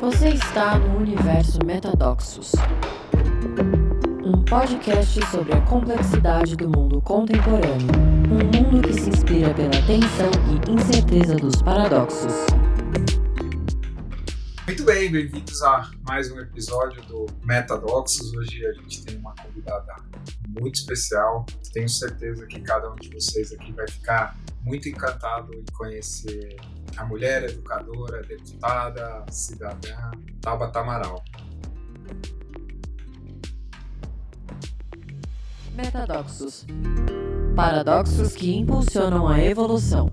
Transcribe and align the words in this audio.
Você 0.00 0.28
está 0.30 0.78
no 0.78 0.98
universo 0.98 1.58
Metadoxos, 1.64 2.52
um 4.24 4.44
podcast 4.44 5.24
sobre 5.26 5.54
a 5.54 5.60
complexidade 5.62 6.56
do 6.56 6.68
mundo 6.68 7.00
contemporâneo, 7.00 7.88
um 8.30 8.72
mundo 8.72 8.86
que 8.86 8.92
se 8.92 9.08
inspira 9.08 9.54
pela 9.54 9.70
tensão 9.70 10.30
e 10.50 10.70
incerteza 10.70 11.36
dos 11.36 11.62
paradoxos. 11.62 12.32
Muito 14.66 14.84
bem, 14.84 15.10
bem-vindos 15.10 15.62
a 15.62 15.90
mais 16.02 16.30
um 16.30 16.40
episódio 16.40 17.02
do 17.02 17.26
Metadoxos. 17.44 18.34
Hoje 18.34 18.66
a 18.66 18.72
gente 18.72 19.04
tem 19.04 19.16
uma 19.18 19.34
convidada 19.34 19.94
muito 20.48 20.74
especial. 20.74 21.46
Tenho 21.72 21.88
certeza 21.88 22.46
que 22.46 22.60
cada 22.60 22.90
um 22.90 22.96
de 22.96 23.08
vocês 23.10 23.52
aqui 23.52 23.72
vai 23.72 23.88
ficar 23.88 24.36
muito 24.62 24.88
encantado 24.88 25.54
em 25.54 25.64
conhecer 25.72 26.56
a 26.96 27.04
mulher 27.04 27.44
educadora, 27.44 28.22
deputada, 28.22 29.24
cidadã 29.30 30.10
Tabata 30.40 30.80
Amaral. 30.80 31.24
Metadoxos 35.74 36.66
paradoxos 37.56 38.34
que 38.34 38.56
impulsionam 38.56 39.28
a 39.28 39.40
evolução. 39.40 40.12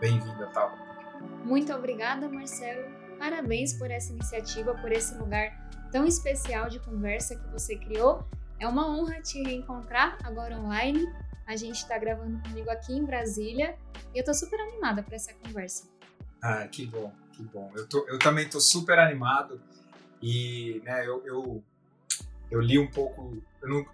Bem-vinda, 0.00 0.46
Tabata. 0.48 0.82
Muito 1.44 1.72
obrigada, 1.72 2.28
Marcelo. 2.28 3.01
Parabéns 3.22 3.72
por 3.72 3.88
essa 3.88 4.12
iniciativa, 4.12 4.74
por 4.74 4.90
esse 4.90 5.14
lugar 5.14 5.70
tão 5.92 6.04
especial 6.04 6.68
de 6.68 6.80
conversa 6.80 7.36
que 7.36 7.48
você 7.52 7.76
criou. 7.76 8.26
É 8.58 8.66
uma 8.66 8.90
honra 8.90 9.22
te 9.22 9.40
reencontrar 9.40 10.18
agora 10.24 10.58
online. 10.58 11.06
A 11.46 11.54
gente 11.54 11.76
está 11.76 11.96
gravando 11.98 12.42
comigo 12.42 12.68
aqui 12.68 12.92
em 12.92 13.04
Brasília 13.04 13.78
e 14.12 14.18
eu 14.18 14.22
estou 14.22 14.34
super 14.34 14.58
animada 14.58 15.04
para 15.04 15.14
essa 15.14 15.32
conversa. 15.34 15.88
Ah, 16.42 16.66
que 16.66 16.84
bom, 16.84 17.14
que 17.32 17.44
bom. 17.44 17.70
Eu, 17.76 17.86
tô, 17.86 18.04
eu 18.08 18.18
também 18.18 18.44
estou 18.44 18.60
super 18.60 18.98
animado 18.98 19.62
e 20.20 20.82
né, 20.84 21.06
eu, 21.06 21.24
eu, 21.24 21.64
eu, 22.50 22.60
li 22.60 22.76
um 22.76 22.90
pouco. 22.90 23.40
Eu 23.62 23.68
não, 23.68 23.86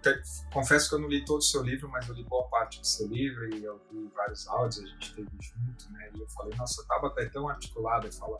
confesso 0.51 0.89
que 0.89 0.95
eu 0.95 0.99
não 0.99 1.07
li 1.07 1.23
todo 1.23 1.37
o 1.37 1.43
seu 1.43 1.61
livro, 1.61 1.87
mas 1.87 2.09
eu 2.09 2.15
li 2.15 2.23
boa 2.23 2.47
parte 2.47 2.81
do 2.81 2.87
seu 2.87 3.05
livro 3.05 3.47
e 3.53 3.63
eu 3.63 3.79
vi 3.91 4.09
vários 4.15 4.47
áudios, 4.47 4.83
a 4.83 4.87
gente 4.87 5.13
teve 5.13 5.29
junto, 5.39 5.91
né? 5.91 6.09
E 6.15 6.19
eu 6.19 6.27
falei, 6.29 6.57
nossa, 6.57 6.81
a 6.81 6.85
Tabata 6.85 7.21
é 7.21 7.29
tão 7.29 7.47
articulada, 7.47 8.11
fala 8.11 8.39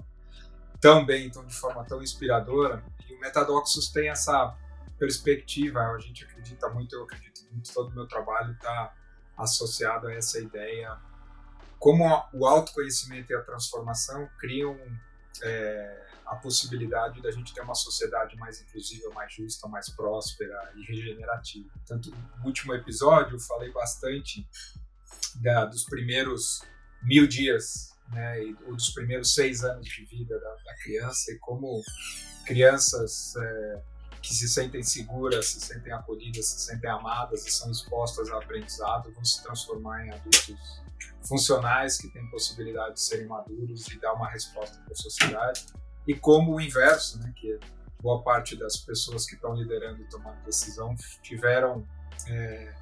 tão 0.81 1.05
bem, 1.05 1.29
tão 1.29 1.45
de 1.45 1.53
forma 1.53 1.83
tão 1.85 2.01
inspiradora. 2.01 2.83
E 3.07 3.13
o 3.13 3.19
Metadoxus 3.19 3.89
tem 3.89 4.09
essa 4.09 4.55
perspectiva, 4.97 5.79
a 5.79 5.99
gente 5.99 6.25
acredita 6.25 6.69
muito, 6.69 6.95
eu 6.95 7.03
acredito 7.03 7.41
muito, 7.51 7.73
todo 7.73 7.89
o 7.89 7.95
meu 7.95 8.07
trabalho 8.07 8.51
está 8.53 8.93
associado 9.37 10.07
a 10.07 10.13
essa 10.13 10.39
ideia. 10.39 10.97
Como 11.77 12.03
o 12.33 12.45
autoconhecimento 12.45 13.31
e 13.31 13.35
a 13.35 13.41
transformação 13.41 14.29
criam 14.37 14.77
é, 15.41 16.05
a 16.25 16.35
possibilidade 16.35 17.21
da 17.21 17.31
gente 17.31 17.53
ter 17.53 17.61
uma 17.61 17.73
sociedade 17.73 18.35
mais 18.37 18.61
inclusiva, 18.61 19.09
mais 19.13 19.33
justa, 19.33 19.67
mais 19.67 19.89
próspera 19.89 20.71
e 20.75 20.83
regenerativa. 20.83 21.69
Tanto 21.85 22.11
no 22.11 22.45
último 22.45 22.73
episódio 22.73 23.35
eu 23.35 23.39
falei 23.39 23.71
bastante 23.71 24.47
da, 25.35 25.65
dos 25.65 25.85
primeiros 25.85 26.61
mil 27.01 27.25
dias 27.25 27.88
né, 28.11 28.43
e, 28.43 28.53
dos 28.53 28.89
primeiros 28.91 29.33
seis 29.33 29.63
anos 29.63 29.87
de 29.87 30.05
vida 30.05 30.39
da, 30.39 30.55
da 30.65 30.75
criança 30.83 31.31
e 31.31 31.39
como 31.39 31.81
crianças 32.45 33.33
é, 33.35 33.81
que 34.21 34.33
se 34.33 34.49
sentem 34.49 34.83
seguras, 34.83 35.47
se 35.47 35.61
sentem 35.61 35.93
acolhidas, 35.93 36.45
se 36.45 36.59
sentem 36.61 36.89
amadas 36.89 37.45
e 37.45 37.51
são 37.51 37.71
expostas 37.71 38.29
ao 38.29 38.41
aprendizado 38.41 39.11
vão 39.13 39.23
se 39.23 39.41
transformar 39.43 40.05
em 40.05 40.11
adultos 40.11 40.81
funcionais 41.23 41.97
que 41.97 42.09
têm 42.09 42.29
possibilidade 42.29 42.95
de 42.95 43.01
serem 43.01 43.27
maduros 43.27 43.87
e 43.87 43.99
dar 43.99 44.13
uma 44.13 44.29
resposta 44.29 44.77
para 44.83 44.93
a 44.93 44.95
sociedade 44.95 45.65
e 46.07 46.15
como 46.15 46.55
o 46.55 46.61
inverso, 46.61 47.19
né, 47.19 47.31
que 47.35 47.59
boa 48.01 48.23
parte 48.23 48.55
das 48.55 48.77
pessoas 48.77 49.25
que 49.25 49.35
estão 49.35 49.53
liderando 49.53 50.01
e 50.01 50.09
tomando 50.09 50.41
decisão 50.43 50.95
tiveram 51.21 51.85
é, 52.27 52.73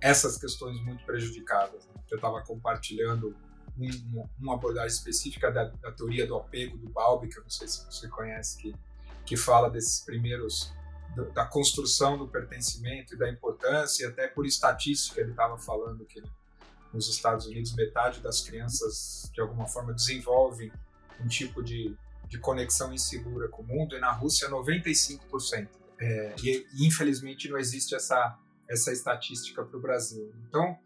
essas 0.00 0.38
questões 0.38 0.80
muito 0.82 1.04
prejudicadas. 1.04 1.86
Né? 1.86 1.94
Eu 2.10 2.16
estava 2.16 2.42
compartilhando 2.42 3.36
um, 3.78 4.28
uma 4.38 4.54
abordagem 4.54 4.88
específica 4.88 5.50
da, 5.50 5.64
da, 5.64 5.92
teoria 5.92 6.26
do 6.26 6.36
apego 6.36 6.76
do 6.76 6.88
Balbi, 6.88 7.28
que 7.28 7.38
eu 7.38 7.42
não 7.42 7.50
sei 7.50 7.68
se 7.68 7.84
você 7.84 8.08
conhece, 8.08 8.58
que, 8.58 8.74
que 9.24 9.36
fala 9.36 9.70
desses 9.70 10.00
primeiros 10.04 10.72
da 11.34 11.44
construção 11.44 12.16
do 12.16 12.28
pertencimento 12.28 13.14
e 13.14 13.18
da 13.18 13.28
importância, 13.28 14.04
e 14.04 14.06
até 14.06 14.28
por 14.28 14.46
estatística 14.46 15.20
ele 15.20 15.30
estava 15.30 15.58
falando 15.58 16.04
que 16.04 16.22
nos 16.92 17.08
Estados 17.08 17.46
Unidos 17.46 17.74
metade 17.74 18.20
das 18.20 18.40
crianças 18.40 19.28
de 19.32 19.40
alguma 19.40 19.66
forma 19.66 19.92
desenvolvem 19.92 20.70
um 21.20 21.26
tipo 21.26 21.62
de, 21.62 21.96
de 22.28 22.38
conexão 22.38 22.92
insegura 22.92 23.48
com 23.48 23.62
o 23.62 23.66
mundo 23.66 23.96
e 23.96 24.00
na 24.00 24.12
Rússia 24.12 24.48
95%. 24.48 25.68
É, 26.00 26.34
e, 26.40 26.66
e 26.74 26.86
infelizmente 26.86 27.48
não 27.48 27.58
existe 27.58 27.96
essa 27.96 28.38
essa 28.68 28.92
estatística 28.92 29.64
para 29.64 29.76
o 29.76 29.80
Brasil. 29.80 30.30
Então, 30.46 30.78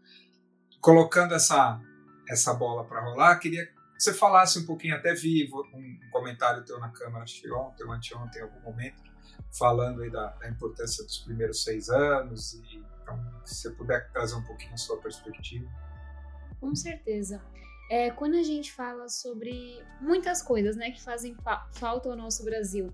colocando 0.79 1.35
essa 1.35 1.79
essa 2.29 2.53
bola 2.53 2.85
para 2.85 3.01
rolar, 3.01 3.37
queria 3.37 3.65
que 3.65 3.73
você 3.97 4.13
falasse 4.13 4.59
um 4.59 4.65
pouquinho, 4.65 4.95
até 4.95 5.13
vi 5.13 5.49
um 5.53 6.09
comentário 6.11 6.63
teu 6.65 6.79
na 6.79 6.89
Câmara, 6.89 7.25
ontem 7.55 7.83
anteontem, 7.83 8.41
em 8.41 8.43
algum 8.43 8.59
momento, 8.61 9.01
falando 9.57 10.01
aí 10.01 10.09
da, 10.09 10.27
da, 10.31 10.49
importância 10.49 11.03
dos 11.03 11.19
primeiros 11.19 11.63
seis 11.63 11.89
anos, 11.89 12.53
e 12.53 12.83
então, 13.01 13.19
se 13.45 13.55
você 13.55 13.71
puder 13.71 14.09
trazer 14.11 14.35
um 14.35 14.43
pouquinho 14.43 14.73
a 14.73 14.77
sua 14.77 14.97
perspectiva. 14.97 15.69
Com 16.59 16.73
certeza. 16.73 17.41
É, 17.89 18.09
quando 18.11 18.35
a 18.35 18.43
gente 18.43 18.71
fala 18.71 19.09
sobre 19.09 19.83
muitas 19.99 20.41
coisas 20.41 20.75
né, 20.75 20.91
que 20.91 21.01
fazem 21.01 21.35
fa 21.35 21.67
falta 21.73 22.09
ao 22.09 22.15
nosso 22.15 22.43
Brasil, 22.43 22.93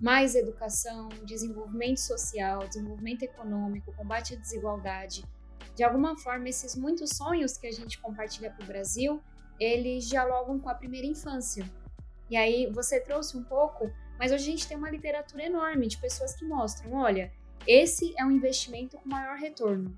mais 0.00 0.34
educação, 0.34 1.08
desenvolvimento 1.24 1.98
social, 1.98 2.66
desenvolvimento 2.66 3.22
econômico, 3.22 3.92
combate 3.92 4.34
à 4.34 4.36
desigualdade, 4.36 5.24
de 5.78 5.84
alguma 5.84 6.18
forma, 6.18 6.48
esses 6.48 6.74
muitos 6.74 7.10
sonhos 7.10 7.56
que 7.56 7.64
a 7.64 7.70
gente 7.70 8.00
compartilha 8.00 8.50
para 8.50 8.64
o 8.64 8.66
Brasil, 8.66 9.22
eles 9.60 10.08
dialogam 10.08 10.58
com 10.58 10.68
a 10.68 10.74
primeira 10.74 11.06
infância. 11.06 11.64
E 12.28 12.36
aí 12.36 12.68
você 12.72 12.98
trouxe 12.98 13.36
um 13.36 13.44
pouco, 13.44 13.88
mas 14.18 14.32
hoje 14.32 14.42
a 14.42 14.50
gente 14.50 14.66
tem 14.66 14.76
uma 14.76 14.90
literatura 14.90 15.44
enorme 15.44 15.86
de 15.86 15.96
pessoas 15.96 16.34
que 16.34 16.44
mostram, 16.44 16.94
olha, 16.94 17.32
esse 17.64 18.12
é 18.18 18.24
um 18.24 18.32
investimento 18.32 18.98
com 18.98 19.08
maior 19.08 19.36
retorno. 19.36 19.96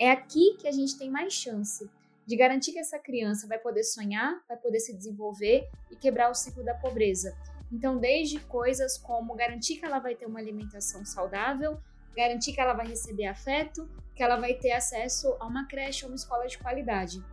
É 0.00 0.10
aqui 0.10 0.56
que 0.58 0.66
a 0.66 0.72
gente 0.72 0.98
tem 0.98 1.08
mais 1.08 1.32
chance 1.32 1.88
de 2.26 2.36
garantir 2.36 2.72
que 2.72 2.80
essa 2.80 2.98
criança 2.98 3.46
vai 3.46 3.58
poder 3.60 3.84
sonhar, 3.84 4.42
vai 4.48 4.56
poder 4.56 4.80
se 4.80 4.92
desenvolver 4.96 5.70
e 5.92 5.94
quebrar 5.94 6.28
o 6.28 6.34
ciclo 6.34 6.64
da 6.64 6.74
pobreza. 6.74 7.38
Então, 7.70 7.98
desde 7.98 8.40
coisas 8.40 8.98
como 8.98 9.36
garantir 9.36 9.76
que 9.76 9.84
ela 9.84 10.00
vai 10.00 10.16
ter 10.16 10.26
uma 10.26 10.40
alimentação 10.40 11.04
saudável, 11.04 11.80
garantir 12.16 12.52
que 12.52 12.60
ela 12.60 12.72
vai 12.72 12.86
receber 12.86 13.26
afeto, 13.26 13.88
que 14.14 14.22
ela 14.22 14.36
vai 14.36 14.54
ter 14.54 14.72
acesso 14.72 15.36
a 15.40 15.46
uma 15.46 15.66
creche 15.66 16.04
ou 16.04 16.10
uma 16.10 16.16
escola 16.16 16.46
de 16.46 16.58
qualidade. 16.58 17.24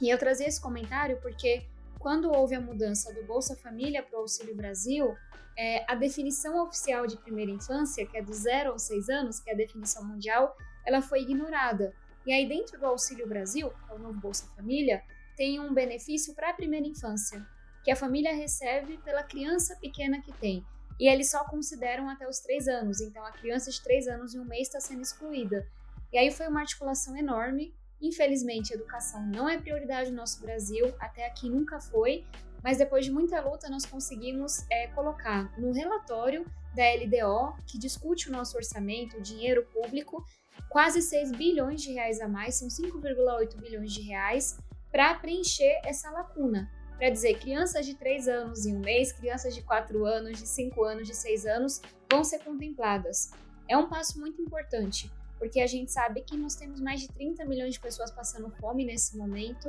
E 0.00 0.08
eu 0.08 0.18
trazia 0.18 0.46
esse 0.46 0.60
comentário 0.60 1.18
porque 1.20 1.66
quando 1.98 2.30
houve 2.30 2.54
a 2.54 2.60
mudança 2.60 3.12
do 3.12 3.24
Bolsa 3.24 3.56
Família 3.56 4.02
para 4.02 4.16
o 4.16 4.22
Auxílio 4.22 4.54
Brasil, 4.54 5.14
é, 5.56 5.84
a 5.90 5.94
definição 5.96 6.62
oficial 6.62 7.06
de 7.06 7.16
primeira 7.16 7.50
infância, 7.50 8.06
que 8.06 8.16
é 8.16 8.22
do 8.22 8.32
zero 8.32 8.70
aos 8.70 8.82
seis 8.82 9.08
anos, 9.08 9.40
que 9.40 9.50
é 9.50 9.54
a 9.54 9.56
definição 9.56 10.04
mundial, 10.04 10.56
ela 10.86 11.02
foi 11.02 11.22
ignorada. 11.22 11.92
E 12.24 12.32
aí, 12.32 12.48
dentro 12.48 12.78
do 12.78 12.86
Auxílio 12.86 13.26
Brasil, 13.26 13.70
que 13.70 13.92
é 13.92 13.94
o 13.94 13.98
novo 13.98 14.20
Bolsa 14.20 14.46
Família, 14.54 15.02
tem 15.36 15.58
um 15.58 15.74
benefício 15.74 16.34
para 16.34 16.50
a 16.50 16.54
primeira 16.54 16.86
infância, 16.86 17.44
que 17.82 17.90
a 17.90 17.96
família 17.96 18.34
recebe 18.34 18.98
pela 18.98 19.22
criança 19.22 19.76
pequena 19.76 20.20
que 20.20 20.32
tem 20.32 20.64
e 20.98 21.08
eles 21.08 21.30
só 21.30 21.44
consideram 21.44 22.08
até 22.08 22.28
os 22.28 22.40
três 22.40 22.66
anos. 22.66 23.00
Então, 23.00 23.24
a 23.24 23.30
criança 23.30 23.70
de 23.70 23.80
três 23.82 24.08
anos 24.08 24.34
e 24.34 24.38
um 24.38 24.44
mês 24.44 24.68
está 24.68 24.80
sendo 24.80 25.02
excluída. 25.02 25.66
E 26.12 26.18
aí 26.18 26.30
foi 26.30 26.48
uma 26.48 26.60
articulação 26.60 27.16
enorme. 27.16 27.74
Infelizmente, 28.00 28.72
educação 28.72 29.24
não 29.26 29.48
é 29.48 29.58
prioridade 29.58 30.10
no 30.10 30.16
nosso 30.16 30.40
Brasil, 30.40 30.94
até 31.00 31.26
aqui 31.26 31.48
nunca 31.48 31.80
foi, 31.80 32.24
mas 32.62 32.78
depois 32.78 33.04
de 33.04 33.10
muita 33.10 33.40
luta, 33.40 33.68
nós 33.68 33.84
conseguimos 33.84 34.64
é, 34.70 34.88
colocar 34.88 35.52
no 35.58 35.72
relatório 35.72 36.44
da 36.74 36.84
LDO, 36.94 37.56
que 37.66 37.78
discute 37.78 38.28
o 38.28 38.32
nosso 38.32 38.56
orçamento, 38.56 39.16
o 39.16 39.22
dinheiro 39.22 39.66
público, 39.72 40.24
quase 40.68 41.02
6 41.02 41.32
bilhões 41.32 41.82
de 41.82 41.92
reais 41.92 42.20
a 42.20 42.28
mais, 42.28 42.56
são 42.56 42.68
5,8 42.68 43.56
bilhões 43.56 43.92
de 43.92 44.02
reais, 44.02 44.58
para 44.90 45.14
preencher 45.14 45.80
essa 45.84 46.10
lacuna 46.10 46.70
para 46.98 47.10
dizer 47.10 47.38
crianças 47.38 47.86
de 47.86 47.94
3 47.94 48.26
anos 48.26 48.66
e 48.66 48.72
um 48.72 48.80
mês, 48.80 49.12
crianças 49.12 49.54
de 49.54 49.62
4 49.62 50.04
anos, 50.04 50.36
de 50.36 50.46
5 50.48 50.82
anos, 50.82 51.06
de 51.06 51.14
6 51.14 51.46
anos 51.46 51.80
vão 52.10 52.24
ser 52.24 52.40
contempladas. 52.40 53.30
É 53.68 53.76
um 53.76 53.88
passo 53.88 54.18
muito 54.18 54.42
importante, 54.42 55.10
porque 55.38 55.60
a 55.60 55.66
gente 55.66 55.92
sabe 55.92 56.22
que 56.22 56.36
nós 56.36 56.56
temos 56.56 56.80
mais 56.80 57.00
de 57.00 57.08
30 57.08 57.44
milhões 57.44 57.74
de 57.74 57.80
pessoas 57.80 58.10
passando 58.10 58.50
fome 58.50 58.84
nesse 58.84 59.16
momento. 59.16 59.68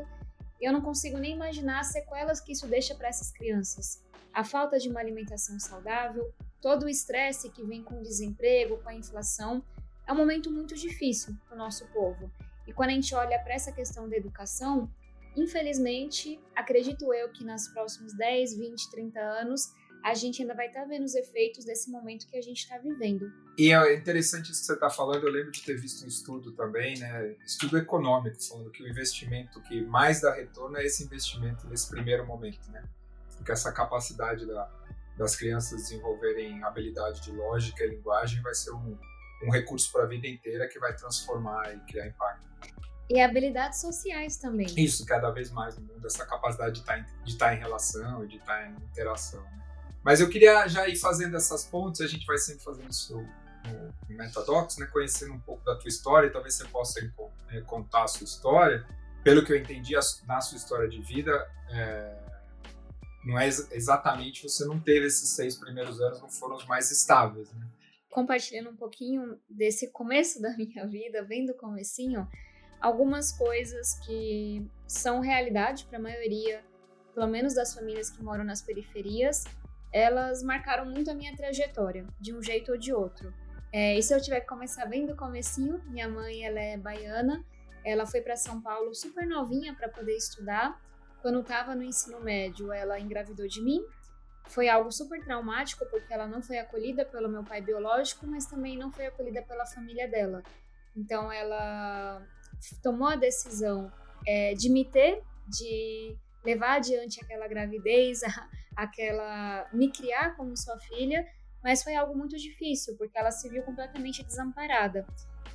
E 0.60 0.66
eu 0.68 0.74
não 0.74 0.81
consigo 0.81 1.20
nem 1.20 1.36
imaginar 1.36 1.81
as 1.81 1.88
sequelas 1.88 2.42
que 2.42 2.52
isso 2.52 2.68
deixa 2.68 2.96
para 2.96 3.10
essas 3.10 3.31
crianças. 3.31 4.04
A 4.34 4.44
falta 4.44 4.80
de 4.80 4.90
uma 4.90 5.00
alimentação 5.00 5.60
saudável, 5.60 6.34
todo 6.60 6.84
o 6.84 6.90
estresse 6.90 7.50
que 7.52 7.64
vem 7.64 7.84
com 7.84 8.00
o 8.00 8.04
desemprego, 8.04 8.80
com 8.80 8.90
a 8.90 8.96
inflação, 8.96 9.64
é 10.08 10.12
um 10.12 10.18
momento 10.18 10.50
muito 10.52 10.76
difícil 10.76 11.36
para 11.46 11.56
o 11.56 11.58
nosso 11.58 11.86
povo. 11.90 12.31
E 12.66 12.74
quando 12.74 12.90
a 12.90 12.94
gente 12.94 13.14
olha 13.14 13.40
para 13.40 13.54
essa 13.54 13.72
questão 13.72 14.10
da 14.10 14.18
educação, 14.18 14.90
infelizmente, 15.36 16.40
acredito 16.56 17.14
eu 17.14 17.31
que 17.31 17.44
nos 17.44 17.68
próximos 17.70 18.14
10, 18.14 18.58
20, 18.58 18.92
30 18.92 19.20
anos, 19.20 19.74
a 20.04 20.14
gente 20.14 20.42
ainda 20.42 20.54
vai 20.54 20.68
estar 20.68 20.81
tá 20.81 20.88
vendo 20.88 21.04
os 21.04 21.16
efeitos 21.16 21.66
desse 21.66 21.92
momento 21.92 22.28
que 22.28 22.38
a 22.38 22.42
gente 22.42 22.60
está 22.60 22.78
vivendo. 22.78 23.31
E 23.58 23.72
é 23.72 23.96
interessante 23.96 24.52
isso 24.52 24.62
que 24.62 24.68
você 24.68 24.74
está 24.74 24.90
falando. 24.90 25.28
Eu 25.28 25.31
lembro 25.31 25.52
de 25.52 25.62
ter 25.62 25.76
visto 25.76 26.06
um 26.06 26.08
estudo 26.08 26.54
também, 26.54 26.98
né, 26.98 27.36
estudo 27.46 27.78
econômico, 27.78 28.42
falando 28.42 28.72
que 28.72 28.84
o 28.84 28.88
investimento 28.88 29.62
que 29.64 29.81
mais 29.81 30.22
dá 30.22 30.34
retorno 30.34 30.78
é 30.78 30.86
esse 30.86 31.04
investimento 31.04 31.68
nesse 31.68 31.90
primeiro 31.90 32.26
momento, 32.26 32.72
né? 32.72 32.84
Porque 33.36 33.52
essa 33.52 33.72
capacidade 33.72 34.46
da, 34.46 34.70
das 35.18 35.36
crianças 35.36 35.81
desenvolverem 35.81 36.64
habilidade 36.64 37.22
de 37.22 37.31
lógica 37.31 37.84
e 37.84 37.90
linguagem 37.90 38.42
vai 38.42 38.54
ser 38.54 38.72
um, 38.72 38.98
um 39.44 39.52
recurso 39.52 39.92
para 39.92 40.04
a 40.04 40.08
vida 40.08 40.28
inteira 40.28 40.68
que 40.68 40.80
vai 40.80 40.96
transformar 40.96 41.76
e 41.76 41.80
criar 41.81 42.08
impacto. 42.08 42.48
E 43.09 43.19
habilidades 43.19 43.81
sociais 43.81 44.38
também. 44.38 44.67
Isso, 44.77 45.06
cada 45.06 45.31
vez 45.31 45.50
mais 45.50 45.75
no 45.75 45.81
mundo, 45.81 46.06
essa 46.06 46.25
capacidade 46.25 46.75
de 46.75 46.79
estar 46.81 46.94
tá 46.94 47.00
em, 47.00 47.23
de 47.23 47.31
estar 47.31 47.47
tá 47.47 47.56
em 47.56 47.59
relação, 47.59 48.25
de 48.25 48.38
estar 48.38 48.59
tá 48.59 48.67
em 48.67 48.73
interação. 48.83 49.41
Né? 49.41 49.63
Mas 50.03 50.19
eu 50.19 50.29
queria 50.29 50.67
já 50.67 50.88
ir 50.88 50.95
fazendo 50.95 51.35
essas 51.35 51.65
pontes, 51.65 52.01
a 52.01 52.07
gente 52.07 52.25
vai 52.25 52.38
sempre 52.38 52.63
fazendo 52.63 52.89
isso 52.89 53.17
no 54.09 54.17
Metadocs, 54.17 54.77
né, 54.77 54.85
conhecendo 54.88 55.33
um 55.33 55.39
pouco 55.39 55.63
da 55.65 55.75
tua 55.75 55.89
história, 55.89 56.27
e 56.27 56.29
talvez 56.31 56.56
você 56.56 56.65
possa 56.65 57.00
é, 57.50 57.61
contar 57.61 58.03
a 58.03 58.07
sua 58.07 58.25
história. 58.25 58.85
Pelo 59.23 59.44
que 59.44 59.51
eu 59.51 59.57
entendi, 59.57 59.94
na 60.25 60.41
sua 60.41 60.57
história 60.57 60.88
de 60.88 61.01
vida, 61.01 61.31
é, 61.69 62.15
não 63.25 63.38
é 63.38 63.47
exatamente, 63.47 64.44
você 64.44 64.65
não 64.65 64.79
teve 64.79 65.07
esses 65.07 65.29
seis 65.29 65.56
primeiros 65.56 66.00
anos, 66.00 66.21
não 66.21 66.29
foram 66.29 66.56
os 66.56 66.65
mais 66.65 66.89
estáveis, 66.89 67.51
né? 67.53 67.67
Compartilhando 68.09 68.71
um 68.71 68.75
pouquinho 68.75 69.39
desse 69.47 69.91
começo 69.91 70.39
da 70.41 70.56
minha 70.56 70.88
vida, 70.88 71.23
bem 71.23 71.45
do 71.45 71.53
comecinho, 71.53 72.27
algumas 72.81 73.31
coisas 73.31 73.94
que 74.06 74.66
são 74.88 75.20
realidade 75.20 75.86
para 75.86 75.98
a 75.98 76.02
maioria, 76.02 76.64
pelo 77.14 77.28
menos 77.28 77.54
das 77.54 77.74
famílias 77.74 78.10
que 78.10 78.24
moram 78.24 78.44
nas 78.44 78.62
periferias, 78.62 79.44
elas 79.92 80.44
marcaram 80.44 80.86
muito 80.86 81.10
a 81.10 81.14
minha 81.14 81.36
trajetória, 81.36 82.06
de 82.20 82.34
um 82.34 82.42
jeito 82.42 82.72
ou 82.72 82.78
de 82.78 82.94
outro. 82.94 83.34
É, 83.72 83.98
e 83.98 84.02
se 84.02 84.14
eu 84.14 84.22
tiver 84.22 84.40
que 84.42 84.48
começar 84.48 84.86
bem 84.86 85.06
do 85.06 85.16
comecinho, 85.16 85.81
minha 85.88 86.08
mãe 86.08 86.44
ela 86.44 86.60
é 86.60 86.78
baiana, 86.78 87.44
ela 87.84 88.06
foi 88.06 88.22
para 88.22 88.36
São 88.36 88.62
Paulo 88.62 88.94
super 88.94 89.28
novinha 89.28 89.74
para 89.76 89.90
poder 89.90 90.16
estudar. 90.16 90.80
Quando 91.22 91.40
estava 91.42 91.76
no 91.76 91.84
ensino 91.84 92.20
médio, 92.20 92.72
ela 92.72 93.00
engravidou 93.00 93.48
de 93.48 93.62
mim. 93.62 93.84
Foi 94.46 94.68
algo 94.68 94.92
super 94.92 95.24
traumático 95.24 95.86
porque 95.90 96.12
ela 96.12 96.28
não 96.28 96.42
foi 96.42 96.58
acolhida 96.58 97.06
pelo 97.06 97.30
meu 97.30 97.44
pai 97.44 97.62
biológico, 97.62 98.26
mas 98.26 98.46
também 98.46 98.78
não 98.78 98.92
foi 98.92 99.06
acolhida 99.06 99.42
pela 99.44 99.66
família 99.66 100.08
dela. 100.08 100.42
Então 100.96 101.31
ela 101.31 102.22
tomou 102.81 103.07
a 103.07 103.15
decisão 103.15 103.91
é, 104.27 104.53
de 104.53 104.69
me 104.69 104.85
ter, 104.85 105.21
de 105.47 106.15
levar 106.44 106.75
adiante 106.75 107.23
aquela 107.23 107.47
gravidez, 107.47 108.21
aquela 108.75 109.67
me 109.73 109.91
criar 109.91 110.35
como 110.35 110.56
sua 110.56 110.77
filha, 110.79 111.25
mas 111.63 111.83
foi 111.83 111.95
algo 111.95 112.17
muito 112.17 112.38
difícil 112.38 112.95
porque 112.97 113.17
ela 113.17 113.31
se 113.31 113.50
viu 113.50 113.63
completamente 113.63 114.23
desamparada. 114.23 115.06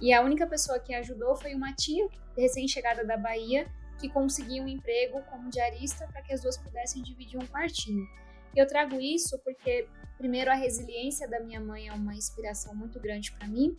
E 0.00 0.12
a 0.12 0.22
única 0.22 0.46
pessoa 0.46 0.78
que 0.78 0.94
ajudou 0.94 1.34
foi 1.36 1.54
uma 1.54 1.72
tia 1.72 2.06
recém-chegada 2.36 3.04
da 3.04 3.16
Bahia 3.16 3.66
que 3.98 4.08
conseguiu 4.08 4.64
um 4.64 4.68
emprego 4.68 5.22
como 5.30 5.48
diarista 5.48 6.06
para 6.08 6.20
que 6.22 6.32
as 6.32 6.42
duas 6.42 6.58
pudessem 6.58 7.02
dividir 7.02 7.38
um 7.38 7.46
quartinho. 7.46 8.06
Eu 8.54 8.66
trago 8.66 9.00
isso 9.00 9.38
porque 9.44 9.88
primeiro 10.18 10.50
a 10.50 10.54
resiliência 10.54 11.28
da 11.28 11.40
minha 11.40 11.60
mãe 11.60 11.88
é 11.88 11.92
uma 11.92 12.14
inspiração 12.14 12.74
muito 12.74 13.00
grande 13.00 13.32
para 13.32 13.48
mim, 13.48 13.76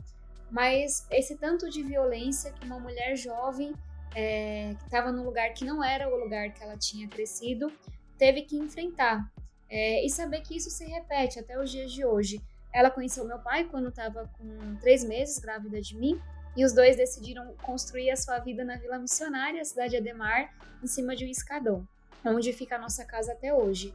mas 0.52 1.06
esse 1.12 1.38
tanto 1.38 1.70
de 1.70 1.84
violência 1.84 2.52
que 2.52 2.66
uma 2.66 2.80
mulher 2.80 3.16
jovem 3.16 3.74
é, 4.16 4.76
que 4.78 4.86
estava 4.86 5.12
num 5.12 5.24
lugar 5.24 5.54
que 5.54 5.66
não 5.66 5.84
era 5.84 6.08
o 6.08 6.18
lugar 6.18 6.52
que 6.54 6.64
ela 6.64 6.78
tinha 6.78 7.08
crescido, 7.08 7.72
teve 8.18 8.44
que 8.44 8.58
enfrentar. 8.58 9.30
É, 9.70 10.06
e 10.06 10.10
saber 10.10 10.42
que 10.42 10.56
isso 10.56 10.70
se 10.70 10.86
repete 10.86 11.40
até 11.40 11.60
os 11.60 11.70
dias 11.70 11.92
de 11.92 12.06
hoje. 12.06 12.42
Ela 12.74 12.90
conheceu 12.90 13.26
meu 13.26 13.40
pai 13.40 13.66
quando 13.66 13.90
estava 13.90 14.30
com 14.38 14.76
três 14.80 15.04
meses 15.04 15.40
grávida 15.40 15.82
de 15.82 15.98
mim, 15.98 16.22
e 16.56 16.64
os 16.64 16.72
dois 16.72 16.96
decidiram 16.96 17.54
construir 17.62 18.10
a 18.12 18.16
sua 18.16 18.40
vida 18.40 18.64
na 18.64 18.78
Vila 18.78 18.98
Missionária, 18.98 19.64
cidade 19.66 19.92
de 19.92 19.98
Ademar, 19.98 20.54
em 20.82 20.88
cima 20.88 21.16
de 21.16 21.26
um 21.26 21.28
escadão, 21.28 21.86
onde 22.24 22.54
fica 22.54 22.76
a 22.78 22.80
nossa 22.80 23.04
casa 23.04 23.34
até 23.34 23.54
hoje. 23.54 23.94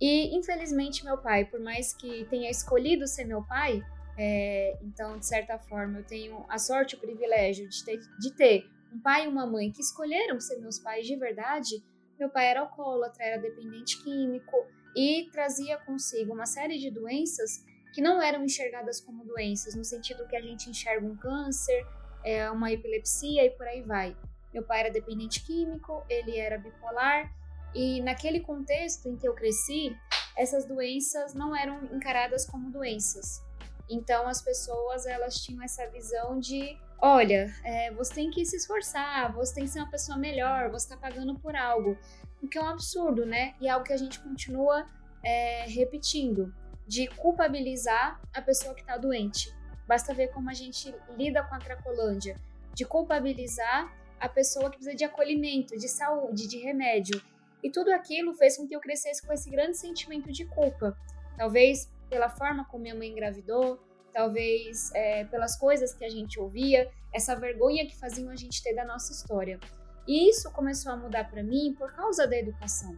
E 0.00 0.36
infelizmente 0.36 1.04
meu 1.04 1.16
pai, 1.16 1.46
por 1.46 1.60
mais 1.60 1.94
que 1.94 2.26
tenha 2.26 2.50
escolhido 2.50 3.06
ser 3.06 3.24
meu 3.24 3.42
pai, 3.42 3.82
é, 4.16 4.78
então 4.82 5.18
de 5.18 5.26
certa 5.26 5.58
forma 5.58 5.98
eu 5.98 6.04
tenho 6.04 6.44
a 6.48 6.58
sorte, 6.58 6.94
o 6.94 7.00
privilégio 7.00 7.68
de 7.68 7.84
ter, 7.84 7.98
de 8.18 8.32
ter 8.34 8.64
um 8.92 9.00
pai 9.00 9.24
e 9.24 9.28
uma 9.28 9.46
mãe 9.46 9.72
que 9.72 9.80
escolheram 9.80 10.40
ser 10.40 10.60
meus 10.60 10.78
pais 10.78 11.06
de 11.06 11.16
verdade, 11.16 11.82
meu 12.18 12.30
pai 12.30 12.46
era 12.46 12.60
alcoólatra, 12.60 13.24
era 13.24 13.42
dependente 13.42 14.02
químico 14.02 14.56
e 14.96 15.28
trazia 15.32 15.76
consigo 15.78 16.32
uma 16.32 16.46
série 16.46 16.78
de 16.78 16.90
doenças 16.90 17.64
que 17.92 18.00
não 18.00 18.20
eram 18.20 18.44
enxergadas 18.44 19.00
como 19.00 19.24
doenças, 19.24 19.74
no 19.74 19.84
sentido 19.84 20.26
que 20.26 20.36
a 20.36 20.40
gente 20.40 20.68
enxerga 20.68 21.06
um 21.06 21.16
câncer, 21.16 21.86
é, 22.24 22.50
uma 22.50 22.72
epilepsia 22.72 23.44
e 23.44 23.50
por 23.50 23.66
aí 23.66 23.82
vai. 23.82 24.16
Meu 24.52 24.64
pai 24.64 24.80
era 24.80 24.90
dependente 24.90 25.44
químico, 25.44 26.04
ele 26.08 26.36
era 26.36 26.58
bipolar, 26.58 27.32
e 27.74 28.00
naquele 28.02 28.40
contexto 28.40 29.08
em 29.08 29.16
que 29.16 29.26
eu 29.26 29.34
cresci, 29.34 29.96
essas 30.36 30.64
doenças 30.64 31.34
não 31.34 31.54
eram 31.54 31.84
encaradas 31.92 32.46
como 32.46 32.70
doenças. 32.70 33.43
Então 33.88 34.26
as 34.26 34.40
pessoas 34.42 35.06
elas 35.06 35.36
tinham 35.36 35.62
essa 35.62 35.86
visão 35.88 36.38
de 36.38 36.78
olha, 37.00 37.54
é, 37.62 37.92
você 37.92 38.14
tem 38.14 38.30
que 38.30 38.44
se 38.46 38.56
esforçar, 38.56 39.32
você 39.34 39.54
tem 39.54 39.64
que 39.64 39.70
ser 39.70 39.80
uma 39.80 39.90
pessoa 39.90 40.16
melhor, 40.16 40.70
você 40.70 40.86
está 40.86 40.96
pagando 40.96 41.38
por 41.38 41.54
algo. 41.54 41.98
O 42.42 42.48
que 42.48 42.56
é 42.56 42.62
um 42.62 42.68
absurdo, 42.68 43.26
né? 43.26 43.54
E 43.60 43.68
é 43.68 43.70
algo 43.70 43.84
que 43.84 43.92
a 43.92 43.96
gente 43.96 44.18
continua 44.20 44.86
é, 45.22 45.66
repetindo, 45.66 46.54
de 46.86 47.06
culpabilizar 47.08 48.20
a 48.32 48.40
pessoa 48.40 48.74
que 48.74 48.80
está 48.80 48.96
doente. 48.96 49.54
Basta 49.86 50.14
ver 50.14 50.28
como 50.28 50.50
a 50.50 50.54
gente 50.54 50.94
lida 51.16 51.42
com 51.42 51.54
a 51.54 51.58
Cracolândia, 51.58 52.40
de 52.74 52.84
culpabilizar 52.84 53.92
a 54.18 54.28
pessoa 54.28 54.70
que 54.70 54.76
precisa 54.76 54.96
de 54.96 55.04
acolhimento, 55.04 55.76
de 55.76 55.88
saúde, 55.88 56.48
de 56.48 56.58
remédio. 56.58 57.20
E 57.62 57.70
tudo 57.70 57.90
aquilo 57.92 58.34
fez 58.34 58.56
com 58.56 58.66
que 58.66 58.74
eu 58.74 58.80
crescesse 58.80 59.26
com 59.26 59.32
esse 59.32 59.50
grande 59.50 59.76
sentimento 59.76 60.30
de 60.32 60.44
culpa. 60.46 60.96
Talvez 61.36 61.90
pela 62.08 62.28
forma 62.28 62.64
como 62.66 62.82
minha 62.82 62.94
mãe 62.94 63.10
engravidou, 63.10 63.78
talvez 64.12 64.90
é, 64.94 65.24
pelas 65.24 65.56
coisas 65.56 65.92
que 65.92 66.04
a 66.04 66.08
gente 66.08 66.38
ouvia, 66.38 66.90
essa 67.12 67.34
vergonha 67.34 67.86
que 67.86 67.96
faziam 67.98 68.30
a 68.30 68.36
gente 68.36 68.62
ter 68.62 68.74
da 68.74 68.84
nossa 68.84 69.12
história. 69.12 69.58
E 70.06 70.28
isso 70.28 70.50
começou 70.52 70.92
a 70.92 70.96
mudar 70.96 71.30
para 71.30 71.42
mim 71.42 71.74
por 71.78 71.92
causa 71.92 72.26
da 72.26 72.36
educação. 72.36 72.96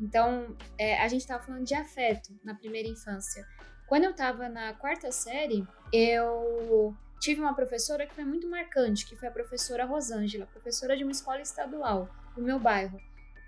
Então, 0.00 0.56
é, 0.78 0.98
a 1.00 1.08
gente 1.08 1.20
estava 1.20 1.42
falando 1.42 1.64
de 1.64 1.74
afeto 1.74 2.38
na 2.44 2.54
primeira 2.54 2.88
infância. 2.88 3.46
Quando 3.86 4.04
eu 4.04 4.10
estava 4.10 4.48
na 4.48 4.74
quarta 4.74 5.12
série, 5.12 5.66
eu 5.92 6.94
tive 7.20 7.40
uma 7.40 7.54
professora 7.54 8.06
que 8.06 8.14
foi 8.14 8.24
muito 8.24 8.48
marcante, 8.48 9.06
que 9.06 9.14
foi 9.14 9.28
a 9.28 9.32
professora 9.32 9.84
Rosângela, 9.84 10.46
professora 10.46 10.96
de 10.96 11.04
uma 11.04 11.12
escola 11.12 11.40
estadual 11.40 12.08
do 12.34 12.42
meu 12.42 12.58
bairro, 12.58 12.98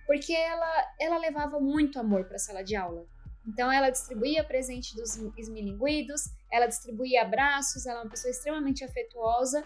porque 0.07 0.33
ela, 0.33 0.95
ela 1.01 1.19
levava 1.19 1.59
muito 1.59 1.99
amor 1.99 2.25
para 2.25 2.37
a 2.37 2.39
sala 2.39 2.63
de 2.63 2.77
aula. 2.77 3.05
Então 3.47 3.71
ela 3.71 3.91
distribuía 3.91 4.43
presente 4.43 4.97
dos 4.97 5.17
esmilinguidos, 5.37 6.31
ela 6.51 6.67
distribuía 6.67 7.23
abraços, 7.23 7.87
ela 7.87 8.01
é 8.01 8.03
uma 8.03 8.11
pessoa 8.11 8.31
extremamente 8.31 8.85
afetuosa 8.85 9.63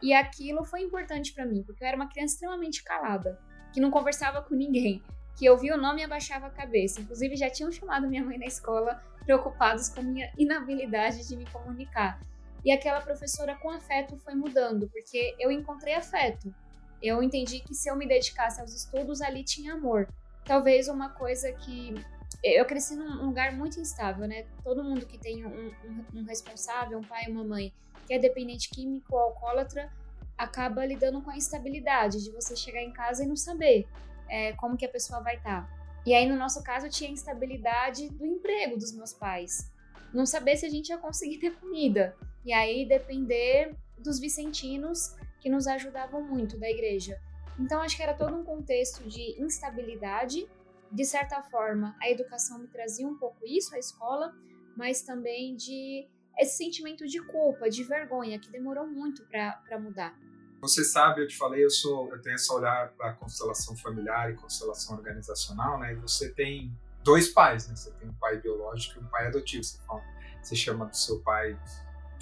e 0.00 0.14
aquilo 0.14 0.64
foi 0.64 0.80
importante 0.80 1.32
para 1.32 1.44
mim, 1.44 1.62
porque 1.62 1.82
eu 1.82 1.88
era 1.88 1.96
uma 1.96 2.08
criança 2.08 2.34
extremamente 2.34 2.82
calada, 2.82 3.38
que 3.72 3.80
não 3.80 3.90
conversava 3.90 4.40
com 4.42 4.54
ninguém, 4.54 5.02
que 5.36 5.48
ouvia 5.50 5.74
o 5.74 5.80
nome 5.80 6.00
e 6.00 6.04
abaixava 6.04 6.46
a 6.46 6.50
cabeça. 6.50 7.00
Inclusive 7.00 7.36
já 7.36 7.50
tinham 7.50 7.70
chamado 7.70 8.08
minha 8.08 8.24
mãe 8.24 8.38
na 8.38 8.46
escola 8.46 9.02
preocupados 9.24 9.88
com 9.90 10.00
a 10.00 10.02
minha 10.02 10.32
inabilidade 10.38 11.28
de 11.28 11.36
me 11.36 11.44
comunicar. 11.50 12.20
E 12.64 12.72
aquela 12.72 13.00
professora 13.00 13.54
com 13.56 13.70
afeto 13.70 14.16
foi 14.18 14.34
mudando, 14.34 14.88
porque 14.88 15.36
eu 15.38 15.50
encontrei 15.50 15.94
afeto. 15.94 16.52
Eu 17.00 17.22
entendi 17.22 17.60
que 17.60 17.74
se 17.74 17.90
eu 17.90 17.96
me 17.96 18.06
dedicasse 18.06 18.60
aos 18.60 18.74
estudos, 18.74 19.20
ali 19.20 19.44
tinha 19.44 19.74
amor. 19.74 20.08
Talvez 20.44 20.88
uma 20.88 21.10
coisa 21.10 21.52
que 21.52 21.94
eu 22.42 22.64
cresci 22.64 22.94
num 22.94 23.26
lugar 23.26 23.52
muito 23.52 23.80
instável, 23.80 24.26
né? 24.28 24.46
Todo 24.62 24.84
mundo 24.84 25.06
que 25.06 25.18
tem 25.18 25.44
um, 25.44 25.68
um, 25.84 26.20
um 26.20 26.24
responsável, 26.24 26.98
um 26.98 27.02
pai 27.02 27.26
uma 27.28 27.44
mãe, 27.44 27.72
que 28.06 28.14
é 28.14 28.18
dependente 28.18 28.70
químico 28.70 29.14
ou 29.14 29.18
alcoólatra, 29.18 29.92
acaba 30.36 30.86
lidando 30.86 31.20
com 31.20 31.30
a 31.30 31.36
instabilidade 31.36 32.22
de 32.22 32.30
você 32.30 32.54
chegar 32.54 32.80
em 32.80 32.92
casa 32.92 33.24
e 33.24 33.26
não 33.26 33.34
saber 33.34 33.88
é, 34.28 34.52
como 34.52 34.76
que 34.76 34.86
a 34.86 34.88
pessoa 34.88 35.20
vai 35.20 35.36
estar. 35.36 35.66
Tá. 35.66 35.78
E 36.06 36.14
aí, 36.14 36.26
no 36.28 36.36
nosso 36.36 36.62
caso, 36.62 36.86
eu 36.86 36.90
tinha 36.90 37.10
a 37.10 37.12
instabilidade 37.12 38.08
do 38.10 38.24
emprego 38.24 38.78
dos 38.78 38.92
meus 38.92 39.12
pais. 39.12 39.70
Não 40.14 40.24
saber 40.24 40.56
se 40.56 40.64
a 40.64 40.70
gente 40.70 40.88
ia 40.90 40.98
conseguir 40.98 41.38
ter 41.40 41.56
comida. 41.56 42.16
E 42.44 42.52
aí, 42.52 42.86
depender 42.86 43.74
dos 43.98 44.20
vicentinos 44.20 45.16
que 45.40 45.50
nos 45.50 45.66
ajudavam 45.66 46.22
muito 46.22 46.56
da 46.56 46.70
igreja. 46.70 47.20
Então, 47.58 47.82
acho 47.82 47.96
que 47.96 48.02
era 48.02 48.14
todo 48.14 48.36
um 48.36 48.44
contexto 48.44 49.02
de 49.08 49.40
instabilidade 49.42 50.48
de 50.90 51.04
certa 51.04 51.42
forma, 51.42 51.96
a 52.00 52.10
educação 52.10 52.58
me 52.58 52.68
trazia 52.68 53.06
um 53.06 53.16
pouco 53.16 53.44
isso, 53.46 53.74
a 53.74 53.78
escola, 53.78 54.34
mas 54.76 55.02
também 55.02 55.56
de 55.56 56.08
esse 56.38 56.56
sentimento 56.56 57.06
de 57.06 57.20
culpa, 57.20 57.68
de 57.68 57.82
vergonha, 57.82 58.38
que 58.38 58.50
demorou 58.50 58.86
muito 58.86 59.24
para 59.26 59.78
mudar. 59.80 60.16
Você 60.60 60.84
sabe, 60.84 61.22
eu 61.22 61.28
te 61.28 61.36
falei, 61.36 61.64
eu 61.64 61.70
sou, 61.70 62.10
eu 62.12 62.20
tenho 62.20 62.36
esse 62.36 62.52
olhar 62.52 62.92
para 62.92 63.12
constelação 63.12 63.76
familiar 63.76 64.30
e 64.30 64.36
constelação 64.36 64.96
organizacional, 64.96 65.78
né? 65.78 65.92
E 65.92 65.96
você 65.96 66.30
tem 66.30 66.76
dois 67.02 67.28
pais, 67.28 67.68
né? 67.68 67.76
Você 67.76 67.90
tem 67.92 68.08
um 68.08 68.14
pai 68.14 68.40
biológico 68.40 68.98
e 68.98 69.02
um 69.02 69.06
pai 69.08 69.26
adotivo. 69.26 69.62
Você, 69.62 69.78
fala, 69.86 70.02
você 70.42 70.56
chama 70.56 70.86
do 70.86 70.96
seu 70.96 71.20
pai, 71.20 71.58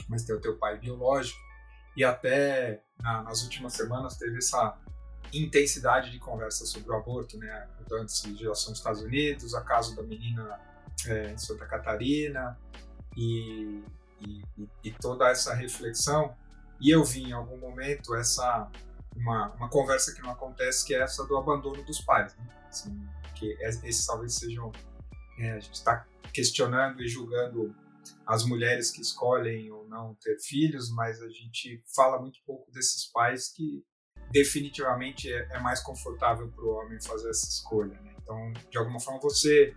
mas 0.08 0.24
tem 0.24 0.34
o 0.34 0.40
teu 0.40 0.56
pai 0.58 0.78
biológico. 0.78 1.38
E 1.96 2.04
até 2.04 2.82
na, 3.00 3.22
nas 3.22 3.42
últimas 3.42 3.72
semanas 3.72 4.16
teve 4.16 4.36
essa 4.36 4.78
intensidade 5.42 6.10
de 6.10 6.18
conversa 6.18 6.66
sobre 6.66 6.90
o 6.90 6.94
aborto, 6.94 7.38
né? 7.38 7.68
Mudantes 7.80 8.22
de 8.22 8.30
legislação 8.30 8.70
nos 8.70 8.78
Estados 8.78 9.02
Unidos, 9.02 9.54
a 9.54 9.60
caso 9.62 9.94
da 9.96 10.02
menina 10.02 10.60
é, 11.06 11.32
em 11.32 11.38
Santa 11.38 11.66
Catarina 11.66 12.58
e, 13.16 13.82
e, 14.20 14.42
e 14.84 14.90
toda 14.92 15.28
essa 15.28 15.54
reflexão 15.54 16.34
e 16.80 16.90
eu 16.90 17.02
vi 17.04 17.24
em 17.24 17.32
algum 17.32 17.56
momento 17.56 18.14
essa 18.14 18.70
uma, 19.14 19.48
uma 19.54 19.68
conversa 19.68 20.14
que 20.14 20.20
não 20.20 20.30
acontece, 20.30 20.86
que 20.86 20.94
é 20.94 21.00
essa 21.00 21.24
do 21.24 21.36
abandono 21.36 21.82
dos 21.84 22.00
pais. 22.00 22.36
Né? 22.36 22.46
Assim, 22.68 23.08
que 23.34 23.56
esses 23.60 24.06
talvez 24.06 24.34
sejam. 24.34 24.70
É, 25.38 25.52
a 25.52 25.60
gente 25.60 25.74
está 25.74 26.06
questionando 26.32 27.02
e 27.02 27.08
julgando 27.08 27.74
as 28.26 28.44
mulheres 28.44 28.90
que 28.90 29.00
escolhem 29.00 29.70
ou 29.70 29.86
não 29.86 30.14
ter 30.14 30.38
filhos, 30.40 30.90
mas 30.90 31.20
a 31.20 31.28
gente 31.28 31.82
fala 31.94 32.18
muito 32.18 32.40
pouco 32.46 32.70
desses 32.72 33.06
pais 33.06 33.48
que 33.48 33.84
definitivamente 34.36 35.32
é, 35.32 35.48
é 35.50 35.58
mais 35.60 35.80
confortável 35.80 36.46
para 36.48 36.62
o 36.62 36.74
homem 36.74 37.00
fazer 37.00 37.30
essa 37.30 37.48
escolha. 37.48 37.98
Né? 38.02 38.14
Então, 38.22 38.52
de 38.70 38.76
alguma 38.76 39.00
forma, 39.00 39.18
você 39.18 39.74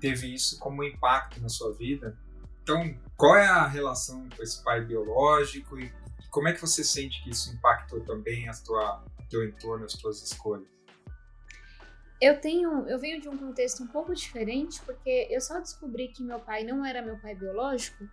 teve 0.00 0.34
isso 0.34 0.58
como 0.58 0.84
impacto 0.84 1.40
na 1.40 1.48
sua 1.48 1.72
vida. 1.72 2.14
Então, 2.62 2.94
qual 3.16 3.36
é 3.36 3.46
a 3.46 3.66
relação 3.66 4.28
com 4.36 4.42
esse 4.42 4.62
pai 4.62 4.84
biológico 4.84 5.78
e 5.78 5.90
como 6.30 6.46
é 6.46 6.52
que 6.52 6.60
você 6.60 6.84
sente 6.84 7.24
que 7.24 7.30
isso 7.30 7.54
impactou 7.54 8.00
também 8.00 8.48
a 8.50 8.52
tua, 8.52 9.02
o 9.18 9.28
teu 9.30 9.48
entorno, 9.48 9.86
as 9.86 9.94
tuas 9.94 10.22
escolhas? 10.22 10.68
Eu 12.20 12.38
tenho, 12.38 12.86
eu 12.88 12.98
venho 12.98 13.18
de 13.18 13.30
um 13.30 13.36
contexto 13.38 13.82
um 13.82 13.88
pouco 13.88 14.14
diferente, 14.14 14.80
porque 14.82 15.26
eu 15.30 15.40
só 15.40 15.58
descobri 15.58 16.08
que 16.08 16.22
meu 16.22 16.38
pai 16.38 16.64
não 16.64 16.84
era 16.84 17.00
meu 17.00 17.18
pai 17.18 17.34
biológico 17.34 18.06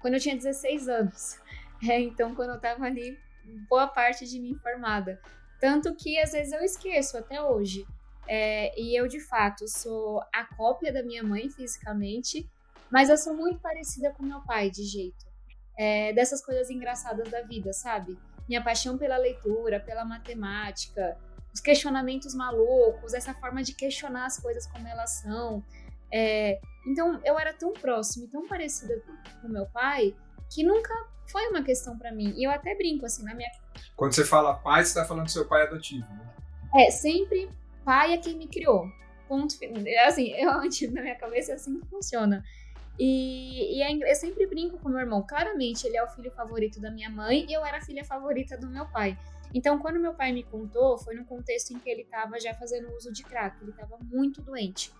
quando 0.00 0.14
eu 0.14 0.20
tinha 0.20 0.36
16 0.36 0.88
anos. 0.88 1.38
É, 1.86 2.00
então, 2.00 2.34
quando 2.34 2.54
eu 2.54 2.58
tava 2.58 2.86
ali, 2.86 3.18
boa 3.68 3.86
parte 3.86 4.26
de 4.26 4.40
mim 4.40 4.54
formada. 4.62 5.20
Tanto 5.60 5.94
que 5.94 6.18
às 6.18 6.32
vezes 6.32 6.52
eu 6.52 6.60
esqueço 6.60 7.16
até 7.16 7.40
hoje. 7.42 7.86
É, 8.28 8.78
e 8.80 8.98
eu, 8.98 9.06
de 9.06 9.20
fato, 9.20 9.68
sou 9.68 10.20
a 10.34 10.44
cópia 10.56 10.92
da 10.92 11.02
minha 11.02 11.22
mãe 11.22 11.48
fisicamente, 11.48 12.48
mas 12.90 13.08
eu 13.08 13.16
sou 13.16 13.34
muito 13.34 13.60
parecida 13.60 14.12
com 14.12 14.24
meu 14.24 14.40
pai 14.42 14.70
de 14.70 14.82
jeito 14.82 15.26
é, 15.76 16.12
dessas 16.12 16.44
coisas 16.44 16.70
engraçadas 16.70 17.30
da 17.30 17.42
vida, 17.42 17.72
sabe? 17.72 18.18
Minha 18.48 18.62
paixão 18.62 18.96
pela 18.96 19.16
leitura, 19.16 19.78
pela 19.78 20.04
matemática, 20.04 21.16
os 21.52 21.60
questionamentos 21.60 22.34
malucos, 22.34 23.12
essa 23.12 23.34
forma 23.34 23.62
de 23.62 23.74
questionar 23.74 24.26
as 24.26 24.38
coisas 24.40 24.66
como 24.66 24.86
elas 24.88 25.10
são. 25.22 25.62
É, 26.12 26.58
então, 26.86 27.20
eu 27.24 27.38
era 27.38 27.52
tão 27.52 27.72
próxima 27.72 28.26
e 28.26 28.28
tão 28.28 28.46
parecida 28.46 29.02
com 29.42 29.48
meu 29.48 29.66
pai 29.66 30.14
que 30.50 30.62
nunca 30.64 30.94
foi 31.26 31.48
uma 31.48 31.62
questão 31.62 31.98
para 31.98 32.12
mim. 32.12 32.32
E 32.36 32.44
eu 32.44 32.50
até 32.50 32.74
brinco 32.74 33.06
assim 33.06 33.24
na 33.24 33.34
minha. 33.34 33.50
Quando 33.96 34.14
você 34.14 34.24
fala 34.24 34.54
pai, 34.54 34.84
você 34.84 34.94
tá 34.94 35.04
falando 35.04 35.26
do 35.26 35.30
seu 35.30 35.46
pai 35.46 35.62
adotivo, 35.62 36.06
né? 36.08 36.34
É, 36.74 36.90
sempre 36.90 37.48
pai 37.84 38.14
é 38.14 38.18
quem 38.18 38.36
me 38.36 38.46
criou. 38.46 38.90
Ponto. 39.28 39.54
Assim, 40.06 40.32
eu, 40.36 40.52
na 40.92 41.02
minha 41.02 41.16
cabeça 41.16 41.52
é 41.52 41.54
assim 41.54 41.80
que 41.80 41.86
funciona. 41.88 42.44
E, 42.98 43.78
e 43.78 43.82
é, 43.82 44.10
eu 44.10 44.16
sempre 44.16 44.46
brinco 44.46 44.78
com 44.78 44.88
meu 44.88 45.00
irmão. 45.00 45.24
Claramente, 45.26 45.86
ele 45.86 45.96
é 45.96 46.02
o 46.02 46.08
filho 46.08 46.30
favorito 46.30 46.80
da 46.80 46.90
minha 46.90 47.10
mãe 47.10 47.46
e 47.48 47.52
eu 47.52 47.64
era 47.64 47.78
a 47.78 47.80
filha 47.80 48.04
favorita 48.04 48.56
do 48.56 48.68
meu 48.68 48.86
pai. 48.86 49.18
Então, 49.54 49.78
quando 49.78 50.00
meu 50.00 50.14
pai 50.14 50.32
me 50.32 50.42
contou, 50.42 50.98
foi 50.98 51.14
num 51.14 51.24
contexto 51.24 51.72
em 51.72 51.78
que 51.78 51.88
ele 51.88 52.02
estava 52.02 52.38
já 52.40 52.54
fazendo 52.54 52.92
uso 52.94 53.12
de 53.12 53.22
crack. 53.22 53.56
Ele 53.62 53.70
estava 53.70 53.96
muito 54.02 54.42
doente. 54.42 54.92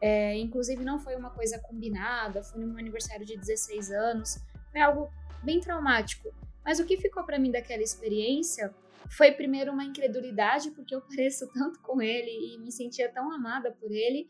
É, 0.00 0.36
inclusive, 0.38 0.82
não 0.82 0.98
foi 0.98 1.14
uma 1.14 1.30
coisa 1.30 1.58
combinada, 1.58 2.42
foi 2.42 2.60
no 2.60 2.68
meu 2.68 2.78
aniversário 2.78 3.26
de 3.26 3.36
16 3.36 3.90
anos. 3.90 4.38
Foi 4.70 4.80
algo 4.80 5.10
bem 5.42 5.60
traumático. 5.60 6.32
Mas 6.64 6.78
o 6.78 6.84
que 6.84 6.96
ficou 6.96 7.24
para 7.24 7.38
mim 7.38 7.50
daquela 7.50 7.82
experiência 7.82 8.74
foi, 9.08 9.32
primeiro, 9.32 9.72
uma 9.72 9.84
incredulidade, 9.84 10.70
porque 10.70 10.94
eu 10.94 11.00
pareço 11.00 11.50
tanto 11.52 11.80
com 11.80 12.00
ele 12.00 12.54
e 12.54 12.58
me 12.58 12.70
sentia 12.70 13.10
tão 13.10 13.32
amada 13.32 13.72
por 13.72 13.90
ele 13.90 14.28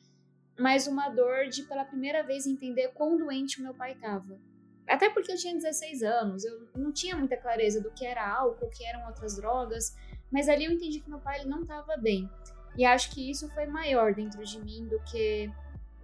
mas 0.60 0.86
uma 0.86 1.08
dor 1.08 1.48
de 1.48 1.62
pela 1.62 1.86
primeira 1.86 2.22
vez 2.22 2.46
entender 2.46 2.88
quão 2.88 3.16
doente 3.16 3.58
o 3.58 3.62
meu 3.62 3.74
pai 3.74 3.92
estava. 3.92 4.38
Até 4.86 5.08
porque 5.08 5.32
eu 5.32 5.36
tinha 5.36 5.54
16 5.54 6.02
anos, 6.02 6.44
eu 6.44 6.68
não 6.76 6.92
tinha 6.92 7.16
muita 7.16 7.36
clareza 7.36 7.80
do 7.80 7.90
que 7.92 8.04
era 8.04 8.28
álcool, 8.28 8.66
o 8.66 8.70
que 8.70 8.84
eram 8.84 9.06
outras 9.06 9.36
drogas, 9.36 9.96
mas 10.30 10.48
ali 10.48 10.66
eu 10.66 10.72
entendi 10.72 11.00
que 11.00 11.08
meu 11.08 11.20
pai 11.20 11.40
ele 11.40 11.48
não 11.48 11.62
estava 11.62 11.96
bem. 11.96 12.28
E 12.76 12.84
acho 12.84 13.10
que 13.12 13.30
isso 13.30 13.48
foi 13.54 13.66
maior 13.66 14.14
dentro 14.14 14.44
de 14.44 14.60
mim 14.60 14.86
do 14.86 15.02
que 15.04 15.50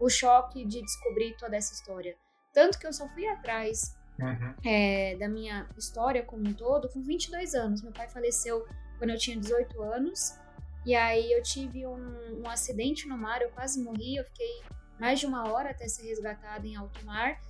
o 0.01 0.09
choque 0.09 0.65
de 0.65 0.81
descobrir 0.81 1.37
toda 1.37 1.57
essa 1.57 1.75
história. 1.75 2.17
Tanto 2.53 2.79
que 2.79 2.87
eu 2.87 2.93
só 2.93 3.07
fui 3.09 3.27
atrás 3.27 3.96
uhum. 4.21 4.55
é, 4.65 5.17
da 5.17 5.29
minha 5.29 5.69
história 5.77 6.23
como 6.23 6.49
um 6.49 6.53
todo 6.53 6.89
com 6.89 7.03
22 7.03 7.55
anos. 7.55 7.83
Meu 7.83 7.93
pai 7.93 8.09
faleceu 8.09 8.67
quando 8.99 9.11
eu 9.11 9.19
tinha 9.19 9.37
18 9.37 9.83
anos. 9.83 10.39
E 10.85 10.95
aí 10.95 11.33
eu 11.33 11.43
tive 11.43 11.87
um, 11.87 12.43
um 12.43 12.49
acidente 12.49 13.09
no 13.09 13.19
mar, 13.19 13.43
eu 13.43 13.51
quase 13.51 13.83
morri, 13.83 14.17
eu 14.17 14.25
fiquei 14.25 14.63
mais 15.01 15.19
de 15.19 15.27
uma 15.27 15.51
hora 15.51 15.71
até 15.71 15.89
ser 15.89 16.07
resgatada 16.07 16.67
em 16.67 16.77
alto 16.77 17.05
mar. 17.05 17.41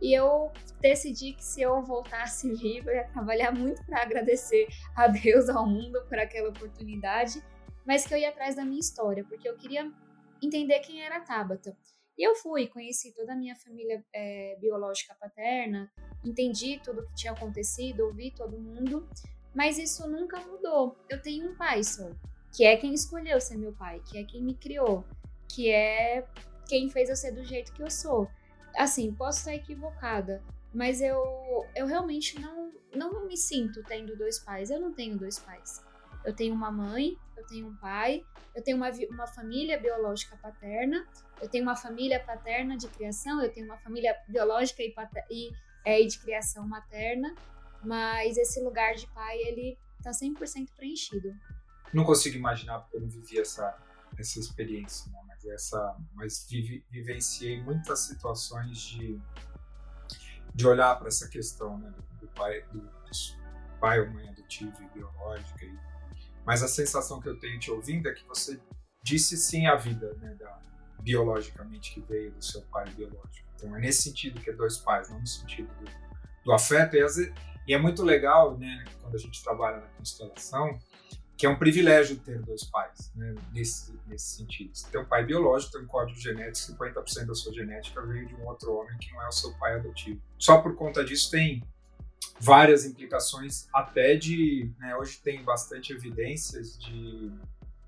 E 0.00 0.12
eu 0.12 0.52
decidi 0.80 1.32
que 1.32 1.44
se 1.44 1.62
eu 1.62 1.82
voltasse 1.82 2.52
viva, 2.56 2.90
eu 2.90 2.96
ia 2.96 3.08
trabalhar 3.08 3.52
muito 3.52 3.84
para 3.84 4.02
agradecer 4.02 4.66
a 4.94 5.06
Deus, 5.06 5.48
ao 5.48 5.66
mundo 5.66 6.02
por 6.08 6.18
aquela 6.18 6.50
oportunidade, 6.50 7.42
mas 7.86 8.06
que 8.06 8.14
eu 8.14 8.18
ia 8.18 8.30
atrás 8.30 8.54
da 8.54 8.64
minha 8.64 8.80
história, 8.80 9.24
porque 9.24 9.48
eu 9.48 9.56
queria 9.56 9.90
entender 10.42 10.80
quem 10.80 11.02
era 11.02 11.18
a 11.18 11.20
Tabata. 11.20 11.76
E 12.16 12.26
eu 12.26 12.34
fui, 12.34 12.66
conheci 12.66 13.12
toda 13.12 13.32
a 13.32 13.36
minha 13.36 13.54
família 13.56 14.04
é, 14.12 14.56
biológica 14.60 15.14
paterna, 15.14 15.90
entendi 16.24 16.80
tudo 16.82 17.02
o 17.02 17.06
que 17.06 17.14
tinha 17.14 17.32
acontecido, 17.32 18.06
ouvi 18.06 18.30
todo 18.30 18.58
mundo, 18.58 19.08
mas 19.54 19.78
isso 19.78 20.08
nunca 20.08 20.40
mudou. 20.40 20.96
Eu 21.10 21.20
tenho 21.20 21.50
um 21.50 21.56
pai 21.56 21.84
só 21.84 22.10
que 22.56 22.64
é 22.64 22.74
quem 22.74 22.94
escolheu 22.94 23.38
ser 23.38 23.58
meu 23.58 23.74
pai, 23.74 24.02
que 24.08 24.16
é 24.16 24.24
quem 24.24 24.42
me 24.42 24.54
criou, 24.54 25.04
que 25.46 25.70
é 25.70 26.26
quem 26.66 26.88
fez 26.88 27.10
eu 27.10 27.16
ser 27.16 27.32
do 27.32 27.44
jeito 27.44 27.70
que 27.72 27.82
eu 27.82 27.90
sou. 27.90 28.30
Assim, 28.74 29.12
posso 29.12 29.40
estar 29.40 29.54
equivocada, 29.54 30.42
mas 30.72 31.02
eu, 31.02 31.66
eu 31.74 31.86
realmente 31.86 32.40
não, 32.40 32.72
não 32.94 33.26
me 33.26 33.36
sinto 33.36 33.82
tendo 33.84 34.16
dois 34.16 34.38
pais. 34.38 34.70
Eu 34.70 34.80
não 34.80 34.92
tenho 34.92 35.18
dois 35.18 35.38
pais. 35.38 35.82
Eu 36.26 36.34
tenho 36.34 36.54
uma 36.54 36.70
mãe, 36.70 37.16
eu 37.36 37.46
tenho 37.46 37.68
um 37.68 37.76
pai, 37.76 38.22
eu 38.54 38.62
tenho 38.62 38.76
uma, 38.76 38.90
uma 39.10 39.26
família 39.26 39.80
biológica 39.80 40.36
paterna, 40.36 41.06
eu 41.40 41.48
tenho 41.48 41.62
uma 41.62 41.76
família 41.76 42.20
paterna 42.20 42.76
de 42.76 42.88
criação, 42.88 43.40
eu 43.42 43.50
tenho 43.50 43.66
uma 43.66 43.78
família 43.78 44.14
biológica 44.28 44.82
e, 44.82 44.92
e, 45.30 45.52
é, 45.84 46.04
de 46.04 46.18
criação 46.18 46.66
materna, 46.66 47.34
mas 47.84 48.36
esse 48.36 48.60
lugar 48.60 48.94
de 48.94 49.06
pai, 49.14 49.38
ele 49.38 49.78
tá 50.02 50.10
100% 50.10 50.68
preenchido 50.76 51.32
não 51.92 52.04
consigo 52.04 52.36
imaginar 52.36 52.80
porque 52.80 52.96
eu 52.96 53.00
não 53.00 53.08
vivi 53.08 53.40
essa 53.40 53.76
essa 54.18 54.38
experiência, 54.38 55.10
né? 55.12 55.18
mas 55.26 55.44
essa, 55.44 55.96
mas 56.14 56.46
vive, 56.48 56.82
vivenciei 56.90 57.62
muitas 57.62 58.00
situações 58.00 58.78
de 58.78 59.20
de 60.54 60.66
olhar 60.66 60.96
para 60.96 61.08
essa 61.08 61.28
questão 61.28 61.78
né, 61.78 61.92
do, 62.18 62.26
pai 62.28 62.62
do, 62.72 62.80
do, 62.80 63.78
pai 63.78 64.00
ou 64.00 64.10
mãe 64.10 64.26
adotiva 64.28 64.74
e 64.82 64.88
biológica. 64.88 65.66
E, 65.66 65.78
mas 66.46 66.62
a 66.62 66.68
sensação 66.68 67.20
que 67.20 67.28
eu 67.28 67.36
tenho 67.38 67.58
te 67.58 67.70
ouvindo 67.72 68.08
é 68.08 68.14
que 68.14 68.24
você 68.24 68.60
disse 69.02 69.36
sim 69.36 69.66
à 69.66 69.74
vida, 69.74 70.14
né, 70.20 70.34
da, 70.38 70.60
biologicamente 71.00 71.92
que 71.92 72.00
veio 72.00 72.30
do 72.30 72.42
seu 72.42 72.62
pai 72.62 72.88
biológico. 72.90 73.46
Então 73.56 73.76
é 73.76 73.80
nesse 73.80 74.02
sentido 74.02 74.40
que 74.40 74.50
é 74.50 74.52
dois 74.52 74.78
pais, 74.78 75.10
não 75.10 75.18
no 75.18 75.26
sentido 75.26 75.68
do, 75.74 75.90
do 76.44 76.52
afeto. 76.52 76.94
E, 76.94 77.32
e 77.66 77.74
é 77.74 77.78
muito 77.78 78.04
legal, 78.04 78.56
né, 78.56 78.84
quando 79.02 79.16
a 79.16 79.18
gente 79.18 79.42
trabalha 79.42 79.78
na 79.78 79.88
constelação, 79.88 80.78
que 81.36 81.44
é 81.44 81.48
um 81.48 81.58
privilégio 81.58 82.16
ter 82.18 82.40
dois 82.40 82.64
pais, 82.64 83.12
né, 83.14 83.34
nesse, 83.52 83.92
nesse 84.06 84.36
sentido. 84.36 84.70
Você 84.72 84.88
tem 84.88 85.00
um 85.00 85.04
pai 85.04 85.24
biológico, 85.24 85.72
tem 85.72 85.82
um 85.82 85.86
código 85.86 86.18
genético, 86.18 86.72
50% 86.72 87.26
da 87.26 87.34
sua 87.34 87.52
genética 87.52 88.00
veio 88.02 88.26
de 88.26 88.34
um 88.36 88.46
outro 88.46 88.72
homem 88.72 88.96
que 88.98 89.12
não 89.12 89.22
é 89.22 89.28
o 89.28 89.32
seu 89.32 89.52
pai 89.58 89.74
adotivo. 89.74 90.20
Só 90.38 90.62
por 90.62 90.76
conta 90.76 91.04
disso 91.04 91.30
tem 91.30 91.62
várias 92.40 92.84
implicações, 92.84 93.68
até 93.72 94.16
de. 94.16 94.72
Né, 94.78 94.96
hoje 94.96 95.18
tem 95.18 95.42
bastante 95.42 95.92
evidências 95.92 96.78
de, 96.78 97.32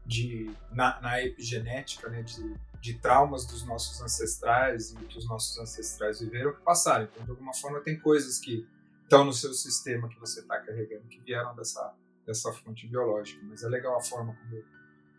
de 0.07 0.51
na, 0.73 1.01
na 1.01 1.23
epigenética, 1.23 2.09
né, 2.09 2.23
de, 2.23 2.55
de 2.81 2.95
traumas 2.95 3.47
dos 3.47 3.65
nossos 3.65 4.01
ancestrais 4.01 4.93
e 4.93 4.97
que 5.07 5.19
os 5.19 5.27
nossos 5.27 5.59
ancestrais 5.59 6.21
viveram 6.21 6.53
que 6.53 6.63
passaram. 6.63 7.05
Então, 7.05 7.25
de 7.25 7.31
alguma 7.31 7.55
forma, 7.55 7.81
tem 7.81 7.99
coisas 7.99 8.39
que 8.39 8.67
estão 9.03 9.25
no 9.25 9.33
seu 9.33 9.53
sistema 9.53 10.09
que 10.09 10.19
você 10.19 10.41
está 10.41 10.59
carregando 10.61 11.07
que 11.09 11.21
vieram 11.21 11.55
dessa 11.55 11.95
dessa 12.29 12.53
fonte 12.53 12.87
biológica. 12.87 13.41
Mas 13.45 13.63
é 13.63 13.69
legal 13.69 13.97
a 13.97 14.03
forma 14.03 14.37
como 14.37 14.63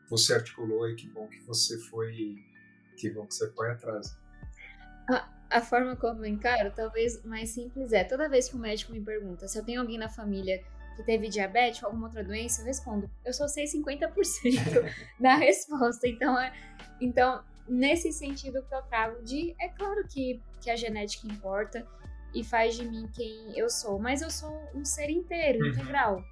você 0.07 0.35
articulou 0.35 0.87
e 0.87 0.95
que 0.95 1.07
bom 1.09 1.27
que 1.27 1.39
você 1.41 1.77
foi, 1.89 2.37
que 2.95 3.09
bom 3.09 3.25
que 3.25 3.33
você 3.33 3.51
foi 3.51 3.71
atrás. 3.71 4.15
A, 5.09 5.27
a 5.49 5.61
forma 5.61 5.95
como 5.95 6.25
eu 6.25 6.29
encaro, 6.29 6.71
talvez 6.75 7.23
mais 7.23 7.49
simples 7.49 7.91
é, 7.91 8.03
toda 8.03 8.29
vez 8.29 8.49
que 8.49 8.55
o 8.55 8.59
médico 8.59 8.91
me 8.91 9.01
pergunta 9.01 9.47
se 9.47 9.57
eu 9.57 9.65
tenho 9.65 9.81
alguém 9.81 9.97
na 9.97 10.07
família 10.07 10.63
que 10.95 11.03
teve 11.03 11.29
diabetes 11.29 11.81
ou 11.81 11.87
alguma 11.87 12.07
outra 12.07 12.23
doença, 12.23 12.61
eu 12.61 12.65
respondo. 12.65 13.09
Eu 13.23 13.33
só 13.33 13.47
sei 13.47 13.65
50% 13.65 14.93
da 15.19 15.35
resposta. 15.35 16.07
Então, 16.07 16.37
é, 16.37 16.53
então, 16.99 17.41
nesse 17.67 18.11
sentido 18.11 18.61
que 18.63 18.75
eu 18.75 18.81
trago 18.83 19.23
de, 19.23 19.55
é 19.59 19.69
claro 19.69 20.05
que, 20.07 20.41
que 20.59 20.69
a 20.69 20.75
genética 20.75 21.25
importa 21.25 21.87
e 22.33 22.43
faz 22.43 22.75
de 22.75 22.85
mim 22.85 23.09
quem 23.15 23.57
eu 23.57 23.69
sou, 23.69 23.97
mas 23.97 24.21
eu 24.21 24.29
sou 24.29 24.53
um 24.75 24.83
ser 24.83 25.09
inteiro, 25.09 25.59
uhum. 25.59 25.71
integral. 25.71 26.23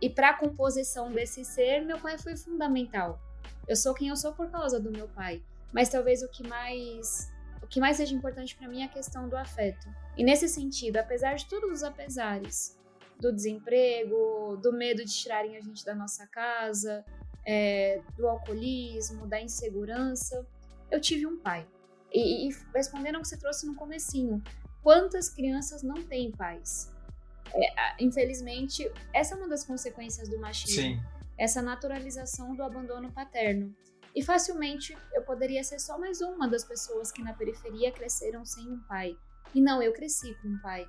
E 0.00 0.08
para 0.08 0.30
a 0.30 0.34
composição 0.34 1.10
desse 1.10 1.44
ser, 1.44 1.80
meu 1.80 1.98
pai 1.98 2.16
foi 2.16 2.36
fundamental. 2.36 3.20
Eu 3.66 3.74
sou 3.74 3.94
quem 3.94 4.08
eu 4.08 4.16
sou 4.16 4.32
por 4.32 4.50
causa 4.50 4.78
do 4.78 4.90
meu 4.90 5.08
pai. 5.08 5.42
Mas 5.72 5.88
talvez 5.88 6.22
o 6.22 6.28
que 6.28 6.46
mais 6.46 7.33
que 7.74 7.80
mais 7.80 7.96
seja 7.96 8.14
importante 8.14 8.54
para 8.54 8.68
mim 8.68 8.82
é 8.82 8.84
a 8.84 8.88
questão 8.88 9.28
do 9.28 9.36
afeto. 9.36 9.92
E 10.16 10.22
nesse 10.22 10.48
sentido, 10.48 10.96
apesar 10.98 11.34
de 11.34 11.44
todos 11.46 11.68
os 11.72 11.82
apesares, 11.82 12.78
do 13.18 13.32
desemprego, 13.32 14.56
do 14.62 14.72
medo 14.72 15.04
de 15.04 15.12
tirarem 15.12 15.56
a 15.56 15.60
gente 15.60 15.84
da 15.84 15.92
nossa 15.92 16.24
casa, 16.28 17.04
é, 17.44 18.00
do 18.16 18.28
alcoolismo, 18.28 19.26
da 19.26 19.42
insegurança, 19.42 20.46
eu 20.88 21.00
tive 21.00 21.26
um 21.26 21.36
pai. 21.36 21.66
E, 22.12 22.48
e 22.48 22.56
respondendo 22.72 23.16
ao 23.16 23.22
que 23.22 23.26
você 23.26 23.36
trouxe 23.36 23.66
no 23.66 23.74
comecinho, 23.74 24.40
quantas 24.80 25.28
crianças 25.28 25.82
não 25.82 26.00
têm 26.04 26.30
pais? 26.30 26.92
É, 27.52 27.66
infelizmente, 27.98 28.88
essa 29.12 29.34
é 29.34 29.36
uma 29.36 29.48
das 29.48 29.64
consequências 29.64 30.28
do 30.28 30.38
machismo. 30.38 30.80
Sim. 30.80 31.00
Essa 31.36 31.60
naturalização 31.60 32.54
do 32.54 32.62
abandono 32.62 33.10
paterno. 33.10 33.74
E 34.14 34.22
facilmente 34.22 34.96
eu 35.12 35.22
poderia 35.22 35.64
ser 35.64 35.78
só 35.80 35.98
mais 35.98 36.20
uma 36.20 36.48
das 36.48 36.64
pessoas 36.64 37.10
que 37.10 37.22
na 37.22 37.34
periferia 37.34 37.90
cresceram 37.90 38.44
sem 38.44 38.70
um 38.70 38.78
pai. 38.80 39.16
E 39.54 39.60
não, 39.60 39.82
eu 39.82 39.92
cresci 39.92 40.34
com 40.40 40.48
um 40.48 40.58
pai. 40.58 40.86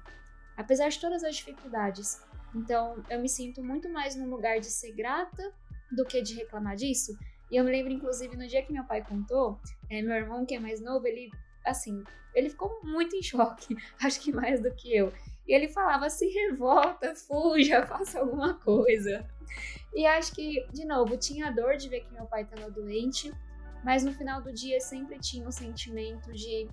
Apesar 0.55 0.89
de 0.89 1.00
todas 1.00 1.24
as 1.24 1.36
dificuldades. 1.36 2.22
Então, 2.53 3.03
eu 3.10 3.20
me 3.20 3.27
sinto 3.27 3.63
muito 3.63 3.89
mais 3.89 4.15
no 4.15 4.29
lugar 4.29 4.60
de 4.60 4.67
ser 4.67 4.91
grata 4.94 5.53
do 5.91 6.05
que 6.05 6.22
de 6.22 6.36
reclamar 6.36 6.75
disso. 6.75 7.17
E 7.51 7.58
eu 7.58 7.63
me 7.63 7.72
lembro, 7.72 7.91
inclusive, 7.91 8.36
no 8.36 8.48
dia 8.48 8.63
que 8.63 8.72
meu 8.72 8.84
pai 8.86 9.03
contou, 9.03 9.60
é, 9.89 10.01
meu 10.01 10.15
irmão, 10.15 10.46
que 10.46 10.55
é 10.55 10.60
mais 10.60 10.79
novo, 10.82 11.05
ele, 11.08 11.29
assim, 11.65 12.03
ele 12.34 12.50
ficou 12.50 12.82
muito 12.84 13.15
em 13.15 13.22
choque, 13.22 13.75
acho 14.01 14.20
que 14.20 14.32
mais 14.32 14.62
do 14.62 14.74
que 14.74 14.96
eu. 14.96 15.12
E 15.48 15.53
ele 15.53 15.67
falava: 15.67 16.10
se 16.10 16.27
revolta, 16.27 17.15
fuja, 17.15 17.86
faça 17.88 18.20
alguma 18.20 18.55
coisa. 18.55 19.27
E 19.95 20.05
acho 20.05 20.33
que, 20.33 20.67
de 20.73 20.85
novo, 20.85 21.15
tinha 21.15 21.49
dor 21.49 21.77
de 21.77 21.87
ver 21.87 22.01
que 22.01 22.13
meu 22.13 22.25
pai 22.25 22.43
estava 22.43 22.69
doente, 22.69 23.33
mas 23.81 24.03
no 24.03 24.13
final 24.13 24.41
do 24.41 24.51
dia 24.51 24.79
sempre 24.81 25.17
tinha 25.19 25.47
um 25.47 25.51
sentimento 25.51 26.33
de 26.33 26.67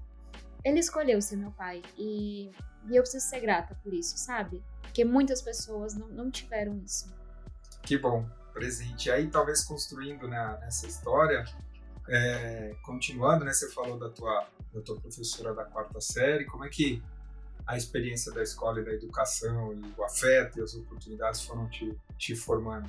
ele 0.64 0.80
escolheu 0.80 1.20
ser 1.20 1.36
meu 1.36 1.50
pai 1.52 1.82
e, 1.96 2.50
e 2.88 2.96
eu 2.96 3.02
preciso 3.02 3.26
ser 3.26 3.40
grata 3.40 3.76
por 3.82 3.92
isso, 3.94 4.16
sabe? 4.16 4.62
Porque 4.80 5.04
muitas 5.04 5.40
pessoas 5.40 5.94
não, 5.94 6.08
não 6.08 6.30
tiveram 6.30 6.78
isso. 6.84 7.12
Que 7.82 7.96
bom, 7.96 8.28
presente. 8.52 9.10
Aí 9.10 9.28
talvez 9.28 9.64
construindo 9.64 10.26
né, 10.28 10.58
nessa 10.60 10.86
história, 10.86 11.44
é, 12.08 12.74
continuando, 12.82 13.44
né? 13.44 13.52
Você 13.52 13.70
falou 13.70 13.98
da 13.98 14.08
tua, 14.10 14.48
da 14.72 14.80
tua 14.80 15.00
professora 15.00 15.54
da 15.54 15.64
quarta 15.64 16.00
série, 16.00 16.44
como 16.44 16.64
é 16.64 16.68
que 16.68 17.02
a 17.66 17.76
experiência 17.76 18.32
da 18.32 18.42
escola 18.42 18.80
e 18.80 18.84
da 18.84 18.92
educação 18.92 19.72
e 19.72 19.94
o 19.96 20.04
afeto 20.04 20.58
e 20.58 20.62
as 20.62 20.74
oportunidades 20.74 21.42
foram 21.42 21.68
te, 21.68 21.96
te 22.18 22.34
formando? 22.34 22.88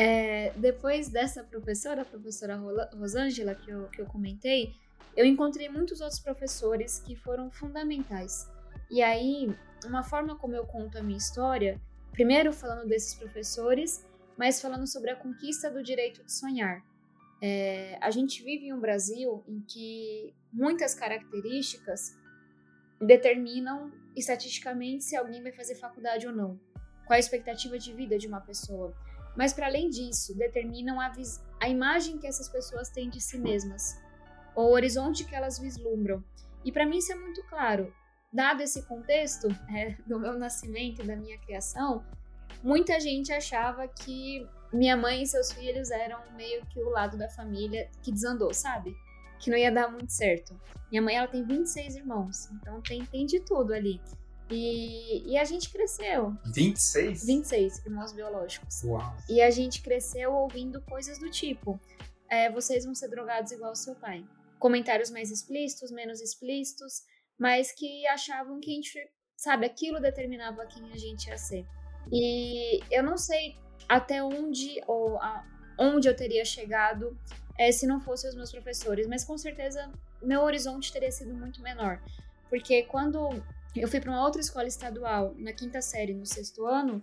É, 0.00 0.52
depois 0.56 1.08
dessa 1.08 1.42
professora, 1.42 2.02
a 2.02 2.04
professora 2.04 2.54
Rosângela, 2.94 3.52
que 3.56 3.68
eu, 3.68 3.88
que 3.88 4.00
eu 4.00 4.06
comentei, 4.06 4.72
eu 5.16 5.26
encontrei 5.26 5.68
muitos 5.68 6.00
outros 6.00 6.20
professores 6.20 7.00
que 7.00 7.16
foram 7.16 7.50
fundamentais. 7.50 8.48
E 8.88 9.02
aí, 9.02 9.52
uma 9.84 10.04
forma 10.04 10.36
como 10.36 10.54
eu 10.54 10.64
conto 10.64 10.96
a 10.96 11.02
minha 11.02 11.18
história, 11.18 11.80
primeiro 12.12 12.52
falando 12.52 12.86
desses 12.86 13.12
professores, 13.12 14.06
mas 14.36 14.60
falando 14.60 14.86
sobre 14.86 15.10
a 15.10 15.16
conquista 15.16 15.68
do 15.68 15.82
direito 15.82 16.22
de 16.24 16.32
sonhar. 16.32 16.80
É, 17.42 17.98
a 18.00 18.12
gente 18.12 18.44
vive 18.44 18.66
em 18.66 18.72
um 18.72 18.78
Brasil 18.78 19.42
em 19.48 19.60
que 19.62 20.32
muitas 20.52 20.94
características 20.94 22.16
determinam 23.00 23.90
estatisticamente 24.14 25.02
se 25.02 25.16
alguém 25.16 25.42
vai 25.42 25.50
fazer 25.50 25.74
faculdade 25.74 26.24
ou 26.24 26.32
não, 26.32 26.56
qual 27.04 27.16
a 27.16 27.18
expectativa 27.18 27.76
de 27.76 27.92
vida 27.92 28.16
de 28.16 28.28
uma 28.28 28.40
pessoa. 28.40 28.94
Mas, 29.36 29.52
para 29.52 29.66
além 29.66 29.88
disso, 29.88 30.36
determinam 30.36 31.00
a, 31.00 31.12
a 31.60 31.68
imagem 31.68 32.18
que 32.18 32.26
essas 32.26 32.48
pessoas 32.48 32.88
têm 32.88 33.08
de 33.08 33.20
si 33.20 33.38
mesmas, 33.38 34.00
ou 34.54 34.70
o 34.70 34.72
horizonte 34.72 35.24
que 35.24 35.34
elas 35.34 35.58
vislumbram. 35.58 36.22
E 36.64 36.72
para 36.72 36.86
mim 36.86 36.98
isso 36.98 37.12
é 37.12 37.14
muito 37.14 37.42
claro. 37.48 37.92
Dado 38.32 38.62
esse 38.62 38.82
contexto 38.82 39.48
é, 39.74 39.96
do 40.06 40.18
meu 40.18 40.38
nascimento 40.38 41.02
e 41.02 41.06
da 41.06 41.16
minha 41.16 41.38
criação, 41.38 42.04
muita 42.62 42.98
gente 42.98 43.32
achava 43.32 43.86
que 43.86 44.46
minha 44.72 44.96
mãe 44.96 45.22
e 45.22 45.26
seus 45.26 45.52
filhos 45.52 45.90
eram 45.90 46.20
meio 46.36 46.64
que 46.66 46.80
o 46.80 46.90
lado 46.90 47.16
da 47.16 47.28
família 47.28 47.88
que 48.02 48.12
desandou, 48.12 48.52
sabe? 48.52 48.94
que 49.38 49.50
não 49.50 49.56
ia 49.56 49.70
dar 49.70 49.90
muito 49.90 50.12
certo. 50.12 50.58
Minha 50.90 51.02
mãe, 51.02 51.16
ela 51.16 51.28
tem 51.28 51.44
26 51.44 51.96
irmãos, 51.96 52.50
então 52.52 52.80
tem, 52.82 53.04
tem 53.06 53.26
de 53.26 53.40
tudo 53.40 53.72
ali. 53.72 54.00
E, 54.50 55.30
e 55.30 55.36
a 55.36 55.44
gente 55.44 55.70
cresceu. 55.70 56.34
26? 56.54 57.26
26 57.26 57.84
irmãos 57.84 58.12
biológicos. 58.12 58.82
Uau. 58.84 59.16
E 59.28 59.42
a 59.42 59.50
gente 59.50 59.82
cresceu 59.82 60.32
ouvindo 60.32 60.80
coisas 60.82 61.18
do 61.18 61.30
tipo: 61.30 61.78
é, 62.30 62.50
vocês 62.50 62.84
vão 62.84 62.94
ser 62.94 63.08
drogados 63.08 63.52
igual 63.52 63.70
ao 63.70 63.76
seu 63.76 63.94
pai. 63.94 64.24
Comentários 64.58 65.10
mais 65.10 65.30
explícitos, 65.30 65.90
menos 65.90 66.20
explícitos, 66.20 67.02
mas 67.38 67.72
que 67.72 68.06
achavam 68.08 68.58
que 68.58 68.70
a 68.70 68.74
gente, 68.74 69.10
sabe, 69.36 69.66
aquilo 69.66 70.00
determinava 70.00 70.66
quem 70.66 70.90
a 70.92 70.96
gente 70.96 71.28
ia 71.28 71.38
ser. 71.38 71.66
E 72.10 72.80
eu 72.90 73.02
não 73.02 73.16
sei 73.16 73.56
até 73.88 74.22
onde 74.22 74.82
ou 74.86 75.18
a, 75.18 75.44
onde 75.78 76.08
eu 76.08 76.16
teria 76.16 76.44
chegado 76.44 77.16
é, 77.58 77.70
se 77.70 77.86
não 77.86 78.00
fossem 78.00 78.30
os 78.30 78.36
meus 78.36 78.50
professores, 78.50 79.06
mas 79.06 79.24
com 79.24 79.36
certeza 79.36 79.90
meu 80.22 80.42
horizonte 80.42 80.92
teria 80.92 81.12
sido 81.12 81.34
muito 81.34 81.62
menor. 81.62 82.02
Porque 82.48 82.82
quando 82.84 83.30
eu 83.76 83.88
fui 83.88 84.00
para 84.00 84.10
uma 84.10 84.24
outra 84.24 84.40
escola 84.40 84.66
estadual, 84.66 85.34
na 85.36 85.52
quinta 85.52 85.80
série, 85.80 86.14
no 86.14 86.26
sexto 86.26 86.66
ano, 86.66 87.02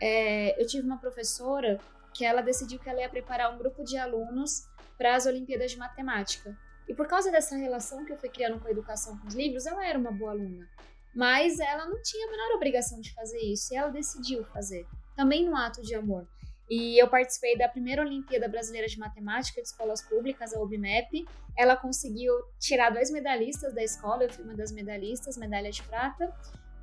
é, 0.00 0.60
eu 0.60 0.66
tive 0.66 0.86
uma 0.86 0.98
professora 0.98 1.78
que 2.12 2.24
ela 2.24 2.40
decidiu 2.40 2.78
que 2.78 2.88
ela 2.88 3.00
ia 3.00 3.08
preparar 3.08 3.54
um 3.54 3.58
grupo 3.58 3.84
de 3.84 3.96
alunos 3.96 4.66
para 4.96 5.14
as 5.14 5.26
Olimpíadas 5.26 5.70
de 5.70 5.78
Matemática. 5.78 6.56
E 6.88 6.94
por 6.94 7.06
causa 7.06 7.30
dessa 7.30 7.56
relação 7.56 8.04
que 8.04 8.12
eu 8.12 8.16
fui 8.16 8.28
criando 8.28 8.58
com 8.60 8.68
a 8.68 8.70
educação 8.70 9.18
com 9.18 9.26
os 9.26 9.34
livros, 9.34 9.66
ela 9.66 9.86
era 9.86 9.98
uma 9.98 10.12
boa 10.12 10.30
aluna. 10.30 10.66
Mas 11.14 11.58
ela 11.58 11.86
não 11.86 12.00
tinha 12.02 12.26
a 12.26 12.30
menor 12.30 12.56
obrigação 12.56 13.00
de 13.00 13.12
fazer 13.12 13.38
isso, 13.40 13.72
e 13.72 13.76
ela 13.76 13.88
decidiu 13.88 14.44
fazer, 14.44 14.86
também 15.14 15.44
no 15.44 15.56
ato 15.56 15.82
de 15.82 15.94
amor. 15.94 16.26
E 16.68 17.00
eu 17.00 17.08
participei 17.08 17.56
da 17.56 17.68
primeira 17.68 18.02
Olimpíada 18.02 18.48
Brasileira 18.48 18.88
de 18.88 18.98
Matemática 18.98 19.60
de 19.62 19.68
Escolas 19.68 20.02
Públicas, 20.02 20.52
a 20.52 20.60
OBMEP. 20.60 21.26
Ela 21.56 21.76
conseguiu 21.76 22.32
tirar 22.58 22.90
dois 22.90 23.10
medalhistas 23.10 23.72
da 23.72 23.82
escola, 23.82 24.24
eu 24.24 24.30
fui 24.30 24.44
uma 24.44 24.54
das 24.54 24.72
medalhistas, 24.72 25.36
medalha 25.36 25.70
de 25.70 25.82
prata, 25.84 26.34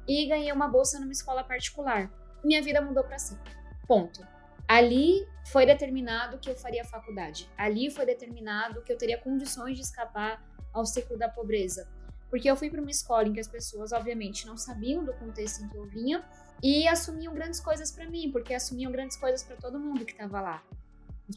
e 0.08 0.26
ganhei 0.28 0.52
uma 0.52 0.68
bolsa 0.68 1.00
numa 1.00 1.12
escola 1.12 1.44
particular. 1.44 2.10
Minha 2.44 2.62
vida 2.62 2.82
mudou 2.82 3.04
para 3.04 3.20
sempre. 3.20 3.52
Ponto. 3.86 4.26
Ali 4.68 5.28
foi 5.52 5.66
determinado 5.66 6.38
que 6.40 6.50
eu 6.50 6.56
faria 6.56 6.86
faculdade. 6.86 7.50
Ali 7.58 7.92
foi 7.92 8.06
determinado 8.06 8.82
que 8.84 8.92
eu 8.92 8.98
teria 8.98 9.18
condições 9.18 9.76
de 9.76 9.84
escapar 9.84 10.42
ao 10.72 10.86
ciclo 10.86 11.18
da 11.18 11.28
pobreza. 11.28 11.88
Porque 12.30 12.50
eu 12.50 12.56
fui 12.56 12.70
para 12.70 12.82
uma 12.82 12.90
escola 12.90 13.28
em 13.28 13.34
que 13.34 13.40
as 13.40 13.48
pessoas, 13.48 13.92
obviamente, 13.92 14.48
não 14.48 14.58
sabiam 14.58 15.04
do 15.04 15.14
contexto 15.14 15.64
em 15.64 15.68
que 15.68 15.78
eu 15.78 15.86
vinha, 15.86 16.24
e 16.62 16.88
assumiam 16.88 17.34
grandes 17.34 17.60
coisas 17.60 17.92
para 17.92 18.06
mim, 18.06 18.32
porque 18.32 18.54
assumiam 18.54 18.92
grandes 18.92 19.18
coisas 19.18 19.44
para 19.44 19.56
todo 19.56 19.80
mundo 19.80 20.06
que 20.06 20.12
estava 20.12 20.42
lá. 20.42 20.64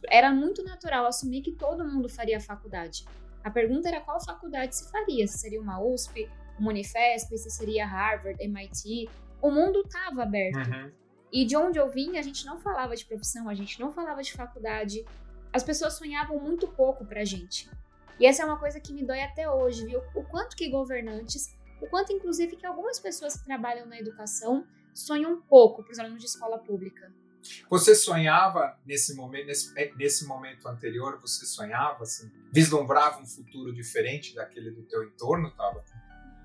Era 0.09 0.33
muito 0.33 0.63
natural 0.63 1.07
assumir 1.07 1.43
que 1.43 1.53
todo 1.53 1.85
mundo 1.85 2.09
faria 2.09 2.41
faculdade. 2.41 3.05
A 3.43 3.51
pergunta 3.51 3.89
era 3.89 4.01
qual 4.01 4.21
faculdade 4.21 4.75
se 4.75 4.91
faria, 4.91 5.27
se 5.27 5.39
seria 5.39 5.61
uma 5.61 5.81
USP, 5.81 6.29
uma 6.59 6.71
Unifesp, 6.71 7.37
se 7.39 7.51
seria 7.51 7.87
Harvard, 7.87 8.43
MIT. 8.43 9.09
O 9.41 9.51
mundo 9.51 9.83
estava 9.83 10.23
aberto. 10.25 10.69
Uhum. 10.69 10.91
E 11.33 11.45
de 11.45 11.57
onde 11.57 11.79
eu 11.79 11.89
vim, 11.89 12.19
a 12.19 12.23
gente 12.23 12.45
não 12.47 12.59
falava 12.59 12.97
de 12.97 13.05
profissão, 13.05 13.49
a 13.49 13.55
gente 13.55 13.79
não 13.79 13.93
falava 13.93 14.23
de 14.23 14.33
faculdade. 14.33 15.05
As 15.53 15.63
pessoas 15.63 15.95
sonhavam 15.95 16.39
muito 16.41 16.67
pouco 16.69 17.05
pra 17.05 17.25
gente. 17.25 17.71
E 18.19 18.27
essa 18.27 18.43
é 18.43 18.47
uma 18.47 18.59
coisa 18.59 18.81
que 18.81 18.93
me 18.93 19.05
dói 19.05 19.21
até 19.23 19.49
hoje, 19.51 19.85
viu? 19.85 20.01
O 20.15 20.25
quanto 20.25 20.57
que 20.57 20.69
governantes, 20.71 21.55
o 21.81 21.87
quanto 21.87 22.13
inclusive 22.13 22.57
que 22.57 22.67
algumas 22.67 22.99
pessoas 22.99 23.37
que 23.37 23.45
trabalham 23.45 23.87
na 23.87 23.99
educação 23.99 24.67
sonha 24.97 25.29
um 25.29 25.41
pouco 25.41 25.83
para 25.83 25.93
os 25.93 25.99
alunos 25.99 26.21
de 26.21 26.27
escola 26.27 26.59
pública. 26.59 27.13
Você 27.71 27.95
sonhava 27.95 28.77
nesse 28.85 29.15
momento, 29.15 29.47
nesse, 29.47 29.79
é, 29.79 29.93
nesse 29.95 30.27
momento 30.27 30.67
anterior, 30.67 31.21
você 31.21 31.47
sonhava, 31.47 32.03
assim, 32.03 32.31
vislumbrava 32.53 33.21
um 33.21 33.27
futuro 33.27 33.73
diferente 33.73 34.35
daquele 34.35 34.71
do 34.71 34.83
teu 34.83 35.05
entorno, 35.05 35.51
tava? 35.53 35.85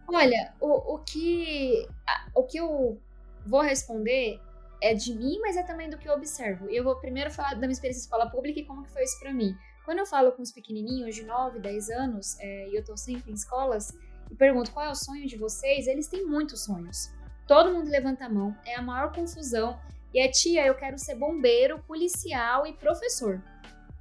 Olha, 0.07 0.53
o, 0.59 0.95
o 0.95 0.99
que 0.99 1.87
o 2.35 2.43
que 2.43 2.59
eu 2.59 3.01
vou 3.45 3.61
responder 3.61 4.39
é 4.81 4.93
de 4.93 5.13
mim, 5.15 5.39
mas 5.39 5.55
é 5.55 5.63
também 5.63 5.89
do 5.89 5.97
que 5.97 6.07
eu 6.07 6.13
observo. 6.13 6.69
Eu 6.69 6.83
vou 6.83 6.95
primeiro 6.97 7.31
falar 7.31 7.53
da 7.53 7.61
minha 7.61 7.71
experiência 7.71 8.01
em 8.01 8.03
escola 8.03 8.29
pública 8.29 8.59
e 8.59 8.65
como 8.65 8.83
que 8.83 8.91
foi 8.91 9.03
isso 9.03 9.19
para 9.19 9.33
mim. 9.33 9.55
Quando 9.85 9.99
eu 9.99 10.05
falo 10.05 10.31
com 10.33 10.41
os 10.41 10.51
pequenininhos 10.51 11.15
de 11.15 11.23
9, 11.23 11.59
10 11.59 11.89
anos, 11.89 12.37
é, 12.39 12.69
e 12.69 12.75
eu 12.75 12.83
tô 12.83 12.97
sempre 12.97 13.31
em 13.31 13.33
escolas, 13.33 13.91
e 14.29 14.35
pergunto 14.35 14.71
qual 14.71 14.85
é 14.85 14.89
o 14.89 14.95
sonho 14.95 15.27
de 15.27 15.37
vocês, 15.37 15.87
eles 15.87 16.07
têm 16.07 16.25
muitos 16.25 16.65
sonhos. 16.65 17.09
Todo 17.51 17.73
mundo 17.73 17.89
levanta 17.89 18.27
a 18.27 18.29
mão, 18.29 18.55
é 18.65 18.75
a 18.75 18.81
maior 18.81 19.13
confusão. 19.13 19.77
E 20.13 20.21
é 20.21 20.29
tia, 20.29 20.65
eu 20.65 20.73
quero 20.73 20.97
ser 20.97 21.15
bombeiro, 21.15 21.83
policial 21.83 22.65
e 22.65 22.71
professor. 22.71 23.43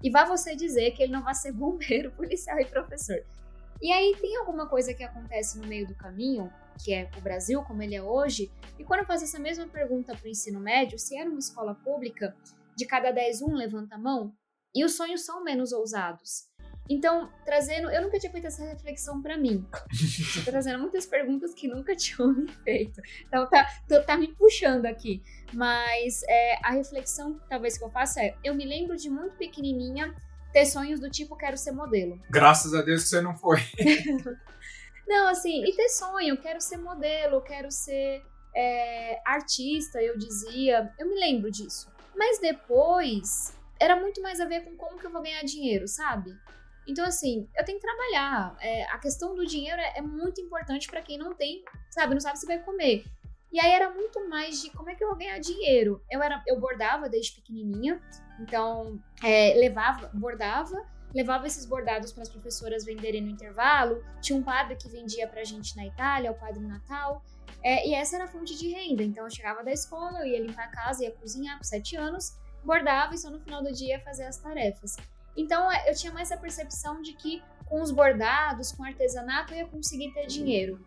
E 0.01 0.09
vá 0.09 0.25
você 0.25 0.55
dizer 0.55 0.93
que 0.93 1.03
ele 1.03 1.11
não 1.11 1.25
vai 1.25 1.35
ser 1.35 1.51
bombeiro, 1.59 2.13
policial 2.13 2.61
e 2.61 2.65
professor. 2.65 3.21
E 3.83 3.91
aí 3.91 4.17
tem 4.21 4.37
alguma 4.37 4.69
coisa 4.69 4.95
que 4.95 5.03
acontece 5.03 5.59
no 5.59 5.67
meio 5.67 5.85
do 5.85 5.97
caminho, 5.97 6.49
que 6.85 6.95
é 6.95 7.11
o 7.19 7.21
Brasil 7.21 7.61
como 7.65 7.83
ele 7.83 7.97
é 7.97 8.01
hoje, 8.01 8.53
e 8.79 8.85
quando 8.85 9.01
eu 9.01 9.07
faço 9.07 9.25
essa 9.25 9.41
mesma 9.41 9.67
pergunta 9.67 10.15
para 10.15 10.27
o 10.27 10.31
ensino 10.31 10.61
médio, 10.61 10.97
se 10.97 11.19
era 11.19 11.29
uma 11.29 11.41
escola 11.41 11.75
pública, 11.75 12.37
de 12.77 12.87
cada 12.87 13.11
10, 13.11 13.43
um 13.43 13.55
levanta 13.55 13.97
a 13.97 13.99
mão, 13.99 14.33
e 14.73 14.85
os 14.85 14.95
sonhos 14.97 15.25
são 15.25 15.43
menos 15.43 15.73
ousados. 15.73 16.49
Então, 16.91 17.33
trazendo, 17.45 17.89
eu 17.89 18.03
nunca 18.03 18.19
tinha 18.19 18.33
feito 18.33 18.49
essa 18.49 18.65
reflexão 18.65 19.23
para 19.23 19.39
mim. 19.39 19.65
Estou 19.93 20.43
trazendo 20.43 20.81
muitas 20.81 21.07
perguntas 21.07 21.55
que 21.55 21.69
nunca 21.69 21.95
tinham 21.95 22.33
me 22.33 22.49
feito. 22.65 23.01
Então, 23.29 23.49
tá, 23.49 23.65
tô, 23.89 24.03
tá 24.03 24.17
me 24.17 24.27
puxando 24.35 24.87
aqui. 24.87 25.23
Mas 25.53 26.25
é, 26.25 26.59
a 26.65 26.73
reflexão, 26.73 27.41
talvez, 27.49 27.79
que 27.79 27.85
eu 27.85 27.91
faça 27.91 28.21
é: 28.21 28.35
eu 28.43 28.57
me 28.57 28.67
lembro 28.67 28.97
de 28.97 29.09
muito 29.09 29.37
pequenininha 29.37 30.13
ter 30.53 30.67
sonhos 30.67 30.99
do 30.99 31.09
tipo, 31.09 31.37
quero 31.37 31.57
ser 31.57 31.71
modelo. 31.71 32.21
Graças 32.29 32.75
a 32.75 32.83
Deus 32.83 33.05
que 33.05 33.11
você 33.11 33.21
não 33.21 33.37
foi. 33.37 33.61
não, 35.07 35.29
assim, 35.29 35.65
e 35.65 35.73
ter 35.77 35.89
sonho, 35.91 36.37
quero 36.39 36.61
ser 36.61 36.79
modelo, 36.79 37.41
quero 37.41 37.71
ser 37.71 38.21
é, 38.53 39.21
artista, 39.25 40.03
eu 40.03 40.19
dizia. 40.19 40.93
Eu 40.99 41.09
me 41.09 41.15
lembro 41.15 41.53
disso. 41.53 41.89
Mas 42.17 42.41
depois, 42.41 43.57
era 43.79 43.95
muito 43.95 44.21
mais 44.21 44.41
a 44.41 44.45
ver 44.45 44.65
com 44.65 44.77
como 44.77 44.99
que 44.99 45.07
eu 45.07 45.13
vou 45.13 45.23
ganhar 45.23 45.45
dinheiro, 45.45 45.87
sabe? 45.87 46.37
Então, 46.87 47.05
assim, 47.05 47.49
eu 47.57 47.65
tenho 47.65 47.79
que 47.79 47.87
trabalhar. 47.87 48.57
É, 48.61 48.85
a 48.87 48.99
questão 48.99 49.35
do 49.35 49.47
dinheiro 49.47 49.81
é, 49.81 49.99
é 49.99 50.03
muito 50.03 50.41
importante 50.41 50.89
para 50.89 51.03
quem 51.03 51.19
não 51.19 51.35
tem, 51.35 51.65
sabe, 51.91 52.15
não 52.15 52.21
sabe 52.21 52.39
se 52.39 52.47
vai 52.47 52.59
comer. 52.59 53.05
E 53.53 53.59
aí 53.59 53.73
era 53.73 53.91
muito 53.91 54.29
mais 54.29 54.63
de 54.63 54.71
como 54.71 54.91
é 54.91 54.95
que 54.95 55.03
eu 55.03 55.09
vou 55.09 55.17
ganhar 55.17 55.39
dinheiro. 55.39 56.03
Eu 56.11 56.23
era, 56.23 56.43
eu 56.47 56.59
bordava 56.61 57.09
desde 57.09 57.33
pequenininha, 57.33 58.01
então 58.39 59.01
é, 59.23 59.55
levava, 59.55 60.09
bordava, 60.15 60.87
levava 61.13 61.47
esses 61.47 61.67
bordados 61.67 62.13
para 62.13 62.23
as 62.23 62.29
professoras 62.29 62.85
venderem 62.85 63.21
no 63.21 63.29
intervalo. 63.29 64.05
Tinha 64.21 64.39
um 64.39 64.43
padre 64.43 64.77
que 64.77 64.89
vendia 64.89 65.27
para 65.27 65.41
a 65.41 65.45
gente 65.45 65.77
na 65.77 65.85
Itália, 65.85 66.31
o 66.31 66.39
Padre 66.39 66.61
Natal. 66.61 67.25
É, 67.63 67.89
e 67.89 67.95
essa 67.95 68.17
era 68.17 68.25
a 68.25 68.29
fonte 68.29 68.57
de 68.57 68.69
renda. 68.69 69.03
Então 69.03 69.25
eu 69.25 69.31
chegava 69.31 69.65
da 69.65 69.73
escola, 69.73 70.21
eu 70.21 70.27
ia 70.27 70.41
limpar 70.41 70.67
a 70.67 70.71
casa, 70.71 71.05
ia 71.05 71.11
cozinhar 71.11 71.59
com 71.59 71.65
sete 71.65 71.97
anos, 71.97 72.39
bordava 72.65 73.15
e 73.15 73.19
só 73.19 73.31
no 73.31 73.41
final 73.41 73.63
do 73.63 73.73
dia 73.73 73.97
ia 73.97 74.01
fazer 74.01 74.25
as 74.25 74.39
tarefas. 74.39 74.97
Então 75.41 75.73
é, 75.73 75.91
eu 75.91 75.95
tinha 75.95 76.13
mais 76.13 76.31
a 76.31 76.37
percepção 76.37 77.01
de 77.01 77.15
que 77.15 77.43
com 77.65 77.81
os 77.81 77.91
bordados, 77.91 78.73
com 78.73 78.85
artesanato, 78.85 79.55
eu 79.55 79.59
ia 79.59 79.67
conseguir 79.67 80.13
ter 80.13 80.27
dinheiro. 80.27 80.85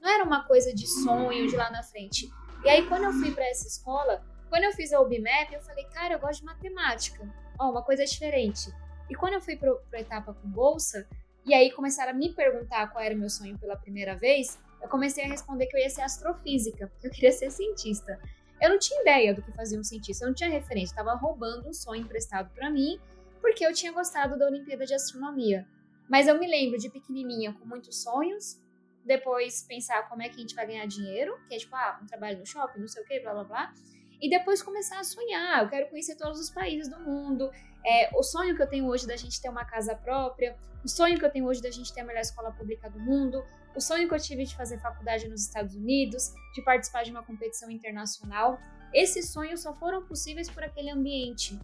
Não 0.00 0.08
era 0.08 0.22
uma 0.22 0.44
coisa 0.46 0.72
de 0.72 0.86
sonho 0.86 1.48
de 1.48 1.56
lá 1.56 1.70
na 1.70 1.82
frente. 1.82 2.30
E 2.64 2.68
aí 2.68 2.86
quando 2.86 3.04
eu 3.04 3.12
fui 3.12 3.32
para 3.34 3.48
essa 3.48 3.66
escola, 3.66 4.24
quando 4.48 4.64
eu 4.64 4.72
fiz 4.72 4.92
a 4.92 5.00
UBMAP, 5.00 5.52
eu 5.52 5.60
falei, 5.60 5.84
cara, 5.86 6.14
eu 6.14 6.20
gosto 6.20 6.40
de 6.40 6.46
matemática. 6.46 7.28
Ó, 7.58 7.70
uma 7.70 7.82
coisa 7.82 8.04
diferente. 8.04 8.72
E 9.08 9.14
quando 9.14 9.34
eu 9.34 9.40
fui 9.40 9.56
para 9.56 9.76
a 9.94 10.00
etapa 10.00 10.34
com 10.34 10.48
bolsa, 10.48 11.08
e 11.44 11.52
aí 11.52 11.72
começaram 11.72 12.12
a 12.12 12.14
me 12.14 12.32
perguntar 12.32 12.92
qual 12.92 13.02
era 13.02 13.14
o 13.14 13.18
meu 13.18 13.28
sonho 13.28 13.58
pela 13.58 13.76
primeira 13.76 14.14
vez, 14.14 14.56
eu 14.80 14.88
comecei 14.88 15.24
a 15.24 15.28
responder 15.28 15.66
que 15.66 15.76
eu 15.76 15.80
ia 15.80 15.90
ser 15.90 16.02
astrofísica, 16.02 16.86
porque 16.94 17.08
eu 17.08 17.10
queria 17.10 17.32
ser 17.32 17.50
cientista. 17.50 18.20
Eu 18.60 18.68
não 18.68 18.78
tinha 18.78 19.00
ideia 19.00 19.34
do 19.34 19.42
que 19.42 19.50
fazia 19.50 19.80
um 19.80 19.82
cientista, 19.82 20.24
eu 20.24 20.28
não 20.28 20.34
tinha 20.34 20.50
referência, 20.50 20.92
estava 20.92 21.14
roubando 21.14 21.68
um 21.68 21.72
sonho 21.72 22.02
emprestado 22.02 22.50
para 22.54 22.70
mim 22.70 23.00
porque 23.40 23.64
eu 23.64 23.72
tinha 23.72 23.92
gostado 23.92 24.38
da 24.38 24.46
Olimpíada 24.46 24.84
de 24.84 24.94
Astronomia. 24.94 25.66
Mas 26.08 26.26
eu 26.26 26.38
me 26.38 26.46
lembro 26.46 26.78
de 26.78 26.90
pequenininha 26.90 27.52
com 27.52 27.64
muitos 27.64 28.02
sonhos, 28.02 28.60
depois 29.04 29.62
pensar 29.62 30.08
como 30.08 30.22
é 30.22 30.28
que 30.28 30.36
a 30.36 30.40
gente 30.40 30.54
vai 30.54 30.66
ganhar 30.66 30.86
dinheiro, 30.86 31.38
que 31.48 31.54
é 31.54 31.58
tipo, 31.58 31.74
ah, 31.74 31.98
um 32.02 32.06
trabalho 32.06 32.38
no 32.38 32.46
shopping, 32.46 32.80
não 32.80 32.88
sei 32.88 33.02
o 33.02 33.06
que, 33.06 33.20
blá 33.20 33.32
blá 33.32 33.44
blá. 33.44 33.74
E 34.20 34.28
depois 34.28 34.62
começar 34.62 34.98
a 34.98 35.04
sonhar, 35.04 35.62
eu 35.62 35.68
quero 35.70 35.88
conhecer 35.88 36.16
todos 36.16 36.38
os 36.38 36.50
países 36.50 36.88
do 36.88 37.00
mundo. 37.00 37.50
É, 37.84 38.10
o 38.14 38.22
sonho 38.22 38.54
que 38.54 38.62
eu 38.62 38.68
tenho 38.68 38.86
hoje 38.86 39.06
da 39.06 39.16
gente 39.16 39.40
ter 39.40 39.48
uma 39.48 39.64
casa 39.64 39.94
própria, 39.94 40.56
o 40.84 40.88
sonho 40.88 41.18
que 41.18 41.24
eu 41.24 41.30
tenho 41.30 41.46
hoje 41.46 41.62
da 41.62 41.70
gente 41.70 41.92
ter 41.92 42.00
a 42.00 42.04
melhor 42.04 42.20
escola 42.20 42.52
pública 42.52 42.90
do 42.90 42.98
mundo, 42.98 43.42
o 43.74 43.80
sonho 43.80 44.08
que 44.08 44.14
eu 44.14 44.20
tive 44.20 44.44
de 44.44 44.54
fazer 44.54 44.78
faculdade 44.78 45.28
nos 45.28 45.42
Estados 45.42 45.74
Unidos, 45.74 46.32
de 46.54 46.62
participar 46.62 47.04
de 47.04 47.10
uma 47.10 47.22
competição 47.22 47.70
internacional. 47.70 48.58
Esses 48.92 49.32
sonhos 49.32 49.60
só 49.62 49.72
foram 49.74 50.04
possíveis 50.04 50.50
por 50.50 50.62
aquele 50.62 50.90
ambiente 50.90 51.58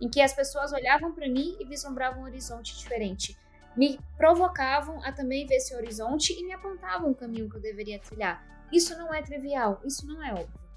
em 0.00 0.08
que 0.08 0.20
as 0.20 0.32
pessoas 0.32 0.72
olhavam 0.72 1.12
para 1.12 1.28
mim 1.28 1.56
e 1.58 1.64
vislumbravam 1.64 2.22
um 2.22 2.24
horizonte 2.24 2.76
diferente. 2.76 3.36
Me 3.76 3.98
provocavam 4.16 5.02
a 5.04 5.12
também 5.12 5.46
ver 5.46 5.56
esse 5.56 5.74
horizonte 5.74 6.32
e 6.32 6.44
me 6.44 6.52
apontavam 6.52 7.10
o 7.10 7.14
caminho 7.14 7.48
que 7.48 7.56
eu 7.56 7.60
deveria 7.60 7.98
trilhar. 7.98 8.44
Isso 8.72 8.96
não 8.98 9.12
é 9.12 9.22
trivial, 9.22 9.80
isso 9.84 10.06
não 10.06 10.22
é 10.22 10.32
óbvio. 10.32 10.68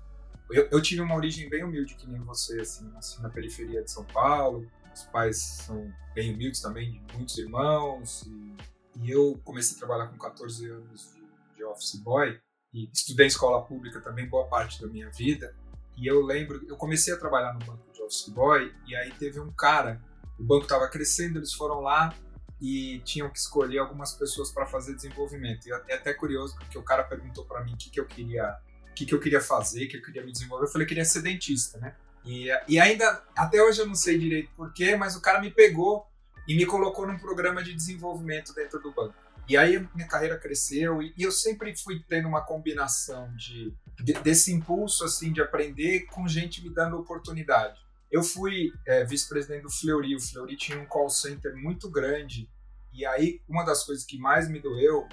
Eu, 0.50 0.68
eu 0.70 0.82
tive 0.82 1.02
uma 1.02 1.16
origem 1.16 1.50
bem 1.50 1.64
humilde, 1.64 1.96
que 1.96 2.08
nem 2.08 2.22
você, 2.22 2.60
assim, 2.60 2.90
nasci 2.92 3.22
na 3.22 3.30
periferia 3.30 3.82
de 3.84 3.90
São 3.90 4.04
Paulo. 4.06 4.68
Meus 4.86 5.04
pais 5.04 5.38
são 5.38 5.92
bem 6.14 6.34
humildes 6.34 6.62
também, 6.62 6.92
de 6.92 7.16
muitos 7.16 7.38
irmãos. 7.38 8.24
E, 8.24 8.56
e 9.02 9.12
eu 9.12 9.40
comecei 9.44 9.76
a 9.76 9.80
trabalhar 9.80 10.08
com 10.08 10.18
14 10.18 10.70
anos 10.70 11.14
de, 11.14 11.56
de 11.56 11.64
office 11.64 11.96
boy 11.96 12.40
e 12.74 12.90
estudei 12.94 13.26
em 13.26 13.28
escola 13.28 13.64
pública 13.64 14.02
também 14.02 14.28
boa 14.28 14.48
parte 14.48 14.82
da 14.82 14.88
minha 14.88 15.10
vida. 15.10 15.56
E 15.98 16.08
eu 16.08 16.22
lembro, 16.22 16.66
eu 16.68 16.76
comecei 16.76 17.14
a 17.14 17.18
trabalhar 17.18 17.54
no 17.54 17.60
banco 17.60 17.91
boy, 18.32 18.74
e 18.88 18.96
aí 18.96 19.12
teve 19.12 19.40
um 19.40 19.52
cara, 19.52 20.02
o 20.40 20.44
banco 20.44 20.64
estava 20.64 20.88
crescendo, 20.88 21.40
eles 21.40 21.54
foram 21.54 21.82
lá 21.82 22.14
e 22.60 23.00
tinham 23.00 23.30
que 23.30 23.40
escolher 23.40 23.80
algumas 23.80 24.14
pessoas 24.14 24.52
para 24.52 24.66
fazer 24.66 24.96
desenvolvimento. 24.96 25.68
E 25.68 25.72
é 25.72 25.96
até 25.96 26.14
curioso 26.14 26.56
porque 26.58 26.78
o 26.78 26.84
cara 26.84 27.04
perguntou 27.04 27.44
para 27.46 27.64
mim 27.64 27.74
o 27.74 27.78
que, 27.78 27.90
que 27.90 28.00
eu 28.00 28.06
queria, 28.06 28.56
o 28.90 28.94
que, 28.94 29.06
que 29.06 29.16
eu 29.16 29.20
queria 29.20 29.42
fazer, 29.42 29.86
o 29.86 29.90
que 29.90 29.98
eu 29.98 30.02
queria 30.02 30.24
me 30.24 30.32
desenvolver. 30.32 30.66
Eu 30.66 30.70
falei 30.70 30.86
que 30.86 30.90
queria 30.90 31.06
ser 31.06 31.22
dentista, 31.22 31.80
né? 31.80 31.96
E, 32.24 32.50
e 32.68 32.80
ainda, 32.80 33.24
até 33.36 33.62
hoje 33.64 33.82
eu 33.82 33.88
não 33.88 33.96
sei 33.96 34.20
direito 34.20 34.52
porquê, 34.56 34.96
mas 34.96 35.16
o 35.16 35.22
cara 35.22 35.42
me 35.42 35.50
pegou 35.50 36.06
e 36.48 36.56
me 36.56 36.66
colocou 36.66 37.08
num 37.08 37.18
programa 37.18 37.64
de 37.64 37.74
desenvolvimento 37.74 38.54
dentro 38.54 38.80
do 38.80 38.92
banco. 38.92 39.16
E 39.50 39.58
aí 39.58 39.86
minha 39.96 40.08
carreira 40.08 40.38
cresceu 40.38 41.02
e, 41.02 41.14
e 41.18 41.24
eu 41.24 41.32
sempre 41.32 41.76
fui 41.76 42.04
tendo 42.08 42.28
uma 42.28 42.42
combinação 42.42 43.34
de, 43.36 43.74
de, 44.00 44.14
desse 44.14 44.52
impulso 44.52 45.04
assim 45.04 45.34
de 45.34 45.42
aprender 45.42 46.02
com 46.06 46.28
gente 46.28 46.64
me 46.64 46.70
dando 46.70 46.98
oportunidade. 46.98 47.80
Eu 48.12 48.24
fui 48.24 48.74
é, 48.86 49.06
vice-presidente 49.06 49.64
do 49.64 49.70
Fleury. 49.70 50.16
O 50.16 50.20
Fleury 50.20 50.58
tinha 50.58 50.80
um 50.80 50.86
call 50.86 51.10
center 51.10 51.56
muito 51.56 51.90
grande. 51.90 52.50
E 52.92 53.06
aí, 53.06 53.42
uma 53.48 53.64
das 53.64 53.86
coisas 53.86 54.04
que 54.04 54.18
mais 54.18 54.50
me 54.50 54.60
doeu, 54.60 55.08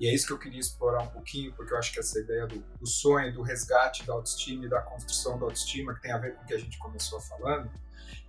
e 0.00 0.08
é 0.08 0.14
isso 0.14 0.26
que 0.26 0.32
eu 0.32 0.38
queria 0.38 0.58
explorar 0.58 1.02
um 1.02 1.08
pouquinho, 1.08 1.52
porque 1.54 1.72
eu 1.72 1.78
acho 1.78 1.92
que 1.92 2.00
essa 2.00 2.18
ideia 2.18 2.46
do, 2.46 2.58
do 2.58 2.86
sonho, 2.86 3.32
do 3.32 3.42
resgate 3.42 4.04
da 4.04 4.14
autoestima 4.14 4.66
e 4.66 4.68
da 4.68 4.80
construção 4.82 5.38
da 5.38 5.44
autoestima, 5.44 5.94
que 5.94 6.02
tem 6.02 6.10
a 6.10 6.18
ver 6.18 6.34
com 6.34 6.42
o 6.42 6.46
que 6.46 6.54
a 6.54 6.58
gente 6.58 6.76
começou 6.78 7.20
falando, 7.20 7.70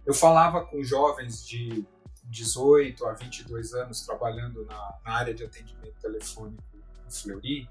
eu 0.05 0.13
falava 0.13 0.65
com 0.65 0.84
jovens 0.84 1.45
de 1.45 1.84
18 2.25 3.05
a 3.05 3.13
22 3.13 3.73
anos 3.73 4.01
trabalhando 4.05 4.65
na, 4.65 4.99
na 5.03 5.13
área 5.13 5.34
de 5.34 5.43
atendimento 5.43 5.95
telefônico 5.99 6.63
no 7.03 7.12
Fleury, 7.12 7.67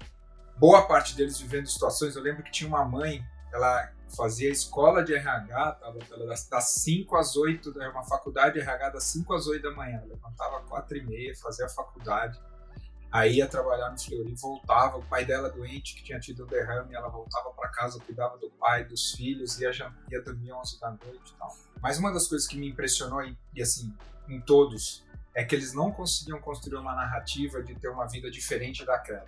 boa 0.57 0.85
parte 0.85 1.15
deles 1.15 1.39
vivendo 1.39 1.67
situações. 1.67 2.15
Eu 2.15 2.21
lembro 2.21 2.43
que 2.43 2.51
tinha 2.51 2.67
uma 2.67 2.83
mãe, 2.83 3.25
ela 3.51 3.91
fazia 4.15 4.49
escola 4.49 5.03
de 5.03 5.13
RH, 5.13 5.71
tava, 5.73 5.99
das, 6.25 6.47
das 6.47 6.69
5 6.71 7.15
às 7.15 7.35
8, 7.35 7.79
era 7.79 7.91
uma 7.91 8.03
faculdade 8.03 8.55
de 8.55 8.59
RH 8.59 8.89
das 8.89 9.03
5 9.05 9.33
às 9.33 9.47
8 9.47 9.61
da 9.61 9.71
manhã, 9.71 10.03
levantava 10.07 10.59
às 10.59 10.65
4 10.65 10.97
e 10.97 11.05
meia, 11.05 11.35
fazia 11.35 11.65
a 11.65 11.69
faculdade, 11.69 12.39
aí 13.11 13.37
ia 13.37 13.47
trabalhar 13.47 13.89
no 13.89 13.99
Fleury, 13.99 14.33
voltava, 14.35 14.97
o 14.97 15.05
pai 15.05 15.25
dela 15.25 15.49
doente, 15.49 15.95
que 15.95 16.03
tinha 16.03 16.19
tido 16.19 16.43
um 16.43 16.47
derrame, 16.47 16.93
ela 16.93 17.09
voltava 17.09 17.51
para 17.51 17.69
casa, 17.69 17.99
cuidava 17.99 18.37
do 18.37 18.49
pai, 18.51 18.83
dos 18.85 19.11
filhos, 19.11 19.59
ia, 19.59 19.71
ia 20.09 20.21
dormir 20.21 20.51
11 20.53 20.79
da 20.79 20.91
noite 20.91 21.33
e 21.33 21.37
tal. 21.37 21.55
Mas 21.81 21.97
uma 21.97 22.11
das 22.11 22.27
coisas 22.27 22.47
que 22.47 22.57
me 22.57 22.69
impressionou, 22.69 23.23
e, 23.23 23.37
e 23.53 23.61
assim, 23.61 23.93
em 24.27 24.39
todos, 24.41 25.05
é 25.33 25.43
que 25.43 25.55
eles 25.55 25.73
não 25.73 25.91
conseguiam 25.91 26.39
construir 26.39 26.77
uma 26.77 26.93
narrativa 26.93 27.63
de 27.63 27.73
ter 27.75 27.87
uma 27.87 28.05
vida 28.05 28.29
diferente 28.29 28.85
daquela. 28.85 29.25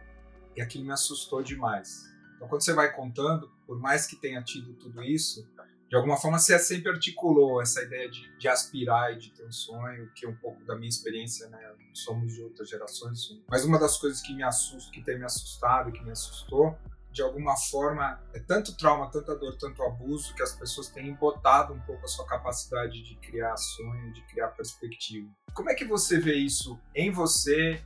E 0.55 0.62
aquilo 0.62 0.86
me 0.86 0.91
assustou 0.91 1.41
demais 1.41 2.12
então, 2.43 2.49
quando 2.49 2.63
você 2.63 2.73
vai 2.73 2.91
contando, 2.91 3.49
por 3.65 3.79
mais 3.79 4.06
que 4.06 4.15
tenha 4.15 4.41
tido 4.43 4.73
tudo 4.73 5.01
isso, 5.01 5.47
de 5.89 5.95
alguma 5.95 6.17
forma 6.17 6.38
você 6.38 6.58
sempre 6.60 6.91
articulou 6.91 7.62
essa 7.62 7.82
ideia 7.82 8.10
de, 8.10 8.38
de 8.38 8.47
aspirar 8.47 9.13
e 9.13 9.17
de 9.17 9.32
ter 9.32 9.45
um 9.45 9.51
sonho, 9.51 10.12
que 10.13 10.25
é 10.25 10.29
um 10.29 10.36
pouco 10.36 10.63
da 10.65 10.75
minha 10.75 10.89
experiência, 10.89 11.47
né? 11.47 11.60
Somos 11.93 12.34
de 12.34 12.41
outras 12.41 12.67
gerações. 12.67 13.39
Mas 13.47 13.63
uma 13.63 13.79
das 13.79 13.97
coisas 13.97 14.21
que 14.21 14.34
me 14.34 14.43
assusta, 14.43 14.91
que 14.91 15.03
tem 15.03 15.17
me 15.17 15.25
assustado 15.25 15.91
que 15.91 16.03
me 16.03 16.12
assustou, 16.12 16.75
de 17.12 17.21
alguma 17.21 17.56
forma, 17.56 18.19
é 18.34 18.39
tanto 18.39 18.75
trauma, 18.75 19.12
tanta 19.12 19.36
dor, 19.36 19.56
tanto 19.56 19.84
abuso, 19.84 20.34
que 20.34 20.41
as 20.41 20.53
pessoas 20.53 20.89
têm 20.89 21.13
botado 21.13 21.73
um 21.73 21.79
pouco 21.82 22.03
a 22.03 22.08
sua 22.08 22.25
capacidade 22.25 23.03
de 23.03 23.15
criar 23.17 23.56
sonho, 23.56 24.12
de 24.12 24.23
criar 24.23 24.47
perspectiva. 24.47 25.29
Como 25.53 25.69
é 25.69 25.75
que 25.75 25.86
você 25.86 26.19
vê 26.19 26.34
isso 26.34 26.79
em 26.95 27.12
você, 27.12 27.79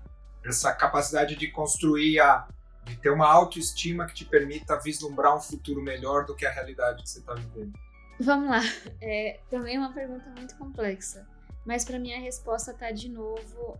essa 0.46 0.74
capacidade 0.74 1.36
de 1.36 1.52
construir 1.52 2.22
a, 2.22 2.48
de 2.88 2.98
ter 2.98 3.10
uma 3.10 3.28
autoestima 3.28 4.06
que 4.06 4.14
te 4.14 4.26
permita 4.26 4.80
vislumbrar 4.80 5.36
um 5.36 5.40
futuro 5.40 5.82
melhor 5.82 6.26
do 6.26 6.36
que 6.36 6.46
a 6.46 6.52
realidade 6.52 7.04
que 7.04 7.10
você 7.10 7.20
está 7.20 7.34
vivendo? 7.34 7.74
Vamos 8.20 8.50
lá. 8.50 8.62
É, 9.02 9.40
também 9.50 9.76
é 9.76 9.80
uma 9.80 9.94
pergunta 9.94 10.30
muito 10.36 10.56
complexa, 10.58 11.28
mas 11.66 11.86
para 11.86 12.00
mim 12.00 12.14
a 12.14 12.20
resposta 12.20 12.72
está 12.72 12.92
de 12.92 13.10
novo 13.10 13.80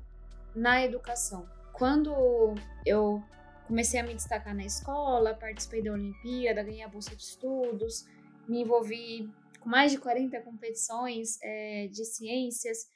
na 0.56 0.84
educação. 0.84 1.48
Quando 1.74 2.56
eu 2.86 3.24
comecei 3.68 4.00
a 4.00 4.04
me 4.04 4.14
destacar 4.14 4.56
na 4.56 4.66
escola, 4.66 5.34
participei 5.34 5.84
da 5.84 5.92
Olimpíada, 5.92 6.64
ganhei 6.64 6.84
a 6.84 6.88
bolsa 6.88 7.16
de 7.16 7.24
estudos, 7.24 8.06
me 8.48 8.62
envolvi 8.62 9.30
com 9.60 9.70
mais 9.70 9.92
de 9.92 9.98
40 9.98 10.40
competições 10.42 11.38
é, 11.42 11.88
de 11.88 12.06
ciências. 12.06 12.88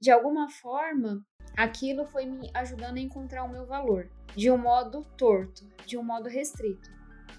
De 0.00 0.12
alguma 0.12 0.48
forma, 0.48 1.26
aquilo 1.56 2.06
foi 2.06 2.24
me 2.24 2.48
ajudando 2.54 2.98
a 2.98 3.00
encontrar 3.00 3.42
o 3.42 3.48
meu 3.48 3.66
valor, 3.66 4.08
de 4.36 4.48
um 4.48 4.56
modo 4.56 5.04
torto, 5.16 5.66
de 5.84 5.98
um 5.98 6.04
modo 6.04 6.28
restrito. 6.28 6.88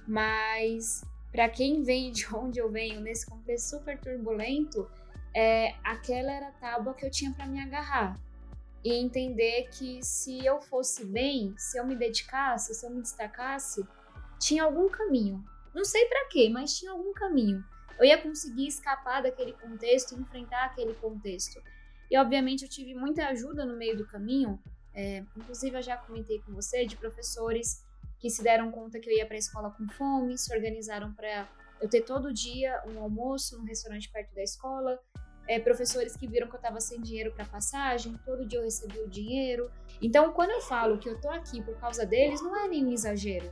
Mas 0.05 1.01
para 1.31 1.47
quem 1.47 1.81
vem 1.83 2.11
de 2.11 2.27
onde 2.35 2.59
eu 2.59 2.69
venho, 2.69 2.99
nesse 2.99 3.25
contexto 3.25 3.77
super 3.77 3.97
turbulento, 3.97 4.91
é, 5.33 5.73
aquela 5.85 6.31
era 6.31 6.49
a 6.49 6.51
tábua 6.51 6.93
que 6.93 7.05
eu 7.05 7.11
tinha 7.11 7.31
para 7.31 7.47
me 7.47 7.61
agarrar. 7.61 8.19
E 8.83 8.93
entender 8.93 9.69
que 9.69 10.03
se 10.03 10.45
eu 10.45 10.59
fosse 10.59 11.05
bem, 11.05 11.53
se 11.57 11.77
eu 11.77 11.85
me 11.85 11.95
dedicasse, 11.95 12.73
se 12.73 12.85
eu 12.85 12.89
me 12.89 13.01
destacasse, 13.01 13.85
tinha 14.37 14.63
algum 14.63 14.89
caminho. 14.89 15.43
Não 15.73 15.85
sei 15.85 16.05
para 16.07 16.27
quê, 16.27 16.49
mas 16.49 16.77
tinha 16.77 16.91
algum 16.91 17.13
caminho. 17.13 17.63
Eu 17.97 18.05
ia 18.05 18.17
conseguir 18.21 18.67
escapar 18.67 19.21
daquele 19.21 19.53
contexto, 19.53 20.15
enfrentar 20.15 20.65
aquele 20.65 20.93
contexto. 20.95 21.61
E 22.09 22.17
obviamente 22.17 22.63
eu 22.63 22.69
tive 22.69 22.93
muita 22.93 23.27
ajuda 23.27 23.65
no 23.65 23.77
meio 23.77 23.97
do 23.97 24.05
caminho. 24.05 24.59
É, 24.93 25.23
inclusive 25.37 25.77
eu 25.77 25.81
já 25.81 25.95
comentei 25.97 26.39
com 26.41 26.53
você 26.53 26.85
de 26.85 26.95
professores 26.95 27.85
que 28.19 28.29
se 28.29 28.43
deram 28.43 28.71
conta 28.71 28.99
que 28.99 29.09
eu 29.09 29.15
ia 29.15 29.25
para 29.25 29.35
a 29.35 29.39
escola 29.39 29.71
com 29.71 29.87
fome, 29.89 30.37
se 30.37 30.53
organizaram 30.53 31.13
para 31.13 31.47
eu 31.81 31.87
ter 31.87 32.01
todo 32.01 32.33
dia 32.33 32.81
um 32.87 32.99
almoço 32.99 33.57
num 33.57 33.65
restaurante 33.65 34.09
perto 34.11 34.33
da 34.35 34.43
escola. 34.43 34.99
É, 35.47 35.59
professores 35.59 36.15
que 36.15 36.27
viram 36.27 36.47
que 36.47 36.53
eu 36.53 36.59
estava 36.59 36.79
sem 36.79 37.01
dinheiro 37.01 37.31
para 37.31 37.43
passagem, 37.45 38.19
todo 38.23 38.45
dia 38.45 38.59
eu 38.59 38.63
recebia 38.63 39.03
o 39.03 39.09
dinheiro. 39.09 39.71
Então, 39.99 40.31
quando 40.31 40.51
eu 40.51 40.61
falo 40.61 40.99
que 40.99 41.09
eu 41.09 41.19
tô 41.19 41.29
aqui 41.29 41.61
por 41.63 41.75
causa 41.79 42.05
deles, 42.05 42.41
não 42.41 42.55
é 42.55 42.67
nenhum 42.67 42.91
exagero. 42.91 43.51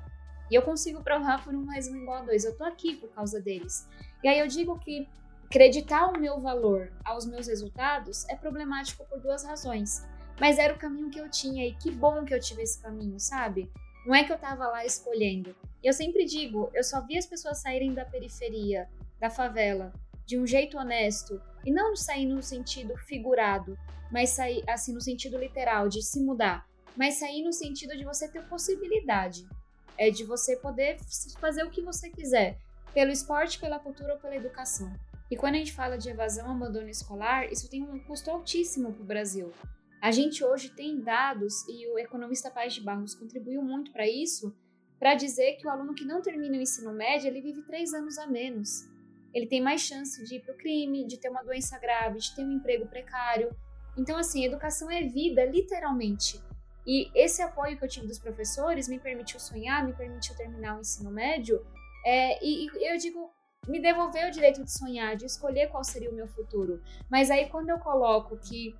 E 0.51 0.55
eu 0.55 0.61
consigo 0.61 1.01
provar 1.03 1.43
por 1.43 1.55
um 1.55 1.63
mais 1.63 1.87
um 1.87 1.95
igual 1.95 2.19
a 2.19 2.21
dois. 2.21 2.45
Eu 2.45 2.55
tô 2.55 2.63
aqui 2.63 2.95
por 2.95 3.09
causa 3.09 3.41
deles. 3.41 3.87
E 4.23 4.27
aí 4.27 4.39
eu 4.39 4.47
digo 4.47 4.77
que 4.79 5.09
acreditar 5.47 6.07
o 6.07 6.19
meu 6.19 6.39
valor 6.39 6.91
aos 7.05 7.25
meus 7.25 7.47
resultados 7.47 8.27
é 8.27 8.35
problemático 8.35 9.05
por 9.05 9.19
duas 9.19 9.45
razões. 9.45 10.05
Mas 10.39 10.59
era 10.59 10.73
o 10.73 10.77
caminho 10.77 11.09
que 11.09 11.19
eu 11.19 11.29
tinha 11.29 11.65
e 11.65 11.73
que 11.73 11.89
bom 11.89 12.25
que 12.25 12.33
eu 12.33 12.39
tive 12.39 12.61
esse 12.61 12.79
caminho, 12.81 13.17
sabe? 13.19 13.71
Não 14.05 14.13
é 14.13 14.23
que 14.23 14.31
eu 14.31 14.37
tava 14.37 14.67
lá 14.67 14.85
escolhendo. 14.85 15.55
E 15.81 15.87
eu 15.87 15.93
sempre 15.93 16.25
digo, 16.25 16.69
eu 16.73 16.83
só 16.83 17.01
vi 17.01 17.17
as 17.17 17.25
pessoas 17.25 17.61
saírem 17.61 17.93
da 17.93 18.05
periferia, 18.05 18.89
da 19.19 19.29
favela, 19.29 19.93
de 20.25 20.37
um 20.37 20.45
jeito 20.45 20.77
honesto, 20.77 21.41
e 21.65 21.71
não 21.71 21.95
sair 21.95 22.25
no 22.25 22.43
sentido 22.43 22.95
figurado, 22.97 23.77
mas 24.11 24.31
sair 24.31 24.63
assim 24.69 24.93
no 24.93 25.01
sentido 25.01 25.37
literal 25.37 25.87
de 25.87 26.03
se 26.03 26.21
mudar, 26.21 26.67
mas 26.95 27.15
sair 27.15 27.41
no 27.43 27.53
sentido 27.53 27.95
de 27.97 28.03
você 28.03 28.27
ter 28.27 28.43
possibilidade, 28.47 29.47
é 29.97 30.11
de 30.11 30.23
você 30.23 30.57
poder 30.57 30.99
fazer 31.39 31.63
o 31.63 31.71
que 31.71 31.81
você 31.81 32.09
quiser, 32.09 32.57
pelo 32.93 33.11
esporte, 33.11 33.59
pela 33.59 33.79
cultura 33.79 34.13
ou 34.13 34.19
pela 34.19 34.35
educação. 34.35 34.93
E 35.29 35.35
quando 35.35 35.55
a 35.55 35.57
gente 35.57 35.73
fala 35.73 35.97
de 35.97 36.09
evasão, 36.09 36.51
abandono 36.51 36.89
escolar, 36.89 37.51
isso 37.51 37.69
tem 37.69 37.83
um 37.83 37.99
custo 37.99 38.31
altíssimo 38.31 38.93
para 38.93 39.03
o 39.03 39.05
Brasil. 39.05 39.51
A 40.01 40.11
gente 40.11 40.43
hoje 40.43 40.69
tem 40.69 41.01
dados, 41.01 41.67
e 41.67 41.87
o 41.87 41.97
economista 41.97 42.49
Paz 42.49 42.73
de 42.73 42.81
Barros 42.81 43.15
contribuiu 43.15 43.61
muito 43.61 43.91
para 43.91 44.07
isso, 44.07 44.55
para 44.99 45.15
dizer 45.15 45.57
que 45.57 45.67
o 45.67 45.69
aluno 45.69 45.93
que 45.93 46.05
não 46.05 46.21
termina 46.21 46.57
o 46.57 46.61
ensino 46.61 46.93
médio, 46.93 47.27
ele 47.27 47.41
vive 47.41 47.61
três 47.63 47.93
anos 47.93 48.17
a 48.17 48.25
menos. 48.25 48.87
Ele 49.33 49.47
tem 49.47 49.61
mais 49.61 49.81
chance 49.81 50.23
de 50.23 50.35
ir 50.35 50.39
para 50.41 50.53
o 50.53 50.57
crime, 50.57 51.05
de 51.05 51.17
ter 51.17 51.29
uma 51.29 51.43
doença 51.43 51.77
grave, 51.77 52.19
de 52.19 52.35
ter 52.35 52.43
um 52.43 52.51
emprego 52.51 52.87
precário. 52.87 53.55
Então, 53.97 54.17
assim, 54.17 54.45
educação 54.45 54.89
é 54.89 55.03
vida, 55.03 55.45
literalmente. 55.45 56.41
E 56.85 57.11
esse 57.13 57.41
apoio 57.41 57.77
que 57.77 57.83
eu 57.83 57.89
tive 57.89 58.07
dos 58.07 58.17
professores 58.17 58.87
me 58.87 58.99
permitiu 58.99 59.39
sonhar, 59.39 59.85
me 59.85 59.93
permitiu 59.93 60.35
terminar 60.35 60.77
o 60.77 60.79
ensino 60.79 61.11
médio. 61.11 61.63
É, 62.05 62.43
e, 62.43 62.67
e 62.67 62.91
eu 62.91 62.97
digo, 62.97 63.29
me 63.67 63.81
devolveu 63.81 64.27
o 64.27 64.31
direito 64.31 64.63
de 64.63 64.71
sonhar, 64.71 65.15
de 65.15 65.25
escolher 65.25 65.69
qual 65.69 65.83
seria 65.83 66.09
o 66.09 66.13
meu 66.13 66.27
futuro. 66.27 66.81
Mas 67.09 67.29
aí, 67.29 67.49
quando 67.49 67.69
eu 67.69 67.79
coloco 67.79 68.37
que 68.37 68.75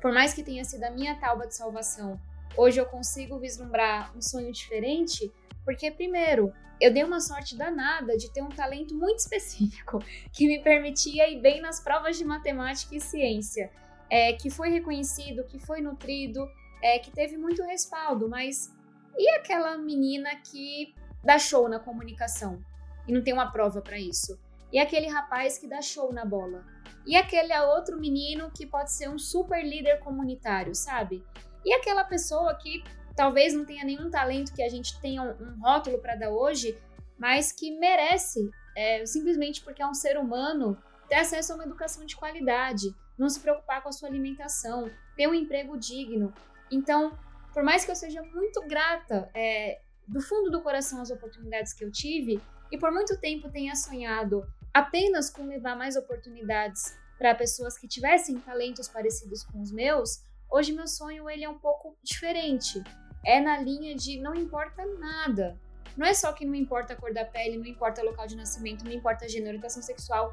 por 0.00 0.12
mais 0.12 0.32
que 0.32 0.42
tenha 0.42 0.64
sido 0.64 0.84
a 0.84 0.90
minha 0.90 1.14
tábua 1.16 1.46
de 1.46 1.54
salvação, 1.54 2.18
hoje 2.56 2.80
eu 2.80 2.86
consigo 2.86 3.38
vislumbrar 3.38 4.16
um 4.16 4.20
sonho 4.20 4.50
diferente, 4.50 5.30
porque, 5.64 5.90
primeiro, 5.90 6.52
eu 6.80 6.92
dei 6.92 7.04
uma 7.04 7.20
sorte 7.20 7.56
danada 7.56 8.16
de 8.16 8.32
ter 8.32 8.42
um 8.42 8.48
talento 8.48 8.94
muito 8.94 9.18
específico 9.20 10.02
que 10.32 10.46
me 10.46 10.62
permitia 10.62 11.28
ir 11.28 11.40
bem 11.40 11.60
nas 11.60 11.80
provas 11.80 12.16
de 12.16 12.24
matemática 12.24 12.94
e 12.94 13.00
ciência, 13.00 13.70
é, 14.08 14.32
que 14.32 14.48
foi 14.48 14.70
reconhecido, 14.70 15.44
que 15.44 15.58
foi 15.58 15.80
nutrido, 15.80 16.48
é, 16.82 16.98
que 16.98 17.10
teve 17.10 17.36
muito 17.36 17.62
respaldo, 17.62 18.28
mas 18.28 18.74
e 19.18 19.28
aquela 19.36 19.76
menina 19.76 20.34
que 20.36 20.94
dá 21.22 21.38
show 21.38 21.68
na 21.68 21.78
comunicação 21.78 22.64
e 23.10 23.12
não 23.12 23.22
tem 23.22 23.34
uma 23.34 23.50
prova 23.50 23.82
para 23.82 23.98
isso? 23.98 24.38
E 24.72 24.78
aquele 24.78 25.08
rapaz 25.08 25.58
que 25.58 25.66
dá 25.66 25.82
show 25.82 26.12
na 26.12 26.24
bola? 26.24 26.64
E 27.04 27.16
aquele 27.16 27.52
outro 27.62 27.98
menino 27.98 28.52
que 28.52 28.64
pode 28.64 28.92
ser 28.92 29.10
um 29.10 29.18
super 29.18 29.64
líder 29.64 29.98
comunitário, 29.98 30.76
sabe? 30.76 31.24
E 31.64 31.74
aquela 31.74 32.04
pessoa 32.04 32.54
que 32.54 32.84
talvez 33.16 33.52
não 33.52 33.64
tenha 33.64 33.84
nenhum 33.84 34.08
talento 34.10 34.54
que 34.54 34.62
a 34.62 34.68
gente 34.68 34.98
tenha 35.00 35.24
um, 35.24 35.60
rótulo 35.60 35.98
para 35.98 36.14
dar 36.14 36.30
hoje, 36.30 36.78
mas 37.18 37.50
que 37.50 37.76
merece, 37.80 38.48
é, 38.76 39.04
simplesmente 39.04 39.60
porque 39.62 39.82
é 39.82 39.86
um 39.86 39.94
ser 39.94 40.16
humano, 40.16 40.78
ter 41.08 41.16
acesso 41.16 41.52
a 41.52 41.56
uma 41.56 41.64
educação 41.64 42.06
de 42.06 42.14
qualidade, 42.14 42.94
não 43.18 43.28
se 43.28 43.40
preocupar 43.40 43.82
com 43.82 43.88
a 43.88 43.92
sua 43.92 44.08
alimentação, 44.08 44.88
ter 45.16 45.26
um 45.26 45.34
emprego 45.34 45.76
digno. 45.76 46.32
Então, 46.70 47.18
por 47.52 47.64
mais 47.64 47.84
que 47.84 47.90
eu 47.90 47.96
seja 47.96 48.22
muito 48.22 48.64
grata 48.68 49.28
é, 49.34 49.80
do 50.06 50.20
fundo 50.20 50.48
do 50.48 50.62
coração 50.62 51.02
às 51.02 51.10
oportunidades 51.10 51.72
que 51.72 51.84
eu 51.84 51.90
tive, 51.90 52.40
e 52.70 52.78
por 52.78 52.92
muito 52.92 53.18
tempo 53.20 53.50
tenha 53.50 53.74
sonhado 53.74 54.44
apenas 54.72 55.30
com 55.30 55.46
levar 55.46 55.76
mais 55.76 55.96
oportunidades 55.96 56.96
para 57.18 57.34
pessoas 57.34 57.76
que 57.76 57.88
tivessem 57.88 58.38
talentos 58.40 58.88
parecidos 58.88 59.42
com 59.44 59.60
os 59.60 59.72
meus, 59.72 60.22
hoje 60.50 60.72
meu 60.72 60.86
sonho 60.86 61.28
ele 61.28 61.44
é 61.44 61.48
um 61.48 61.58
pouco 61.58 61.96
diferente. 62.02 62.82
É 63.24 63.40
na 63.40 63.58
linha 63.58 63.94
de 63.94 64.20
não 64.20 64.34
importa 64.34 64.84
nada. 64.98 65.60
Não 65.96 66.06
é 66.06 66.14
só 66.14 66.32
que 66.32 66.46
não 66.46 66.54
importa 66.54 66.94
a 66.94 66.96
cor 66.96 67.12
da 67.12 67.24
pele, 67.24 67.58
não 67.58 67.66
importa 67.66 68.00
o 68.00 68.04
local 68.04 68.26
de 68.26 68.36
nascimento, 68.36 68.84
não 68.84 68.92
importa 68.92 69.26
a 69.26 69.28
gênero, 69.28 69.50
orientação 69.50 69.82
sexual. 69.82 70.32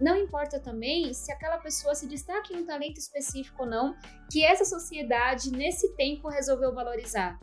Não 0.00 0.16
importa 0.16 0.60
também 0.60 1.12
se 1.12 1.32
aquela 1.32 1.58
pessoa 1.58 1.94
se 1.94 2.06
destaca 2.06 2.52
em 2.52 2.58
um 2.58 2.66
talento 2.66 2.98
específico 2.98 3.64
ou 3.64 3.68
não, 3.68 3.96
que 4.30 4.44
essa 4.44 4.64
sociedade, 4.64 5.50
nesse 5.50 5.96
tempo, 5.96 6.28
resolveu 6.28 6.72
valorizar. 6.72 7.36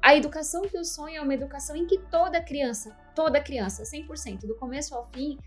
A 0.00 0.14
educação 0.14 0.62
que 0.62 0.76
eu 0.76 0.84
sonho 0.84 1.16
é 1.16 1.20
uma 1.20 1.34
educação 1.34 1.76
em 1.76 1.86
que 1.86 1.98
toda 1.98 2.42
criança, 2.42 2.96
toda 3.14 3.40
criança, 3.40 3.82
100%, 3.82 4.46
do 4.46 4.54
começo 4.54 4.94
ao 4.94 5.06
fim, 5.10 5.38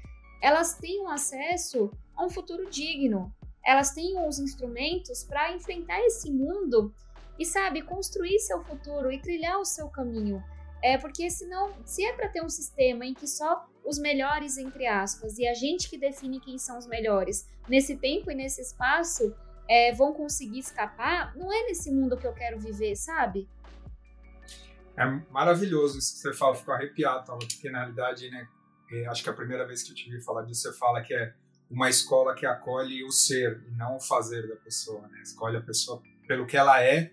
elas 0.41 0.73
tenham 0.75 1.07
acesso 1.09 1.91
a 2.15 2.25
um 2.25 2.29
futuro 2.29 2.69
digno. 2.69 3.33
Elas 3.63 3.91
tenham 3.91 4.27
os 4.27 4.39
instrumentos 4.39 5.23
para 5.23 5.53
enfrentar 5.53 6.01
esse 6.01 6.31
mundo 6.31 6.93
e, 7.39 7.45
sabe, 7.45 7.81
construir 7.81 8.39
seu 8.39 8.61
futuro 8.63 9.11
e 9.11 9.19
trilhar 9.19 9.59
o 9.59 9.65
seu 9.65 9.87
caminho. 9.87 10.43
É 10.83 10.97
porque 10.97 11.29
senão, 11.29 11.71
se 11.85 12.03
é 12.03 12.11
para 12.11 12.27
ter 12.27 12.43
um 12.43 12.49
sistema 12.49 13.05
em 13.05 13.13
que 13.13 13.27
só 13.27 13.67
os 13.85 13.99
melhores, 13.99 14.57
entre 14.57 14.87
aspas, 14.87 15.37
e 15.37 15.47
a 15.47 15.53
gente 15.53 15.89
que 15.89 15.97
define 15.97 16.39
quem 16.39 16.57
são 16.57 16.77
os 16.77 16.87
melhores, 16.87 17.47
nesse 17.69 17.95
tempo 17.95 18.31
e 18.31 18.35
nesse 18.35 18.61
espaço, 18.61 19.33
é, 19.67 19.93
vão 19.93 20.11
conseguir 20.11 20.59
escapar, 20.59 21.35
não 21.35 21.53
é 21.53 21.67
nesse 21.67 21.91
mundo 21.91 22.17
que 22.17 22.25
eu 22.25 22.33
quero 22.33 22.59
viver, 22.59 22.95
sabe? 22.95 23.47
É 24.97 25.05
maravilhoso 25.31 25.97
isso 25.97 26.13
que 26.15 26.19
você 26.19 26.33
fala, 26.33 26.55
fico 26.55 26.71
arrepiado, 26.71 27.25
tava, 27.25 27.39
porque 27.39 27.69
na 27.69 27.79
realidade, 27.79 28.29
né, 28.29 28.47
é, 28.91 29.07
acho 29.07 29.23
que 29.23 29.29
a 29.29 29.33
primeira 29.33 29.65
vez 29.65 29.83
que 29.83 29.91
eu 29.91 29.95
te 29.95 30.09
vi 30.09 30.21
falar 30.21 30.43
disso, 30.43 30.63
você 30.63 30.77
fala 30.77 31.01
que 31.01 31.13
é 31.13 31.33
uma 31.69 31.89
escola 31.89 32.35
que 32.35 32.45
acolhe 32.45 33.03
o 33.03 33.11
ser 33.11 33.63
e 33.67 33.71
não 33.71 33.95
o 33.95 33.99
fazer 34.01 34.47
da 34.47 34.57
pessoa, 34.57 35.07
né? 35.07 35.21
Escolhe 35.23 35.55
a 35.55 35.61
pessoa 35.61 36.01
pelo 36.27 36.45
que 36.45 36.57
ela 36.57 36.83
é 36.83 37.11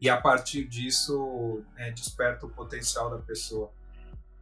e 0.00 0.08
a 0.08 0.16
partir 0.16 0.64
disso 0.64 1.64
né, 1.74 1.90
desperta 1.90 2.46
o 2.46 2.50
potencial 2.50 3.10
da 3.10 3.18
pessoa. 3.18 3.72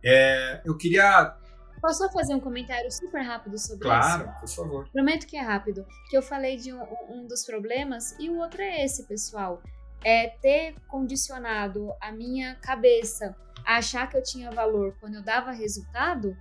É, 0.04 0.60
eu 0.64 0.76
queria. 0.76 1.34
Posso 1.80 1.98
só 2.04 2.12
fazer 2.12 2.34
um 2.34 2.40
comentário 2.40 2.90
super 2.92 3.22
rápido 3.22 3.58
sobre 3.58 3.84
claro, 3.84 4.06
isso? 4.06 4.24
Claro, 4.24 4.40
por 4.40 4.48
favor. 4.48 4.88
Prometo 4.90 5.26
que 5.26 5.36
é 5.36 5.40
rápido. 5.40 5.86
Que 6.10 6.16
eu 6.16 6.22
falei 6.22 6.56
de 6.56 6.72
um, 6.72 6.82
um 7.08 7.26
dos 7.26 7.44
problemas 7.44 8.14
e 8.18 8.28
o 8.28 8.36
outro 8.36 8.60
é 8.60 8.84
esse, 8.84 9.04
pessoal. 9.04 9.62
É 10.04 10.28
ter 10.28 10.74
condicionado 10.86 11.92
a 12.00 12.12
minha 12.12 12.54
cabeça 12.56 13.34
a 13.64 13.76
achar 13.76 14.08
que 14.08 14.16
eu 14.16 14.22
tinha 14.22 14.50
valor 14.50 14.96
quando 15.00 15.16
eu 15.16 15.22
dava 15.22 15.50
resultado 15.50 16.36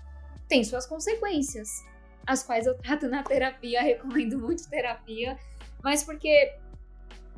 tem 0.48 0.64
suas 0.64 0.86
consequências, 0.86 1.84
as 2.26 2.44
quais 2.44 2.68
eu 2.68 2.76
trato 2.78 3.08
na 3.08 3.24
terapia, 3.24 3.82
recomendo 3.84 4.38
muito 4.40 4.70
terapia, 4.70 5.38
mas 5.84 6.04
porque 6.04 6.54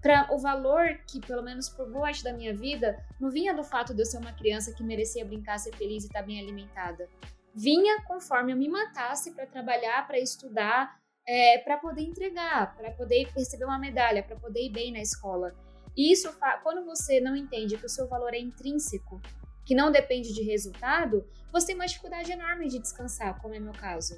para 0.02 0.28
o 0.34 0.38
valor 0.38 1.00
que, 1.08 1.20
pelo 1.20 1.42
menos 1.42 1.70
por 1.70 1.90
boa 1.90 2.04
parte 2.04 2.24
da 2.24 2.32
minha 2.32 2.56
vida, 2.56 2.98
não 3.20 3.30
vinha 3.30 3.54
do 3.54 3.64
fato 3.64 3.94
de 3.94 4.02
eu 4.02 4.06
ser 4.06 4.20
uma 4.20 4.32
criança 4.32 4.74
que 4.74 4.84
merecia 4.84 5.26
brincar, 5.26 5.58
ser 5.58 5.76
feliz 5.76 6.04
e 6.04 6.08
estar 6.08 6.20
tá 6.20 6.26
bem 6.26 6.40
alimentada. 6.40 7.10
Vinha 7.54 8.04
conforme 8.04 8.54
eu 8.54 8.58
me 8.58 8.70
matasse 8.70 9.32
para 9.32 9.48
trabalhar, 9.48 10.06
para 10.06 10.20
estudar, 10.20 10.98
é, 11.28 11.58
para 11.60 11.78
poder 11.78 12.04
entregar, 12.04 12.76
para 12.78 12.92
poder 12.92 13.28
receber 13.36 13.66
uma 13.66 13.80
medalha, 13.80 14.24
para 14.24 14.36
poder 14.38 14.62
ir 14.62 14.72
bem 14.72 14.92
na 14.92 15.00
escola. 15.00 15.54
E 15.98 16.12
isso, 16.12 16.32
quando 16.62 16.86
você 16.86 17.20
não 17.20 17.36
entende 17.36 17.76
que 17.76 17.86
o 17.88 17.90
seu 17.90 18.08
valor 18.08 18.34
é 18.36 18.40
intrínseco, 18.40 19.20
que 19.66 19.74
não 19.74 19.92
depende 19.92 20.32
de 20.32 20.44
resultado, 20.44 21.28
você 21.52 21.68
tem 21.68 21.76
uma 21.76 21.88
dificuldade 21.88 22.32
enorme 22.32 22.70
de 22.70 22.80
descansar, 22.80 23.42
como 23.42 23.56
é 23.56 23.60
meu 23.60 23.74
caso. 23.74 24.16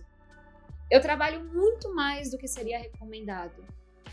eu 0.92 1.00
trabalho 1.00 1.46
muito 1.46 1.94
mais 1.94 2.32
do 2.32 2.38
que 2.38 2.48
seria 2.48 2.80
recomendado. 2.80 3.64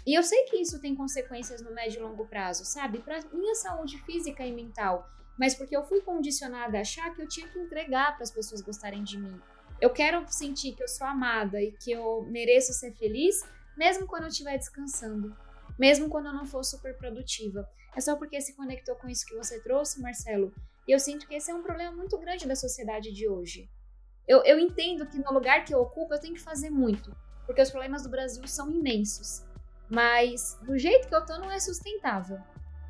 E 0.06 0.14
eu 0.14 0.22
sei 0.22 0.44
que 0.44 0.56
isso 0.56 0.80
tem 0.80 0.94
consequências 0.94 1.60
no 1.62 1.72
médio 1.72 2.00
e 2.00 2.02
longo 2.02 2.26
prazo, 2.26 2.64
sabe? 2.64 2.98
Para 2.98 3.20
minha 3.32 3.54
saúde 3.54 3.98
física 4.02 4.46
e 4.46 4.52
mental, 4.52 5.08
mas 5.38 5.54
porque 5.54 5.76
eu 5.76 5.82
fui 5.84 6.00
condicionada 6.02 6.78
a 6.78 6.82
achar 6.82 7.14
que 7.14 7.22
eu 7.22 7.28
tinha 7.28 7.48
que 7.48 7.58
entregar 7.58 8.14
para 8.14 8.22
as 8.22 8.30
pessoas 8.30 8.60
gostarem 8.60 9.02
de 9.02 9.18
mim. 9.18 9.40
Eu 9.80 9.90
quero 9.90 10.24
sentir 10.28 10.74
que 10.74 10.82
eu 10.82 10.88
sou 10.88 11.06
amada 11.06 11.60
e 11.60 11.72
que 11.72 11.90
eu 11.90 12.22
mereço 12.30 12.72
ser 12.72 12.92
feliz, 12.92 13.42
mesmo 13.76 14.06
quando 14.06 14.22
eu 14.22 14.28
estiver 14.28 14.56
descansando, 14.56 15.36
mesmo 15.78 16.08
quando 16.08 16.26
eu 16.26 16.32
não 16.32 16.44
for 16.44 16.64
super 16.64 16.96
produtiva. 16.96 17.68
É 17.94 18.00
só 18.00 18.16
porque 18.16 18.40
se 18.40 18.54
conectou 18.54 18.94
com 18.96 19.08
isso 19.08 19.26
que 19.26 19.34
você 19.34 19.60
trouxe, 19.60 20.00
Marcelo. 20.00 20.52
E 20.86 20.92
eu 20.92 20.98
sinto 20.98 21.26
que 21.26 21.34
esse 21.34 21.50
é 21.50 21.54
um 21.54 21.62
problema 21.62 21.96
muito 21.96 22.16
grande 22.18 22.46
da 22.46 22.54
sociedade 22.54 23.12
de 23.12 23.28
hoje. 23.28 23.68
Eu, 24.26 24.44
eu 24.44 24.58
entendo 24.58 25.06
que 25.06 25.18
no 25.18 25.32
lugar 25.32 25.64
que 25.64 25.72
eu 25.72 25.80
ocupo 25.80 26.12
eu 26.12 26.20
tenho 26.20 26.34
que 26.34 26.40
fazer 26.40 26.70
muito, 26.70 27.16
porque 27.44 27.62
os 27.62 27.70
problemas 27.70 28.02
do 28.02 28.08
Brasil 28.08 28.46
são 28.46 28.70
imensos. 28.70 29.44
Mas 29.88 30.58
do 30.62 30.76
jeito 30.76 31.08
que 31.08 31.14
eu 31.14 31.24
tô 31.24 31.38
não 31.38 31.50
é 31.50 31.60
sustentável. 31.60 32.38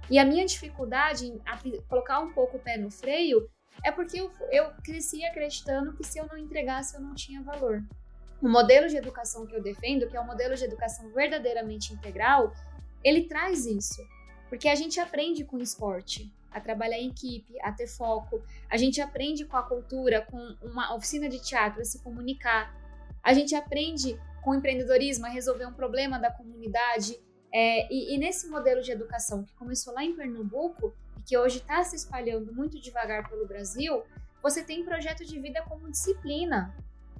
E 0.09 0.19
a 0.19 0.25
minha 0.25 0.47
dificuldade 0.47 1.27
em 1.27 1.41
colocar 1.89 2.21
um 2.21 2.33
pouco 2.33 2.57
o 2.57 2.61
pé 2.61 2.79
no 2.79 2.91
freio 2.91 3.49
é 3.83 3.91
porque 3.93 4.19
eu, 4.19 4.31
eu 4.51 4.73
cresci 4.83 5.25
acreditando 5.25 5.95
que 5.95 6.05
se 6.05 6.19
eu 6.19 6.27
não 6.27 6.39
entregasse 6.39 6.97
eu 6.97 7.01
não 7.01 7.15
tinha 7.15 7.43
valor. 7.43 7.83
O 8.43 8.49
modelo 8.49 8.89
de 8.89 8.97
educação 8.97 9.47
que 9.47 9.55
eu 9.55 9.63
defendo, 9.63 10.09
que 10.09 10.17
é 10.17 10.21
o 10.21 10.23
um 10.23 10.27
modelo 10.27 10.55
de 10.55 10.65
educação 10.65 11.11
verdadeiramente 11.11 11.93
integral, 11.93 12.53
ele 13.03 13.23
traz 13.23 13.67
isso. 13.67 14.03
Porque 14.49 14.69
a 14.69 14.75
gente 14.75 15.01
aprende 15.01 15.45
com 15.45 15.57
o 15.57 15.63
esporte 15.63 16.33
a 16.51 16.61
trabalhar 16.61 16.99
em 16.99 17.11
equipe, 17.11 17.61
a 17.61 17.73
ter 17.73 17.87
foco. 17.87 18.43
A 18.71 18.77
gente 18.77 19.01
aprende 19.01 19.45
com 19.45 19.57
a 19.57 19.63
cultura, 19.63 20.23
com 20.23 20.39
uma 20.63 20.95
oficina 20.95 21.29
de 21.29 21.39
teatro, 21.39 21.81
a 21.81 21.85
se 21.85 22.03
comunicar. 22.03 22.75
A 23.23 23.35
gente 23.35 23.55
aprende 23.55 24.19
com 24.43 24.53
o 24.53 24.55
empreendedorismo 24.55 25.27
a 25.27 25.29
resolver 25.29 25.67
um 25.67 25.73
problema 25.73 26.19
da 26.19 26.31
comunidade. 26.31 27.21
É, 27.53 27.93
e, 27.93 28.15
e, 28.15 28.19
nesse 28.19 28.49
modelo 28.49 28.81
de 28.81 28.93
educação 28.93 29.45
que 29.45 29.55
começou 29.55 29.93
lá 29.93 30.05
em 30.05 30.15
Pernambuco 30.15 30.95
e 31.19 31.23
que 31.23 31.37
hoje 31.37 31.59
está 31.59 31.83
se 31.83 31.97
espalhando 31.97 32.55
muito 32.55 32.81
devagar 32.81 33.29
pelo 33.29 33.47
Brasil, 33.47 34.03
você 34.43 34.63
tem 34.63 34.85
projeto 34.85 35.25
de 35.25 35.39
vida 35.39 35.63
como 35.69 35.91
disciplina. 35.91 36.75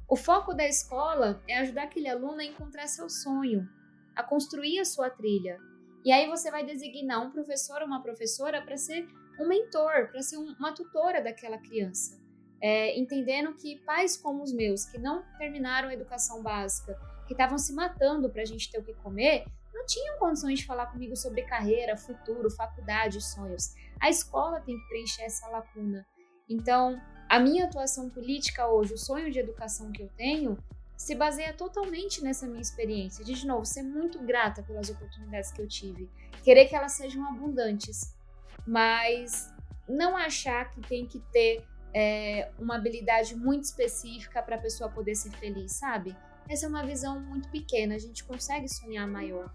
O 0.09 0.15
foco 0.15 0.55
da 0.55 0.67
escola 0.67 1.43
é 1.49 1.59
ajudar 1.59 1.85
aquele 1.85 2.09
aluno 2.09 2.39
a 2.39 2.45
encontrar 2.45 2.87
seu 2.87 3.09
sonho, 3.09 3.69
a 4.15 4.23
construir 4.23 4.79
a 4.79 4.85
sua 4.85 5.11
trilha. 5.11 5.59
E 6.05 6.13
aí 6.13 6.29
você 6.29 6.49
vai 6.49 6.65
designar 6.65 7.27
um 7.27 7.33
professor 7.33 7.81
ou 7.81 7.89
uma 7.89 8.01
professora 8.01 8.63
para 8.63 8.77
ser 8.77 9.09
um 9.41 9.49
mentor, 9.49 10.09
para 10.13 10.23
ser 10.23 10.39
um, 10.39 10.55
uma 10.61 10.73
tutora 10.73 11.21
daquela 11.21 11.59
criança. 11.59 12.17
É, 12.63 12.97
entendendo 12.97 13.53
que 13.55 13.81
pais 13.81 14.17
como 14.17 14.45
os 14.45 14.53
meus, 14.53 14.85
que 14.87 14.97
não 14.97 15.25
terminaram 15.39 15.89
a 15.89 15.95
educação 15.95 16.41
básica, 16.41 16.97
que 17.27 17.35
estavam 17.35 17.59
se 17.59 17.75
matando 17.75 18.31
para 18.31 18.43
a 18.43 18.47
gente 18.47 18.71
ter 18.71 18.79
o 18.79 18.85
que 18.85 18.95
comer, 18.95 19.45
não 19.75 19.85
tinham 19.85 20.19
condições 20.19 20.61
de 20.61 20.67
falar 20.67 20.87
comigo 20.87 21.17
sobre 21.17 21.43
carreira, 21.43 21.97
futuro, 21.97 22.49
faculdade, 22.49 23.21
sonhos. 23.21 23.75
A 24.01 24.09
escola 24.09 24.61
tem 24.61 24.79
que 24.79 24.89
preencher 24.89 25.23
essa 25.23 25.49
lacuna. 25.49 26.07
Então, 26.49 26.97
a 27.29 27.39
minha 27.39 27.65
atuação 27.65 28.09
política 28.09 28.69
hoje, 28.69 28.95
o 28.95 28.99
sonho 28.99 29.31
de 29.31 29.39
educação 29.39 29.91
que 29.91 30.03
eu 30.03 30.09
tenho, 30.17 30.59
se 30.97 31.15
baseia 31.15 31.53
totalmente 31.53 32.23
nessa 32.23 32.47
minha 32.47 32.63
experiência. 32.63 33.25
De, 33.25 33.35
de 33.35 33.47
novo, 33.47 33.65
ser 33.65 33.83
muito 33.83 34.19
grata 34.21 34.63
pelas 34.63 34.89
oportunidades 34.89 35.51
que 35.53 35.61
eu 35.61 35.69
tive, 35.69 36.09
querer 36.43 36.67
que 36.67 36.75
elas 36.75 36.93
sejam 36.93 37.27
abundantes, 37.29 38.15
mas 38.67 39.53
não 39.89 40.17
achar 40.17 40.71
que 40.71 40.81
tem 40.81 41.07
que 41.07 41.21
ter 41.33 41.65
é, 41.95 42.51
uma 42.59 42.77
habilidade 42.77 43.35
muito 43.35 43.65
específica 43.65 44.43
para 44.43 44.57
a 44.57 44.59
pessoa 44.59 44.91
poder 44.91 45.15
ser 45.15 45.31
feliz, 45.33 45.73
sabe? 45.73 46.17
Essa 46.49 46.67
é 46.67 46.69
uma 46.69 46.85
visão 46.85 47.21
muito 47.21 47.49
pequena, 47.51 47.95
a 47.95 47.99
gente 47.99 48.25
consegue 48.25 48.69
sonhar 48.69 49.07
maior. 49.07 49.53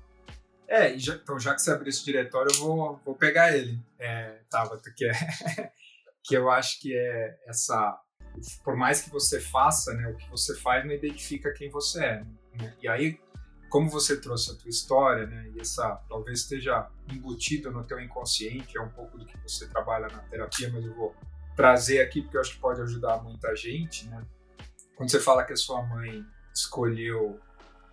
É, 0.67 0.95
então 0.95 1.37
já 1.37 1.53
que 1.53 1.61
você 1.61 1.71
abriu 1.71 1.89
esse 1.89 2.03
diretório, 2.03 2.51
eu 2.53 2.59
vou, 2.59 2.99
vou 3.03 3.15
pegar 3.15 3.55
ele, 3.55 3.77
é, 3.99 4.39
Tabata, 4.49 4.91
que, 4.95 5.05
é, 5.05 5.11
que 6.23 6.35
eu 6.35 6.49
acho 6.49 6.79
que 6.79 6.95
é 6.95 7.39
essa. 7.47 7.99
Por 8.63 8.75
mais 8.75 9.01
que 9.01 9.09
você 9.09 9.39
faça, 9.39 9.93
né, 9.93 10.07
o 10.07 10.15
que 10.15 10.29
você 10.29 10.55
faz 10.55 10.85
não 10.85 10.93
identifica 10.93 11.53
quem 11.53 11.69
você 11.69 12.03
é. 12.03 12.25
Né? 12.55 12.77
E 12.81 12.87
aí, 12.87 13.19
como 13.69 13.89
você 13.89 14.19
trouxe 14.19 14.51
a 14.51 14.55
tua 14.55 14.69
história, 14.69 15.25
né, 15.25 15.51
e 15.53 15.59
essa 15.59 15.95
talvez 16.07 16.39
esteja 16.39 16.89
embutido 17.11 17.71
no 17.71 17.83
teu 17.83 17.99
inconsciente, 17.99 18.77
é 18.77 18.81
um 18.81 18.89
pouco 18.89 19.17
do 19.17 19.25
que 19.25 19.37
você 19.39 19.67
trabalha 19.67 20.07
na 20.07 20.19
terapia, 20.23 20.69
mas 20.71 20.85
eu 20.85 20.95
vou 20.95 21.15
trazer 21.55 22.01
aqui 22.01 22.21
porque 22.21 22.37
eu 22.37 22.41
acho 22.41 22.53
que 22.53 22.59
pode 22.59 22.81
ajudar 22.81 23.21
muita 23.21 23.53
gente, 23.55 24.07
né? 24.07 24.25
Quando 24.95 25.09
você 25.09 25.19
fala 25.19 25.43
que 25.43 25.53
a 25.53 25.57
sua 25.57 25.81
mãe 25.83 26.25
escolheu 26.53 27.39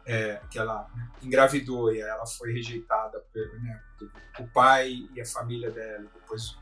é, 0.06 0.40
que 0.50 0.58
ela 0.58 0.88
né, 0.94 1.10
engravidou 1.22 1.92
e 1.92 2.00
ela 2.00 2.26
foi 2.26 2.52
rejeitada 2.52 3.20
por 3.32 3.60
né, 3.60 3.82
o 4.38 4.46
pai 4.48 5.08
e 5.14 5.20
a 5.20 5.24
família 5.24 5.70
dela, 5.70 6.08
depois 6.14 6.56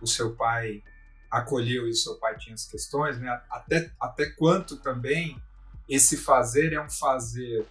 o 0.00 0.06
seu 0.06 0.34
pai 0.34 0.82
acolheu 1.32 1.88
e 1.88 1.94
seu 1.94 2.16
pai 2.16 2.36
tinha 2.36 2.54
as 2.54 2.66
questões, 2.66 3.18
né? 3.18 3.40
Até 3.50 3.90
até 3.98 4.26
quanto 4.26 4.76
também 4.76 5.42
esse 5.88 6.18
fazer 6.18 6.74
é 6.74 6.80
um 6.80 6.90
fazer, 6.90 7.66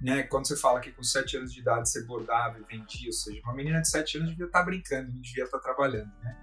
né? 0.00 0.24
Quando 0.24 0.48
você 0.48 0.56
fala 0.56 0.80
que 0.80 0.90
com 0.90 1.02
sete 1.04 1.36
anos 1.36 1.52
de 1.52 1.60
idade 1.60 1.88
você 1.88 2.02
bordava 2.02 2.58
e 2.58 2.64
vendia, 2.64 3.06
ou 3.06 3.12
seja, 3.12 3.40
uma 3.44 3.54
menina 3.54 3.80
de 3.80 3.88
sete 3.88 4.18
anos 4.18 4.30
devia 4.30 4.46
estar 4.46 4.64
brincando, 4.64 5.12
não 5.12 5.20
devia 5.20 5.44
estar 5.44 5.60
trabalhando, 5.60 6.10
né? 6.20 6.36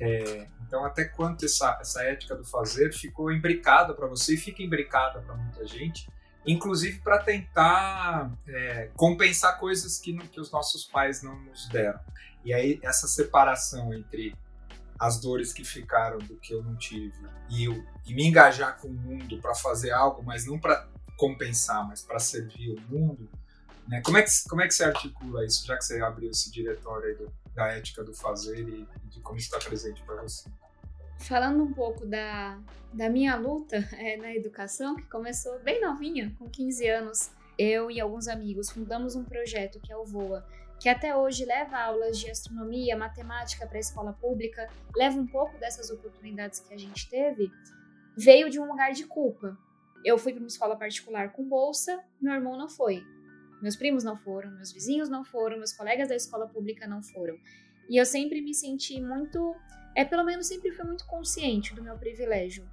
É, 0.00 0.48
então, 0.66 0.84
até 0.84 1.04
quanto 1.04 1.44
essa, 1.44 1.78
essa 1.80 2.02
ética 2.02 2.34
do 2.34 2.44
fazer 2.44 2.92
ficou 2.92 3.30
imbricada 3.30 3.94
para 3.94 4.06
você 4.06 4.34
e 4.34 4.38
fica 4.38 4.62
imbricada 4.62 5.20
para 5.20 5.34
muita 5.34 5.66
gente, 5.66 6.10
inclusive 6.46 7.00
para 7.00 7.18
tentar 7.18 8.32
é, 8.48 8.90
compensar 8.96 9.58
coisas 9.58 9.98
que, 9.98 10.16
que 10.28 10.40
os 10.40 10.50
nossos 10.50 10.84
pais 10.84 11.22
não 11.22 11.38
nos 11.38 11.68
deram. 11.68 12.00
E 12.44 12.52
aí, 12.52 12.80
essa 12.82 13.06
separação 13.06 13.94
entre 13.94 14.34
as 14.98 15.20
dores 15.20 15.52
que 15.52 15.64
ficaram 15.64 16.18
do 16.18 16.36
que 16.36 16.54
eu 16.54 16.62
não 16.62 16.76
tive 16.76 17.14
e, 17.50 17.64
eu, 17.64 17.84
e 18.06 18.14
me 18.14 18.26
engajar 18.26 18.78
com 18.78 18.88
o 18.88 18.92
mundo 18.92 19.38
para 19.40 19.54
fazer 19.54 19.90
algo, 19.90 20.22
mas 20.22 20.46
não 20.46 20.58
para 20.58 20.88
compensar, 21.16 21.86
mas 21.86 22.02
para 22.02 22.18
servir 22.18 22.70
o 22.70 22.80
mundo. 22.92 23.28
Né? 23.86 24.00
Como, 24.04 24.16
é 24.16 24.22
que, 24.22 24.30
como 24.48 24.62
é 24.62 24.66
que 24.66 24.74
você 24.74 24.84
articula 24.84 25.44
isso, 25.44 25.66
já 25.66 25.76
que 25.76 25.84
você 25.84 26.00
abriu 26.00 26.30
esse 26.30 26.50
diretório 26.50 27.16
do, 27.18 27.32
da 27.54 27.68
ética 27.68 28.02
do 28.02 28.14
fazer 28.14 28.68
e, 28.68 28.86
e 29.04 29.08
de 29.08 29.20
como 29.20 29.38
está 29.38 29.58
presente 29.58 30.02
para 30.02 30.22
você? 30.22 30.48
Falando 31.18 31.62
um 31.62 31.72
pouco 31.72 32.06
da, 32.06 32.58
da 32.92 33.08
minha 33.08 33.36
luta 33.36 33.76
é, 33.98 34.16
na 34.16 34.34
educação, 34.34 34.96
que 34.96 35.04
começou 35.04 35.58
bem 35.60 35.80
novinha, 35.80 36.34
com 36.38 36.48
15 36.48 36.88
anos, 36.88 37.30
eu 37.58 37.90
e 37.90 38.00
alguns 38.00 38.28
amigos 38.28 38.70
fundamos 38.70 39.14
um 39.14 39.24
projeto 39.24 39.78
que 39.80 39.92
é 39.92 39.96
o 39.96 40.04
VOA, 40.04 40.44
que 40.82 40.88
até 40.88 41.14
hoje 41.14 41.44
leva 41.44 41.78
aulas 41.78 42.18
de 42.18 42.28
astronomia, 42.28 42.96
matemática 42.96 43.64
para 43.68 43.76
a 43.76 43.80
escola 43.80 44.12
pública, 44.14 44.68
leva 44.96 45.16
um 45.16 45.26
pouco 45.28 45.56
dessas 45.56 45.90
oportunidades 45.90 46.58
que 46.58 46.74
a 46.74 46.76
gente 46.76 47.08
teve, 47.08 47.52
veio 48.16 48.50
de 48.50 48.58
um 48.58 48.66
lugar 48.66 48.90
de 48.90 49.04
culpa. 49.06 49.56
Eu 50.04 50.18
fui 50.18 50.32
para 50.32 50.40
uma 50.40 50.48
escola 50.48 50.74
particular 50.74 51.30
com 51.30 51.48
bolsa, 51.48 52.02
meu 52.20 52.34
irmão 52.34 52.58
não 52.58 52.68
foi. 52.68 53.00
Meus 53.62 53.76
primos 53.76 54.02
não 54.02 54.16
foram, 54.16 54.50
meus 54.50 54.72
vizinhos 54.72 55.08
não 55.08 55.24
foram, 55.24 55.56
meus 55.56 55.72
colegas 55.72 56.08
da 56.08 56.16
escola 56.16 56.48
pública 56.48 56.84
não 56.84 57.00
foram. 57.00 57.36
E 57.88 57.96
eu 57.96 58.04
sempre 58.04 58.40
me 58.40 58.52
senti 58.52 59.00
muito, 59.00 59.54
é 59.94 60.04
pelo 60.04 60.24
menos 60.24 60.48
sempre 60.48 60.72
fui 60.72 60.84
muito 60.84 61.06
consciente 61.06 61.76
do 61.76 61.82
meu 61.84 61.96
privilégio. 61.96 62.68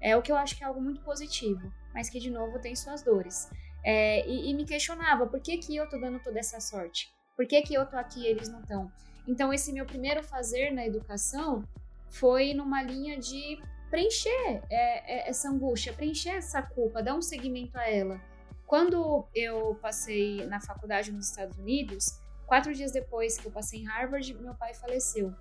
É 0.00 0.16
o 0.16 0.22
que 0.22 0.30
eu 0.30 0.36
acho 0.36 0.56
que 0.56 0.62
é 0.62 0.68
algo 0.68 0.80
muito 0.80 1.00
positivo, 1.00 1.68
mas 1.92 2.08
que 2.08 2.20
de 2.20 2.30
novo 2.30 2.60
tem 2.60 2.76
suas 2.76 3.02
dores. 3.02 3.50
É, 3.84 4.24
e, 4.24 4.50
e, 4.50 4.54
me 4.54 4.64
questionava 4.64 5.26
por 5.26 5.40
que, 5.40 5.58
que 5.58 5.74
eu 5.74 5.88
tô 5.88 5.98
dando 5.98 6.20
toda 6.20 6.38
essa 6.38 6.60
sorte? 6.60 7.10
Por 7.40 7.46
que, 7.46 7.62
que 7.62 7.72
eu 7.72 7.86
tô 7.86 7.96
aqui 7.96 8.20
e 8.20 8.26
eles 8.26 8.50
não 8.50 8.60
estão? 8.60 8.92
Então, 9.26 9.50
esse 9.50 9.72
meu 9.72 9.86
primeiro 9.86 10.22
fazer 10.22 10.70
na 10.72 10.84
educação 10.84 11.64
foi 12.10 12.52
numa 12.52 12.82
linha 12.82 13.18
de 13.18 13.58
preencher 13.88 14.62
é, 14.68 15.20
é, 15.20 15.30
essa 15.30 15.48
angústia, 15.48 15.90
preencher 15.94 16.36
essa 16.36 16.60
culpa, 16.60 17.02
dar 17.02 17.14
um 17.14 17.22
segmento 17.22 17.78
a 17.78 17.88
ela. 17.88 18.20
Quando 18.66 19.26
eu 19.34 19.74
passei 19.80 20.44
na 20.48 20.60
faculdade 20.60 21.10
nos 21.10 21.30
Estados 21.30 21.56
Unidos, 21.56 22.20
quatro 22.46 22.74
dias 22.74 22.92
depois 22.92 23.38
que 23.38 23.46
eu 23.46 23.50
passei 23.50 23.80
em 23.80 23.86
Harvard, 23.86 24.34
meu 24.34 24.54
pai 24.54 24.74
faleceu. 24.74 25.32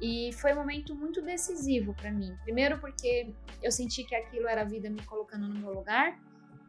E 0.00 0.32
foi 0.34 0.52
um 0.52 0.56
momento 0.56 0.94
muito 0.94 1.20
decisivo 1.20 1.94
para 1.94 2.12
mim. 2.12 2.32
Primeiro, 2.44 2.78
porque 2.78 3.34
eu 3.60 3.72
senti 3.72 4.04
que 4.04 4.14
aquilo 4.14 4.46
era 4.46 4.60
a 4.60 4.64
vida 4.64 4.88
me 4.88 5.02
colocando 5.02 5.48
no 5.48 5.58
meu 5.58 5.74
lugar, 5.74 6.16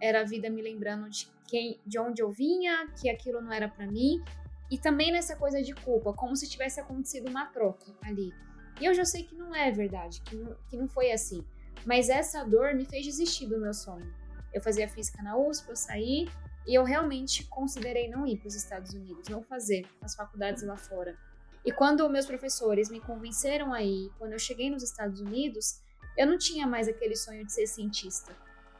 era 0.01 0.21
a 0.21 0.23
vida 0.23 0.49
me 0.49 0.63
lembrando 0.63 1.07
de 1.07 1.29
quem, 1.47 1.79
de 1.85 1.99
onde 1.99 2.23
eu 2.23 2.31
vinha, 2.31 2.87
que 2.99 3.11
aquilo 3.11 3.41
não 3.41 3.53
era 3.53 3.67
para 3.69 3.85
mim, 3.85 4.23
e 4.71 4.77
também 4.77 5.11
nessa 5.11 5.35
coisa 5.35 5.61
de 5.61 5.75
culpa, 5.75 6.13
como 6.13 6.33
se 6.33 6.49
tivesse 6.49 6.79
acontecido 6.79 7.29
uma 7.29 7.45
troca 7.47 7.93
ali. 8.01 8.33
E 8.79 8.85
eu 8.85 8.93
já 8.93 9.03
sei 9.03 9.23
que 9.23 9.35
não 9.35 9.53
é 9.53 9.69
verdade, 9.69 10.21
que 10.21 10.33
não, 10.33 10.55
que 10.69 10.77
não 10.77 10.87
foi 10.87 11.11
assim. 11.11 11.45
Mas 11.85 12.07
essa 12.07 12.45
dor 12.45 12.73
me 12.73 12.85
fez 12.85 13.05
desistir 13.05 13.47
do 13.47 13.59
meu 13.59 13.73
sonho. 13.73 14.11
Eu 14.53 14.61
fazia 14.61 14.87
física 14.87 15.21
na 15.21 15.37
USP, 15.37 15.69
eu 15.69 15.75
saí 15.75 16.29
e 16.65 16.73
eu 16.73 16.85
realmente 16.85 17.43
considerei 17.47 18.09
não 18.09 18.25
ir 18.25 18.37
para 18.37 18.47
os 18.47 18.55
Estados 18.55 18.93
Unidos, 18.93 19.27
não 19.27 19.43
fazer 19.43 19.85
as 20.01 20.15
faculdades 20.15 20.63
lá 20.63 20.77
fora. 20.77 21.17
E 21.65 21.71
quando 21.71 22.09
meus 22.09 22.25
professores 22.25 22.89
me 22.89 23.01
convenceram 23.01 23.73
a 23.73 23.83
ir, 23.83 24.09
quando 24.17 24.31
eu 24.31 24.39
cheguei 24.39 24.69
nos 24.69 24.83
Estados 24.83 25.19
Unidos, 25.19 25.81
eu 26.17 26.25
não 26.25 26.37
tinha 26.37 26.65
mais 26.65 26.87
aquele 26.87 27.15
sonho 27.15 27.45
de 27.45 27.51
ser 27.51 27.67
cientista. 27.67 28.33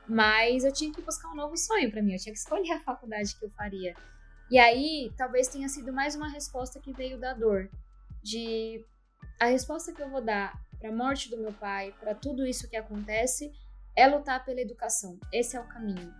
Mas 0.07 0.63
eu 0.63 0.71
tinha 0.71 0.91
que 0.91 1.01
buscar 1.01 1.29
um 1.31 1.35
novo 1.35 1.57
sonho 1.57 1.91
para 1.91 2.01
mim, 2.01 2.13
eu 2.13 2.19
tinha 2.19 2.33
que 2.33 2.39
escolher 2.39 2.71
a 2.71 2.79
faculdade 2.79 3.35
que 3.35 3.45
eu 3.45 3.49
faria. 3.51 3.93
E 4.51 4.59
aí, 4.59 5.09
talvez 5.15 5.47
tenha 5.47 5.69
sido 5.69 5.93
mais 5.93 6.13
uma 6.13 6.27
resposta 6.27 6.77
que 6.77 6.91
veio 6.91 7.17
da 7.17 7.33
dor, 7.33 7.69
de 8.21 8.85
a 9.39 9.45
resposta 9.45 9.93
que 9.93 10.01
eu 10.01 10.09
vou 10.09 10.21
dar 10.21 10.61
para 10.77 10.89
a 10.89 10.91
morte 10.93 11.29
do 11.29 11.37
meu 11.37 11.53
pai, 11.53 11.95
para 11.97 12.13
tudo 12.13 12.45
isso 12.45 12.69
que 12.69 12.75
acontece, 12.75 13.49
é 13.95 14.05
lutar 14.05 14.43
pela 14.43 14.59
educação. 14.59 15.17
Esse 15.31 15.55
é 15.55 15.61
o 15.61 15.67
caminho. 15.69 16.13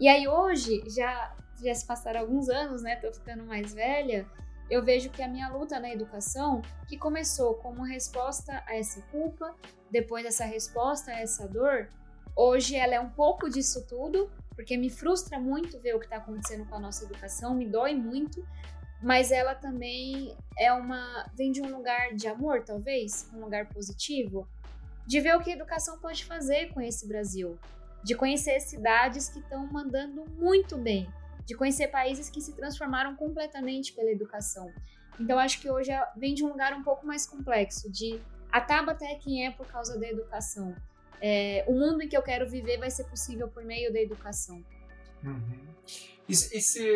E 0.00 0.08
aí 0.08 0.26
hoje, 0.26 0.82
já, 0.88 1.36
já 1.62 1.74
se 1.74 1.86
passaram 1.86 2.20
alguns 2.20 2.48
anos, 2.48 2.80
né? 2.80 2.96
Tô 2.96 3.12
ficando 3.12 3.44
mais 3.44 3.74
velha. 3.74 4.26
Eu 4.70 4.82
vejo 4.82 5.10
que 5.10 5.22
a 5.22 5.28
minha 5.28 5.50
luta 5.50 5.78
na 5.78 5.90
educação, 5.90 6.62
que 6.88 6.96
começou 6.96 7.56
como 7.56 7.82
resposta 7.82 8.64
a 8.66 8.76
essa 8.76 9.02
culpa, 9.10 9.54
depois 9.90 10.24
essa 10.24 10.46
resposta 10.46 11.10
a 11.10 11.20
essa 11.20 11.46
dor, 11.46 11.90
hoje 12.34 12.76
ela 12.76 12.94
é 12.94 13.00
um 13.00 13.10
pouco 13.10 13.50
disso 13.50 13.86
tudo, 13.86 14.30
porque 14.58 14.76
me 14.76 14.90
frustra 14.90 15.38
muito 15.38 15.78
ver 15.78 15.94
o 15.94 16.00
que 16.00 16.06
está 16.06 16.16
acontecendo 16.16 16.66
com 16.66 16.74
a 16.74 16.80
nossa 16.80 17.04
educação, 17.04 17.54
me 17.54 17.64
dói 17.64 17.94
muito, 17.94 18.44
mas 19.00 19.30
ela 19.30 19.54
também 19.54 20.36
é 20.58 20.72
uma 20.72 21.30
vem 21.32 21.52
de 21.52 21.62
um 21.62 21.70
lugar 21.72 22.12
de 22.16 22.26
amor, 22.26 22.64
talvez, 22.64 23.30
um 23.32 23.38
lugar 23.38 23.68
positivo, 23.68 24.48
de 25.06 25.20
ver 25.20 25.36
o 25.36 25.40
que 25.40 25.52
a 25.52 25.54
educação 25.54 26.00
pode 26.00 26.24
fazer 26.24 26.74
com 26.74 26.80
esse 26.80 27.06
Brasil, 27.06 27.56
de 28.02 28.16
conhecer 28.16 28.58
cidades 28.58 29.28
que 29.28 29.38
estão 29.38 29.64
mandando 29.68 30.24
muito 30.30 30.76
bem, 30.76 31.08
de 31.46 31.54
conhecer 31.54 31.86
países 31.86 32.28
que 32.28 32.40
se 32.40 32.52
transformaram 32.52 33.14
completamente 33.14 33.92
pela 33.92 34.10
educação. 34.10 34.68
Então 35.20 35.38
acho 35.38 35.60
que 35.60 35.70
hoje 35.70 35.92
vem 36.16 36.34
de 36.34 36.44
um 36.44 36.48
lugar 36.48 36.72
um 36.72 36.82
pouco 36.82 37.06
mais 37.06 37.24
complexo, 37.24 37.88
de 37.92 38.20
a 38.50 38.60
Tabata 38.60 39.04
é 39.04 39.14
quem 39.14 39.46
é 39.46 39.52
por 39.52 39.68
causa 39.68 39.96
da 40.00 40.08
educação. 40.08 40.74
É, 41.20 41.64
o 41.66 41.72
mundo 41.72 42.02
em 42.02 42.08
que 42.08 42.16
eu 42.16 42.22
quero 42.22 42.48
viver 42.48 42.78
vai 42.78 42.90
ser 42.90 43.04
possível 43.04 43.48
por 43.48 43.64
meio 43.64 43.92
da 43.92 44.00
educação. 44.00 44.64
Uhum. 45.22 45.66
E, 46.28 46.32
e, 46.32 46.60
se, 46.60 46.86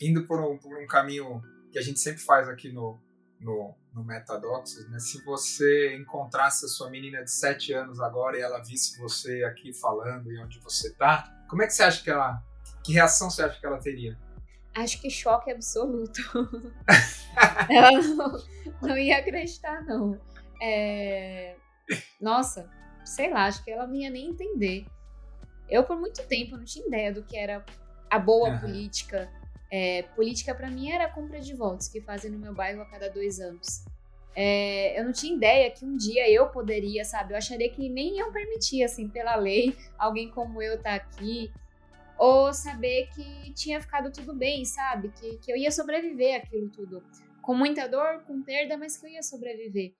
indo 0.00 0.26
por 0.26 0.40
um, 0.40 0.58
por 0.58 0.76
um, 0.76 0.86
caminho 0.86 1.42
que 1.70 1.78
a 1.78 1.82
gente 1.82 2.00
sempre 2.00 2.22
faz 2.22 2.48
aqui 2.48 2.72
no, 2.72 2.98
no, 3.40 3.74
no 3.92 4.04
Metadoxos, 4.04 4.88
né? 4.90 4.98
se 4.98 5.22
você 5.24 5.96
encontrasse 5.96 6.64
a 6.64 6.68
sua 6.68 6.90
menina 6.90 7.22
de 7.22 7.30
7 7.30 7.72
anos 7.74 8.00
agora 8.00 8.38
e 8.38 8.40
ela 8.40 8.60
visse 8.60 8.98
você 8.98 9.44
aqui 9.44 9.72
falando 9.72 10.32
e 10.32 10.38
onde 10.42 10.58
você 10.60 10.88
está, 10.88 11.44
como 11.48 11.62
é 11.62 11.66
que 11.66 11.74
você 11.74 11.82
acha 11.82 12.02
que 12.02 12.10
ela. 12.10 12.42
Que 12.84 12.92
reação 12.92 13.30
você 13.30 13.42
acha 13.42 13.60
que 13.60 13.66
ela 13.66 13.78
teria? 13.78 14.18
Acho 14.74 15.00
que 15.00 15.10
choque 15.10 15.50
absoluto. 15.50 16.20
ela 17.68 17.92
não, 17.92 18.44
não 18.80 18.96
ia 18.96 19.18
acreditar, 19.18 19.84
não. 19.84 20.18
É... 20.60 21.56
Nossa, 22.20 22.70
sei 23.04 23.30
lá, 23.30 23.46
acho 23.46 23.64
que 23.64 23.70
ela 23.70 23.86
não 23.86 23.94
ia 23.94 24.10
nem 24.10 24.28
entender. 24.28 24.86
Eu, 25.68 25.84
por 25.84 25.98
muito 25.98 26.26
tempo, 26.26 26.56
não 26.56 26.64
tinha 26.64 26.86
ideia 26.86 27.12
do 27.12 27.22
que 27.22 27.36
era 27.36 27.64
a 28.10 28.18
boa 28.18 28.50
uhum. 28.50 28.60
política. 28.60 29.30
É, 29.70 30.02
política, 30.14 30.54
para 30.54 30.68
mim, 30.68 30.90
era 30.90 31.04
a 31.04 31.10
compra 31.10 31.40
de 31.40 31.54
votos 31.54 31.88
que 31.88 32.00
fazem 32.00 32.30
no 32.30 32.38
meu 32.38 32.54
bairro 32.54 32.82
a 32.82 32.84
cada 32.84 33.08
dois 33.08 33.40
anos. 33.40 33.84
É, 34.34 34.98
eu 34.98 35.04
não 35.04 35.12
tinha 35.12 35.34
ideia 35.34 35.70
que 35.70 35.84
um 35.84 35.96
dia 35.96 36.30
eu 36.30 36.48
poderia, 36.48 37.04
sabe? 37.04 37.32
Eu 37.32 37.38
acharia 37.38 37.70
que 37.70 37.88
nem 37.88 38.18
iam 38.18 38.32
permitir, 38.32 38.82
assim, 38.82 39.08
pela 39.08 39.34
lei, 39.36 39.76
alguém 39.98 40.30
como 40.30 40.60
eu 40.60 40.80
tá 40.80 40.94
aqui. 40.94 41.50
Ou 42.18 42.52
saber 42.52 43.08
que 43.14 43.52
tinha 43.54 43.80
ficado 43.80 44.12
tudo 44.12 44.34
bem, 44.34 44.64
sabe? 44.64 45.08
Que, 45.08 45.38
que 45.38 45.50
eu 45.50 45.56
ia 45.56 45.70
sobreviver 45.70 46.36
aquilo 46.36 46.68
tudo. 46.68 47.02
Com 47.40 47.54
muita 47.54 47.88
dor, 47.88 48.22
com 48.26 48.42
perda, 48.42 48.76
mas 48.76 48.96
que 48.96 49.06
eu 49.06 49.10
ia 49.10 49.22
sobreviver. 49.22 49.94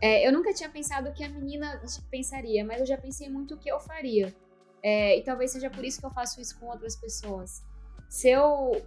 É, 0.00 0.26
eu 0.26 0.32
nunca 0.32 0.52
tinha 0.52 0.68
pensado 0.68 1.08
o 1.08 1.12
que 1.12 1.24
a 1.24 1.28
menina 1.28 1.80
pensaria, 2.10 2.64
mas 2.64 2.80
eu 2.80 2.86
já 2.86 2.98
pensei 2.98 3.28
muito 3.30 3.54
o 3.54 3.58
que 3.58 3.70
eu 3.70 3.80
faria. 3.80 4.34
É, 4.82 5.18
e 5.18 5.22
talvez 5.22 5.52
seja 5.52 5.70
por 5.70 5.84
isso 5.84 5.98
que 5.98 6.06
eu 6.06 6.10
faço 6.10 6.40
isso 6.40 6.58
com 6.58 6.66
outras 6.66 6.96
pessoas. 6.96 7.62
Se 8.08 8.28
eu 8.28 8.84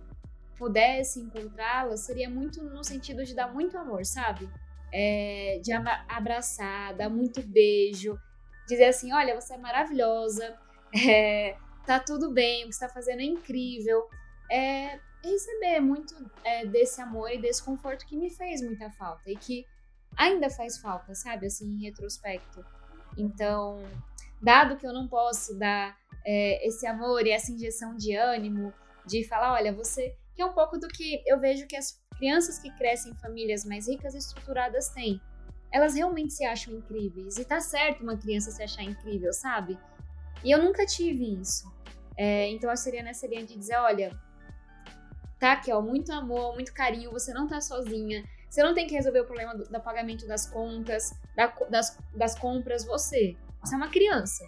pudesse 0.58 1.20
encontrá-la, 1.20 1.98
seria 1.98 2.30
muito 2.30 2.64
no 2.64 2.84
sentido 2.84 3.24
de 3.24 3.34
dar 3.34 3.52
muito 3.52 3.78
amor, 3.78 4.06
sabe? 4.06 4.50
É, 4.94 5.60
de 5.64 5.72
abraçar, 6.08 6.94
dar 6.96 7.10
muito 7.10 7.42
beijo, 7.42 8.20
dizer 8.68 8.86
assim: 8.86 9.12
olha, 9.14 9.40
você 9.40 9.56
é 9.56 9.58
maravilhosa, 9.58 10.58
é, 11.08 11.58
tá 11.86 12.00
tudo 12.00 12.32
bem, 12.32 12.66
o 12.66 12.68
que 12.68 12.74
você 12.74 12.88
tá 12.88 12.94
fazendo 12.94 13.22
é 13.22 13.26
incrível. 13.26 14.08
É, 14.52 15.00
receber 15.24 15.80
muito 15.80 16.16
é, 16.44 16.66
desse 16.66 17.02
amor 17.02 17.32
e 17.32 17.38
desse 17.40 17.64
conforto 17.64 18.06
que 18.06 18.16
me 18.16 18.30
fez 18.30 18.62
muita 18.62 18.90
falta 18.92 19.30
e 19.30 19.36
que 19.36 19.66
ainda 20.20 20.50
faz 20.50 20.78
falta, 20.78 21.16
sabe? 21.16 21.48
Assim, 21.48 21.66
em 21.66 21.84
retrospecto. 21.84 22.64
Então, 23.18 23.82
dado 24.42 24.76
que 24.76 24.86
eu 24.86 24.94
não 24.94 25.08
posso 25.08 25.58
dar 25.58 25.98
é, 26.26 26.68
esse 26.68 26.86
amor 26.86 27.26
e 27.26 27.32
essa 27.32 27.52
injeção 27.52 27.96
de 27.96 28.16
ânimo, 28.16 28.74
de 29.06 29.24
falar, 29.24 29.54
olha, 29.54 29.74
você. 29.74 30.16
Que 30.36 30.42
é 30.44 30.46
um 30.46 30.54
pouco 30.54 30.78
do 30.78 30.88
que 30.88 31.22
eu 31.26 31.38
vejo 31.40 31.68
que 31.68 31.76
as 31.76 32.02
crianças 32.18 32.60
que 32.60 32.72
crescem 32.78 33.12
em 33.12 33.16
famílias 33.16 33.66
mais 33.66 33.88
ricas 33.88 34.14
e 34.14 34.18
estruturadas 34.18 34.90
têm. 34.90 35.20
Elas 35.72 35.96
realmente 35.96 36.34
se 36.34 36.46
acham 36.46 36.74
incríveis. 36.74 37.38
E 37.38 37.46
tá 37.46 37.60
certo 37.60 38.04
uma 38.04 38.18
criança 38.18 38.52
se 38.52 38.64
achar 38.64 38.84
incrível, 38.84 39.34
sabe? 39.34 39.78
E 40.44 40.52
eu 40.52 40.62
nunca 40.62 40.86
tive 40.86 41.40
isso. 41.42 41.70
É, 42.18 42.50
então 42.50 42.74
Serena 42.76 43.14
seria 43.14 43.46
de 43.46 43.58
dizer: 43.58 43.76
olha, 43.76 44.18
tá 45.40 45.54
aqui, 45.54 45.72
ó, 45.72 45.82
muito 45.82 46.12
amor, 46.12 46.54
muito 46.54 46.74
carinho, 46.74 47.12
você 47.12 47.34
não 47.34 47.48
tá 47.48 47.60
sozinha. 47.60 48.24
Você 48.50 48.64
não 48.64 48.74
tem 48.74 48.88
que 48.88 48.96
resolver 48.96 49.20
o 49.22 49.26
problema 49.26 49.56
do, 49.56 49.64
do 49.66 49.80
pagamento 49.80 50.28
das 50.28 50.48
contas, 50.48 51.14
da, 51.36 51.48
das, 51.70 51.98
das 52.16 52.38
compras, 52.38 52.84
você. 52.84 53.38
Você 53.62 53.76
é 53.76 53.78
uma 53.78 53.90
criança. 53.90 54.44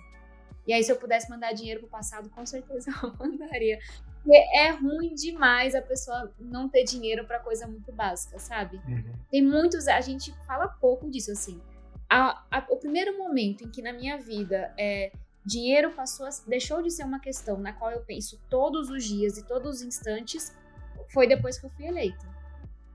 E 0.66 0.74
aí, 0.74 0.84
se 0.84 0.92
eu 0.92 0.96
pudesse 0.96 1.30
mandar 1.30 1.54
dinheiro 1.54 1.82
pro 1.82 1.90
passado, 1.90 2.30
com 2.30 2.46
certeza 2.46 2.92
eu 3.04 3.14
mandaria. 3.18 3.80
Porque 4.24 4.38
é 4.56 4.70
ruim 4.72 5.14
demais 5.16 5.76
a 5.76 5.82
pessoa 5.82 6.34
não 6.40 6.70
ter 6.70 6.84
dinheiro 6.84 7.26
para 7.26 7.40
coisa 7.40 7.68
muito 7.68 7.92
básica, 7.92 8.38
sabe? 8.40 8.82
Uhum. 8.88 9.14
Tem 9.30 9.42
muitos. 9.42 9.88
A 9.88 10.02
gente 10.02 10.34
fala 10.46 10.68
pouco 10.68 11.10
disso, 11.10 11.32
assim. 11.32 11.62
A, 12.10 12.44
a, 12.52 12.66
o 12.70 12.78
primeiro 12.78 13.18
momento 13.18 13.64
em 13.64 13.70
que 13.70 13.82
na 13.82 13.94
minha 13.94 14.18
vida 14.18 14.74
é, 14.78 15.12
dinheiro 15.46 15.92
passou 15.92 16.26
a, 16.26 16.30
deixou 16.48 16.82
de 16.82 16.92
ser 16.92 17.04
uma 17.04 17.20
questão 17.20 17.58
na 17.58 17.74
qual 17.74 17.92
eu 17.92 18.02
penso 18.02 18.40
todos 18.50 18.90
os 18.90 19.04
dias 19.04 19.38
e 19.38 19.48
todos 19.48 19.78
os 19.78 19.82
instantes 19.82 20.56
foi 21.12 21.28
depois 21.28 21.60
que 21.60 21.66
eu 21.66 21.70
fui 21.72 21.86
eleita. 21.86 22.31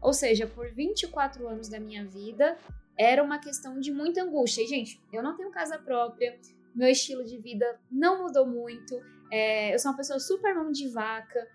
Ou 0.01 0.12
seja, 0.12 0.47
por 0.47 0.70
24 0.70 1.47
anos 1.49 1.68
da 1.68 1.80
minha 1.80 2.05
vida, 2.05 2.57
era 2.97 3.22
uma 3.22 3.38
questão 3.38 3.78
de 3.80 3.92
muita 3.92 4.22
angústia. 4.22 4.62
E, 4.62 4.66
gente, 4.66 5.01
eu 5.12 5.22
não 5.22 5.36
tenho 5.36 5.51
casa 5.51 5.78
própria, 5.78 6.38
meu 6.74 6.88
estilo 6.88 7.24
de 7.24 7.38
vida 7.38 7.78
não 7.90 8.24
mudou 8.24 8.47
muito, 8.47 9.01
é, 9.30 9.74
eu 9.74 9.78
sou 9.78 9.90
uma 9.90 9.97
pessoa 9.97 10.18
super 10.18 10.55
mão 10.55 10.70
de 10.70 10.88
vaca, 10.88 11.49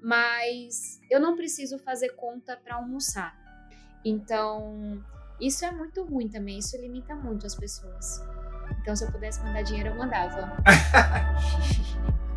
mas 0.00 1.00
eu 1.10 1.20
não 1.20 1.36
preciso 1.36 1.78
fazer 1.78 2.10
conta 2.10 2.56
para 2.56 2.76
almoçar. 2.76 3.36
Então, 4.04 5.02
isso 5.40 5.64
é 5.64 5.70
muito 5.70 6.04
ruim 6.04 6.28
também, 6.28 6.58
isso 6.58 6.76
limita 6.76 7.14
muito 7.14 7.46
as 7.46 7.54
pessoas. 7.54 8.22
Então, 8.80 8.94
se 8.94 9.04
eu 9.04 9.12
pudesse 9.12 9.40
mandar 9.42 9.62
dinheiro, 9.62 9.90
eu 9.90 9.96
mandava. 9.96 10.56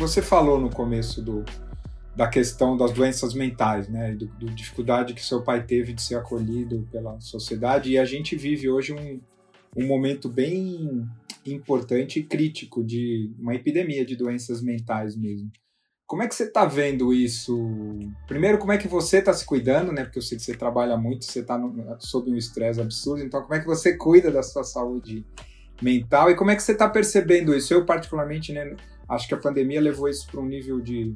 você 0.00 0.22
falou 0.22 0.58
no 0.58 0.70
começo 0.70 1.20
do, 1.20 1.44
da 2.16 2.26
questão 2.26 2.76
das 2.76 2.90
doenças 2.90 3.34
mentais, 3.34 3.86
né, 3.88 4.12
do, 4.12 4.26
do, 4.26 4.46
dificuldade 4.46 5.12
que 5.12 5.22
seu 5.22 5.42
pai 5.42 5.62
teve 5.62 5.92
de 5.92 6.02
ser 6.02 6.14
acolhido 6.16 6.88
pela 6.90 7.20
sociedade, 7.20 7.90
e 7.90 7.98
a 7.98 8.04
gente 8.06 8.34
vive 8.34 8.68
hoje 8.70 8.94
um, 8.94 9.20
um 9.76 9.86
momento 9.86 10.28
bem 10.28 11.06
importante 11.44 12.18
e 12.18 12.24
crítico 12.24 12.82
de 12.82 13.30
uma 13.38 13.54
epidemia 13.54 14.04
de 14.04 14.16
doenças 14.16 14.62
mentais 14.62 15.14
mesmo. 15.14 15.50
Como 16.06 16.22
é 16.22 16.28
que 16.28 16.34
você 16.34 16.44
está 16.44 16.64
vendo 16.64 17.12
isso? 17.12 17.56
Primeiro, 18.26 18.58
como 18.58 18.72
é 18.72 18.78
que 18.78 18.88
você 18.88 19.18
está 19.18 19.32
se 19.32 19.44
cuidando, 19.44 19.92
né? 19.92 20.02
Porque 20.02 20.18
eu 20.18 20.22
sei 20.22 20.36
que 20.36 20.42
você 20.42 20.56
trabalha 20.56 20.96
muito, 20.96 21.24
você 21.24 21.38
está 21.38 21.56
sob 22.00 22.32
um 22.32 22.36
estresse 22.36 22.80
absurdo. 22.80 23.22
Então, 23.22 23.42
como 23.42 23.54
é 23.54 23.60
que 23.60 23.66
você 23.66 23.96
cuida 23.96 24.28
da 24.28 24.42
sua 24.42 24.64
saúde 24.64 25.24
mental 25.80 26.28
e 26.28 26.34
como 26.34 26.50
é 26.50 26.56
que 26.56 26.64
você 26.64 26.72
está 26.72 26.88
percebendo 26.88 27.54
isso? 27.54 27.72
Eu, 27.72 27.86
particularmente, 27.86 28.52
né, 28.52 28.74
Acho 29.10 29.28
que 29.28 29.34
a 29.34 29.38
pandemia 29.38 29.80
levou 29.80 30.08
isso 30.08 30.26
para 30.30 30.40
um 30.40 30.46
nível 30.46 30.80
de, 30.80 31.14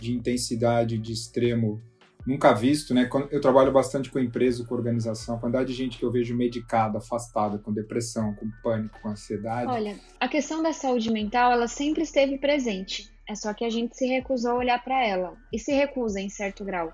de 0.00 0.12
intensidade, 0.12 0.96
de 0.96 1.12
extremo 1.12 1.82
nunca 2.26 2.52
visto, 2.52 2.92
né? 2.92 3.08
Eu 3.30 3.40
trabalho 3.40 3.72
bastante 3.72 4.10
com 4.10 4.18
empresa, 4.18 4.64
com 4.64 4.74
organização, 4.74 5.36
a 5.36 5.38
quantidade 5.38 5.68
de 5.68 5.74
gente 5.74 5.96
que 5.96 6.04
eu 6.04 6.10
vejo 6.10 6.36
medicada, 6.36 6.98
afastada, 6.98 7.58
com 7.58 7.72
depressão, 7.72 8.34
com 8.34 8.50
pânico, 8.62 8.98
com 9.00 9.10
ansiedade. 9.10 9.70
Olha, 9.70 9.96
a 10.18 10.28
questão 10.28 10.62
da 10.62 10.72
saúde 10.72 11.10
mental, 11.10 11.52
ela 11.52 11.68
sempre 11.68 12.02
esteve 12.02 12.36
presente. 12.38 13.08
É 13.28 13.34
só 13.34 13.54
que 13.54 13.64
a 13.64 13.70
gente 13.70 13.96
se 13.96 14.06
recusou 14.06 14.52
a 14.52 14.56
olhar 14.56 14.82
para 14.82 15.04
ela 15.04 15.34
e 15.52 15.58
se 15.58 15.72
recusa 15.72 16.20
em 16.20 16.28
certo 16.28 16.64
grau. 16.64 16.92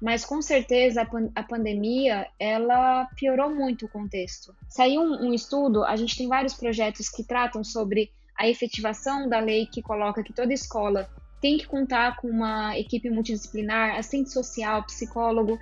mas 0.00 0.24
com 0.24 0.40
certeza 0.40 1.02
a, 1.02 1.06
pan 1.06 1.30
a 1.34 1.42
pandemia 1.42 2.26
ela 2.38 3.06
piorou 3.16 3.54
muito 3.54 3.84
o 3.84 3.88
contexto. 3.88 4.54
Saiu 4.66 5.02
um, 5.02 5.28
um 5.28 5.34
estudo, 5.34 5.84
a 5.84 5.94
gente 5.94 6.16
tem 6.16 6.26
vários 6.26 6.54
projetos 6.54 7.10
que 7.10 7.22
tratam 7.22 7.62
sobre 7.62 8.10
a 8.40 8.48
efetivação 8.48 9.28
da 9.28 9.38
lei 9.38 9.66
que 9.66 9.82
coloca 9.82 10.22
que 10.22 10.32
toda 10.32 10.54
escola 10.54 11.10
tem 11.42 11.58
que 11.58 11.66
contar 11.66 12.16
com 12.16 12.26
uma 12.26 12.78
equipe 12.78 13.10
multidisciplinar, 13.10 13.98
assistente 13.98 14.30
social, 14.30 14.82
psicólogo. 14.84 15.58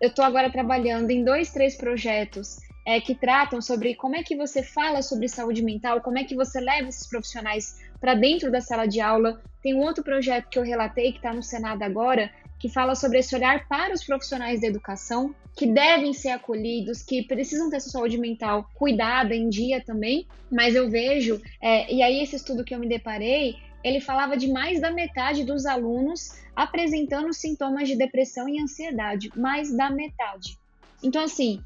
Eu 0.00 0.08
estou 0.08 0.24
agora 0.24 0.50
trabalhando 0.50 1.10
em 1.10 1.22
dois, 1.22 1.52
três 1.52 1.76
projetos 1.76 2.56
é, 2.86 2.98
que 2.98 3.14
tratam 3.14 3.60
sobre 3.60 3.94
como 3.94 4.16
é 4.16 4.22
que 4.22 4.34
você 4.34 4.62
fala 4.62 5.02
sobre 5.02 5.28
saúde 5.28 5.62
mental, 5.62 6.00
como 6.00 6.18
é 6.18 6.24
que 6.24 6.34
você 6.34 6.60
leva 6.60 6.88
esses 6.88 7.06
profissionais 7.06 7.78
para 8.00 8.14
dentro 8.14 8.50
da 8.50 8.62
sala 8.62 8.86
de 8.86 9.02
aula. 9.02 9.42
Tem 9.62 9.74
um 9.74 9.82
outro 9.82 10.02
projeto 10.02 10.48
que 10.48 10.58
eu 10.58 10.62
relatei 10.62 11.12
que 11.12 11.18
está 11.18 11.32
no 11.32 11.42
Senado 11.42 11.82
agora, 11.82 12.30
que 12.64 12.68
fala 12.70 12.94
sobre 12.94 13.18
esse 13.18 13.36
olhar 13.36 13.68
para 13.68 13.92
os 13.92 14.02
profissionais 14.02 14.58
da 14.58 14.66
educação, 14.66 15.34
que 15.54 15.66
devem 15.66 16.14
ser 16.14 16.30
acolhidos, 16.30 17.02
que 17.02 17.22
precisam 17.22 17.68
ter 17.68 17.78
sua 17.78 17.92
saúde 17.92 18.16
mental 18.16 18.70
cuidada 18.72 19.34
em 19.34 19.50
dia 19.50 19.84
também. 19.84 20.26
Mas 20.50 20.74
eu 20.74 20.88
vejo, 20.88 21.42
é, 21.60 21.92
e 21.92 22.02
aí 22.02 22.22
esse 22.22 22.36
estudo 22.36 22.64
que 22.64 22.74
eu 22.74 22.78
me 22.78 22.88
deparei, 22.88 23.56
ele 23.84 24.00
falava 24.00 24.34
de 24.34 24.50
mais 24.50 24.80
da 24.80 24.90
metade 24.90 25.44
dos 25.44 25.66
alunos 25.66 26.38
apresentando 26.56 27.34
sintomas 27.34 27.86
de 27.86 27.96
depressão 27.96 28.48
e 28.48 28.58
ansiedade, 28.58 29.30
mais 29.36 29.70
da 29.76 29.90
metade. 29.90 30.58
Então, 31.02 31.22
assim, 31.22 31.62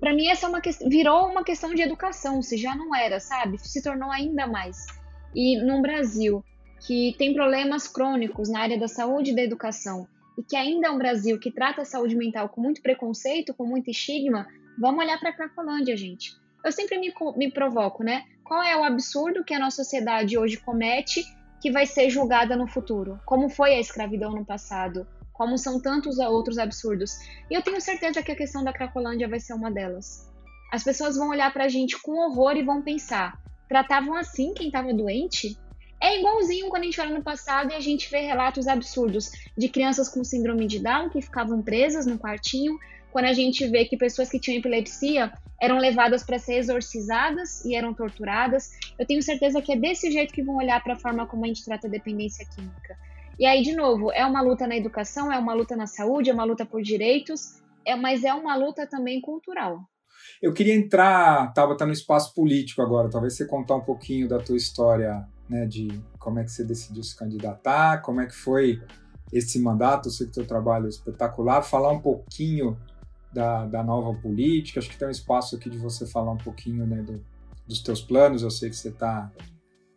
para 0.00 0.14
mim 0.14 0.28
essa 0.28 0.46
é 0.46 0.48
uma 0.48 0.62
virou 0.88 1.26
uma 1.26 1.44
questão 1.44 1.74
de 1.74 1.82
educação, 1.82 2.40
se 2.40 2.56
já 2.56 2.74
não 2.74 2.96
era, 2.96 3.20
sabe? 3.20 3.58
Se 3.58 3.82
tornou 3.82 4.10
ainda 4.10 4.46
mais. 4.46 4.86
E 5.34 5.58
no 5.62 5.82
Brasil, 5.82 6.42
que 6.86 7.14
tem 7.18 7.34
problemas 7.34 7.86
crônicos 7.86 8.48
na 8.48 8.60
área 8.60 8.78
da 8.78 8.88
saúde 8.88 9.32
e 9.32 9.36
da 9.36 9.42
educação, 9.42 10.08
e 10.40 10.42
que 10.42 10.56
ainda 10.56 10.88
é 10.88 10.90
um 10.90 10.96
Brasil 10.96 11.38
que 11.38 11.50
trata 11.50 11.82
a 11.82 11.84
saúde 11.84 12.16
mental 12.16 12.48
com 12.48 12.62
muito 12.62 12.80
preconceito, 12.80 13.52
com 13.52 13.66
muito 13.66 13.90
estigma, 13.90 14.46
vamos 14.78 15.04
olhar 15.04 15.20
para 15.20 15.28
a 15.28 15.32
Cracolândia, 15.34 15.94
gente. 15.94 16.32
Eu 16.64 16.72
sempre 16.72 16.98
me, 16.98 17.12
me 17.36 17.52
provoco, 17.52 18.02
né? 18.02 18.24
Qual 18.42 18.62
é 18.62 18.74
o 18.74 18.82
absurdo 18.82 19.44
que 19.44 19.52
a 19.52 19.58
nossa 19.58 19.84
sociedade 19.84 20.38
hoje 20.38 20.56
comete 20.56 21.22
que 21.60 21.70
vai 21.70 21.84
ser 21.84 22.08
julgada 22.08 22.56
no 22.56 22.66
futuro? 22.66 23.20
Como 23.26 23.50
foi 23.50 23.74
a 23.74 23.80
escravidão 23.80 24.32
no 24.32 24.42
passado? 24.42 25.06
Como 25.30 25.58
são 25.58 25.78
tantos 25.78 26.18
outros 26.18 26.56
absurdos? 26.56 27.18
E 27.50 27.54
eu 27.54 27.60
tenho 27.60 27.78
certeza 27.78 28.22
que 28.22 28.32
a 28.32 28.36
questão 28.36 28.64
da 28.64 28.72
Cracolândia 28.72 29.28
vai 29.28 29.40
ser 29.40 29.52
uma 29.52 29.70
delas. 29.70 30.26
As 30.72 30.82
pessoas 30.82 31.18
vão 31.18 31.28
olhar 31.28 31.52
para 31.52 31.64
a 31.64 31.68
gente 31.68 32.00
com 32.00 32.12
horror 32.12 32.56
e 32.56 32.62
vão 32.62 32.80
pensar: 32.80 33.38
tratavam 33.68 34.14
assim 34.14 34.54
quem 34.54 34.68
estava 34.68 34.94
doente? 34.94 35.58
É 36.02 36.18
igualzinho 36.18 36.68
quando 36.70 36.82
a 36.82 36.86
gente 36.86 37.00
olha 37.00 37.14
no 37.14 37.22
passado 37.22 37.72
e 37.72 37.74
a 37.74 37.80
gente 37.80 38.10
vê 38.10 38.20
relatos 38.20 38.66
absurdos 38.66 39.30
de 39.56 39.68
crianças 39.68 40.08
com 40.08 40.24
síndrome 40.24 40.66
de 40.66 40.78
Down 40.78 41.10
que 41.10 41.20
ficavam 41.20 41.60
presas 41.60 42.06
no 42.06 42.18
quartinho, 42.18 42.78
quando 43.12 43.26
a 43.26 43.32
gente 43.34 43.66
vê 43.66 43.84
que 43.84 43.98
pessoas 43.98 44.30
que 44.30 44.40
tinham 44.40 44.58
epilepsia 44.58 45.30
eram 45.60 45.78
levadas 45.78 46.22
para 46.22 46.38
ser 46.38 46.54
exorcizadas 46.54 47.62
e 47.66 47.74
eram 47.74 47.92
torturadas. 47.92 48.70
Eu 48.98 49.06
tenho 49.06 49.22
certeza 49.22 49.60
que 49.60 49.72
é 49.72 49.76
desse 49.76 50.10
jeito 50.10 50.32
que 50.32 50.42
vão 50.42 50.56
olhar 50.56 50.82
para 50.82 50.94
a 50.94 50.98
forma 50.98 51.26
como 51.26 51.44
a 51.44 51.48
gente 51.48 51.64
trata 51.64 51.86
a 51.86 51.90
dependência 51.90 52.46
química. 52.46 52.96
E 53.38 53.44
aí, 53.44 53.62
de 53.62 53.74
novo, 53.74 54.10
é 54.12 54.24
uma 54.24 54.40
luta 54.40 54.66
na 54.66 54.76
educação, 54.76 55.30
é 55.30 55.38
uma 55.38 55.52
luta 55.52 55.76
na 55.76 55.86
saúde, 55.86 56.30
é 56.30 56.32
uma 56.32 56.44
luta 56.44 56.64
por 56.64 56.82
direitos, 56.82 57.60
é, 57.84 57.94
mas 57.94 58.24
é 58.24 58.32
uma 58.32 58.56
luta 58.56 58.86
também 58.86 59.20
cultural. 59.20 59.80
Eu 60.40 60.52
queria 60.52 60.74
entrar, 60.74 61.52
Tava 61.52 61.76
tá 61.76 61.84
no 61.84 61.92
espaço 61.92 62.34
político 62.34 62.80
agora, 62.80 63.10
talvez 63.10 63.36
você 63.36 63.46
contar 63.46 63.76
um 63.76 63.84
pouquinho 63.84 64.28
da 64.28 64.38
tua 64.38 64.56
história 64.56 65.26
né, 65.50 65.66
de 65.66 66.00
como 66.18 66.38
é 66.38 66.44
que 66.44 66.52
você 66.52 66.64
decidiu 66.64 67.02
se 67.02 67.16
candidatar, 67.16 68.00
como 68.02 68.20
é 68.20 68.26
que 68.26 68.34
foi 68.34 68.80
esse 69.32 69.58
mandato, 69.60 70.08
eu 70.08 70.12
sei 70.12 70.28
que 70.28 70.32
teu 70.32 70.46
trabalho 70.46 70.86
é 70.86 70.88
espetacular, 70.88 71.62
falar 71.62 71.90
um 71.90 72.00
pouquinho 72.00 72.78
da, 73.32 73.66
da 73.66 73.82
nova 73.82 74.16
política, 74.20 74.78
acho 74.78 74.88
que 74.88 74.96
tem 74.96 75.08
um 75.08 75.10
espaço 75.10 75.56
aqui 75.56 75.68
de 75.68 75.76
você 75.76 76.06
falar 76.06 76.32
um 76.32 76.38
pouquinho 76.38 76.86
né, 76.86 77.02
do, 77.02 77.22
dos 77.66 77.82
teus 77.82 78.00
planos, 78.00 78.42
eu 78.42 78.50
sei 78.50 78.70
que 78.70 78.76
você 78.76 78.88
está 78.88 79.30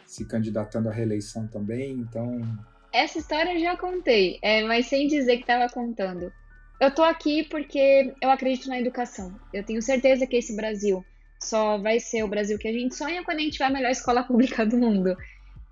se 0.05 0.25
candidatando 0.25 0.89
à 0.89 0.91
reeleição 0.91 1.47
também, 1.47 1.93
então... 1.93 2.41
Essa 2.91 3.19
história 3.19 3.53
eu 3.53 3.59
já 3.59 3.77
contei, 3.77 4.39
é, 4.41 4.63
mas 4.63 4.87
sem 4.87 5.07
dizer 5.07 5.37
que 5.37 5.43
estava 5.43 5.71
contando. 5.71 6.31
Eu 6.79 6.93
tô 6.93 7.01
aqui 7.03 7.43
porque 7.43 8.13
eu 8.21 8.29
acredito 8.29 8.67
na 8.67 8.79
educação. 8.79 9.33
Eu 9.51 9.63
tenho 9.63 9.81
certeza 9.81 10.27
que 10.27 10.35
esse 10.35 10.55
Brasil 10.55 11.03
só 11.43 11.77
vai 11.77 11.99
ser 11.99 12.23
o 12.23 12.27
Brasil 12.27 12.57
que 12.57 12.67
a 12.67 12.73
gente 12.73 12.95
sonha 12.95 13.23
quando 13.23 13.39
a 13.39 13.41
gente 13.41 13.53
tiver 13.53 13.65
a 13.65 13.69
melhor 13.69 13.91
escola 13.91 14.23
pública 14.27 14.65
do 14.65 14.77
mundo. 14.77 15.15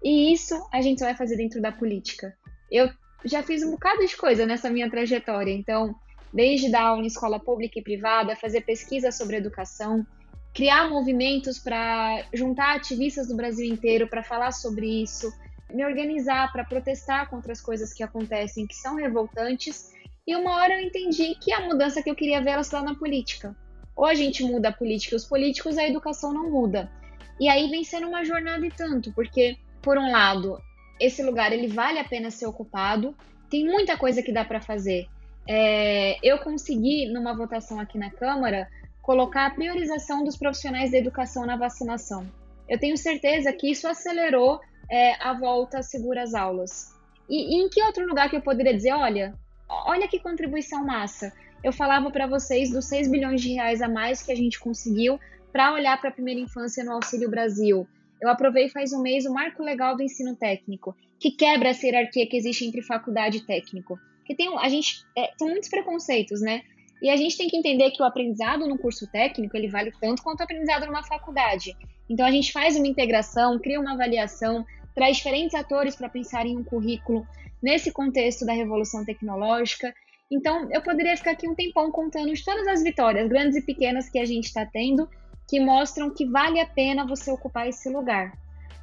E 0.04 0.34
isso 0.34 0.68
a 0.72 0.82
gente 0.82 0.99
vai 0.99 1.16
fazer 1.16 1.38
dentro 1.38 1.62
da 1.62 1.72
política. 1.72 2.36
Eu 2.72 2.89
já 3.24 3.43
fiz 3.43 3.64
um 3.64 3.72
bocado 3.72 4.06
de 4.06 4.18
coisa 4.18 4.45
nessa 4.45 4.70
minha 4.70 4.89
trajetória, 4.89 5.52
então, 5.52 5.95
desde 6.34 6.72
dar 6.72 6.84
aula 6.84 7.04
em 7.04 7.08
escola 7.08 7.39
pública 7.39 7.80
e 7.80 7.84
privada, 7.84 8.36
fazer 8.36 8.62
pesquisa 8.62 9.12
sobre 9.12 9.38
educação, 9.38 10.06
criar 10.54 10.89
movimentos 10.89 11.60
para 11.60 12.26
juntar 12.34 12.76
ativistas 12.76 13.28
do 13.28 13.36
Brasil 13.36 13.66
inteiro 13.66 14.08
para 14.08 14.24
falar 14.24 14.52
sobre 14.52 15.04
isso, 15.04 15.32
me 15.72 15.86
organizar 15.86 16.52
para 16.52 16.66
protestar 16.66 17.30
contra 17.30 17.52
as 17.52 17.62
coisas 17.62 17.93
que 17.93 18.04
acontecem 18.04 18.68
que 18.68 18.76
são 18.76 18.95
revoltantes. 18.95 19.91
E 20.28 20.36
uma 20.36 20.56
hora 20.56 20.74
eu 20.74 20.86
entendi 20.86 21.36
que 21.36 21.54
a 21.54 21.62
mudança 21.62 22.02
que 22.02 22.10
eu 22.10 22.16
queria 22.16 22.41
ver 22.41 22.52
era 22.52 22.64
só 22.64 22.82
na 22.82 22.95
política. 22.95 23.56
Ou 23.95 24.06
a 24.06 24.14
gente 24.14 24.43
muda 24.43 24.70
a 24.70 24.74
política 24.74 25.16
e 25.16 25.18
os 25.18 25.26
políticos, 25.26 25.78
a 25.78 25.88
educação 25.88 26.34
não 26.34 26.49
muda. 26.49 26.91
E 27.39 27.47
aí 27.47 27.70
vem 27.70 27.84
sendo 27.84 28.08
uma 28.08 28.24
jornada 28.24 28.66
e 28.66 28.72
tanto, 28.72 29.12
porque 29.14 29.58
por 29.82 29.98
um 29.98 30.12
lado, 30.12 30.62
esse 31.00 31.24
lugar 31.24 31.52
ele 31.52 31.68
vale 31.68 32.00
a 32.00 32.04
pena 32.04 32.30
ser 32.30 32.46
ocupado, 32.46 33.16
tem 33.50 33.66
muita 33.66 33.98
coisa 33.98 34.22
que 34.22 34.32
dá 34.32 34.46
para 34.46 34.62
fazer. 34.62 35.08
É, 35.48 36.18
eu 36.24 36.38
consegui, 36.40 37.08
numa 37.08 37.36
votação 37.36 37.80
aqui 37.80 37.98
na 37.98 38.12
Câmara, 38.12 38.70
colocar 39.02 39.48
a 39.48 39.50
priorização 39.50 40.24
dos 40.24 40.38
profissionais 40.38 40.92
da 40.92 40.98
educação 40.98 41.46
na 41.46 41.58
vacinação. 41.58 42.26
Eu 42.70 42.80
tenho 42.80 42.96
certeza 42.96 43.52
que 43.52 43.70
isso 43.72 43.88
acelerou 43.88 44.62
é, 44.90 45.16
a 45.22 45.34
volta 45.34 45.82
segura 45.82 46.24
às 46.24 46.34
aulas. 46.34 46.94
E, 47.28 47.56
e 47.56 47.62
em 47.62 47.70
que 47.70 47.84
outro 47.84 48.06
lugar 48.06 48.30
que 48.30 48.36
eu 48.36 48.42
poderia 48.42 48.74
dizer, 48.74 48.94
olha, 48.94 49.34
olha 49.68 50.08
que 50.08 50.20
contribuição 50.20 50.86
massa. 50.86 51.34
Eu 51.64 51.74
falava 51.74 52.12
para 52.12 52.28
vocês 52.28 52.72
dos 52.72 52.86
6 52.86 53.10
bilhões 53.10 53.42
de 53.42 53.54
reais 53.54 53.82
a 53.82 53.88
mais 53.88 54.22
que 54.22 54.32
a 54.32 54.36
gente 54.36 54.60
conseguiu 54.60 55.20
para 55.52 55.74
olhar 55.74 56.00
para 56.00 56.10
a 56.10 56.14
primeira 56.14 56.40
infância 56.40 56.84
no 56.84 56.94
Auxílio 56.94 57.30
Brasil, 57.30 57.88
eu 58.22 58.30
aprovei 58.30 58.69
faz 58.69 58.93
um 58.93 59.01
mês 59.01 59.26
o 59.26 59.34
Marco 59.34 59.63
Legal 59.63 59.95
do 59.95 60.03
Ensino 60.03 60.36
Técnico, 60.36 60.95
que 61.19 61.32
quebra 61.32 61.69
essa 61.69 61.86
hierarquia 61.86 62.28
que 62.28 62.38
existe 62.38 62.65
entre 62.65 62.82
faculdade 62.82 63.38
e 63.38 63.45
técnico. 63.45 63.99
Que 64.26 64.36
tem, 64.36 64.47
a 64.59 64.69
gente, 64.69 65.03
é, 65.17 65.32
são 65.38 65.47
muitos 65.47 65.69
preconceitos, 65.69 66.39
né? 66.39 66.61
E 67.01 67.09
a 67.09 67.17
gente 67.17 67.36
tem 67.36 67.49
que 67.49 67.57
entender 67.57 67.89
que 67.91 68.01
o 68.01 68.05
aprendizado 68.05 68.67
no 68.67 68.78
curso 68.78 69.09
técnico 69.11 69.57
ele 69.57 69.67
vale 69.67 69.91
tanto 69.99 70.22
quanto 70.22 70.41
o 70.41 70.43
aprendizado 70.43 70.86
numa 70.86 71.01
faculdade. 71.03 71.76
Então 72.07 72.26
a 72.26 72.32
gente 72.32 72.51
faz 72.51 72.76
uma 72.76 72.88
integração, 72.88 73.57
cria 73.57 73.80
uma 73.80 73.93
avaliação, 73.93 74.63
traz 74.93 75.17
diferentes 75.17 75.55
atores 75.55 75.95
para 75.95 76.09
pensar 76.09 76.45
em 76.45 76.55
um 76.55 76.63
currículo 76.63 77.26
nesse 77.61 77.91
contexto 77.91 78.45
da 78.45 78.53
revolução 78.53 79.03
tecnológica. 79.03 79.91
Então 80.30 80.72
eu 80.72 80.82
poderia 80.84 81.17
ficar 81.17 81.32
aqui 81.32 81.49
um 81.49 81.55
tempão 81.55 81.91
contando 81.91 82.32
de 82.32 82.45
todas 82.45 82.67
as 82.67 82.84
vitórias, 82.84 83.28
grandes 83.28 83.57
e 83.57 83.61
pequenas, 83.61 84.07
que 84.07 84.19
a 84.19 84.26
gente 84.26 84.45
está 84.45 84.63
tendo 84.63 85.09
que 85.52 85.60
mostram 85.60 86.10
que 86.10 86.26
vale 86.26 86.62
a 86.62 86.66
pena 86.66 87.06
você 87.06 87.30
ocupar 87.30 87.68
esse 87.68 87.89
lugar. 87.89 88.32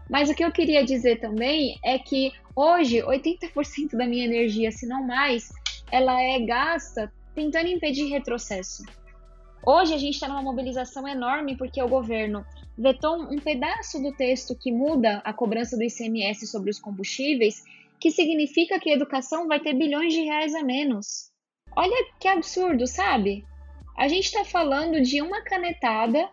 Mas 0.07 0.29
o 0.29 0.35
que 0.35 0.45
eu 0.45 0.53
queria 0.53 0.85
dizer 0.85 1.19
também 1.19 1.79
é 1.83 1.99
que 1.99 2.31
hoje 2.55 2.99
80% 3.01 3.97
da 3.97 4.07
minha 4.07 4.27
energia, 4.27 4.71
se 4.71 4.87
não 4.87 5.03
mais, 5.03 5.49
ela 5.91 6.21
é 6.21 6.39
gasta 6.41 7.11
tentando 7.35 7.69
impedir 7.69 8.11
retrocesso. 8.11 8.85
Hoje 9.65 9.95
a 9.95 9.97
gente 9.97 10.13
está 10.13 10.29
numa 10.29 10.43
mobilização 10.43 11.09
enorme 11.09 11.57
porque 11.57 11.83
o 11.83 11.89
governo 11.89 12.45
vetou 12.77 13.17
um 13.17 13.39
pedaço 13.39 13.99
do 14.03 14.13
texto 14.13 14.55
que 14.55 14.71
muda 14.71 15.23
a 15.25 15.33
cobrança 15.33 15.75
do 15.75 15.83
ICMS 15.83 16.47
sobre 16.47 16.69
os 16.71 16.79
combustíveis, 16.79 17.65
que 17.99 18.11
significa 18.11 18.79
que 18.79 18.91
a 18.91 18.95
educação 18.95 19.49
vai 19.49 19.59
ter 19.59 19.73
bilhões 19.73 20.13
de 20.13 20.21
reais 20.21 20.55
a 20.55 20.63
menos. 20.63 21.31
Olha 21.75 22.13
que 22.21 22.29
absurdo, 22.29 22.87
sabe? 22.87 23.43
A 23.97 24.07
gente 24.07 24.27
está 24.27 24.45
falando 24.45 25.01
de 25.01 25.23
uma 25.23 25.41
canetada 25.41 26.29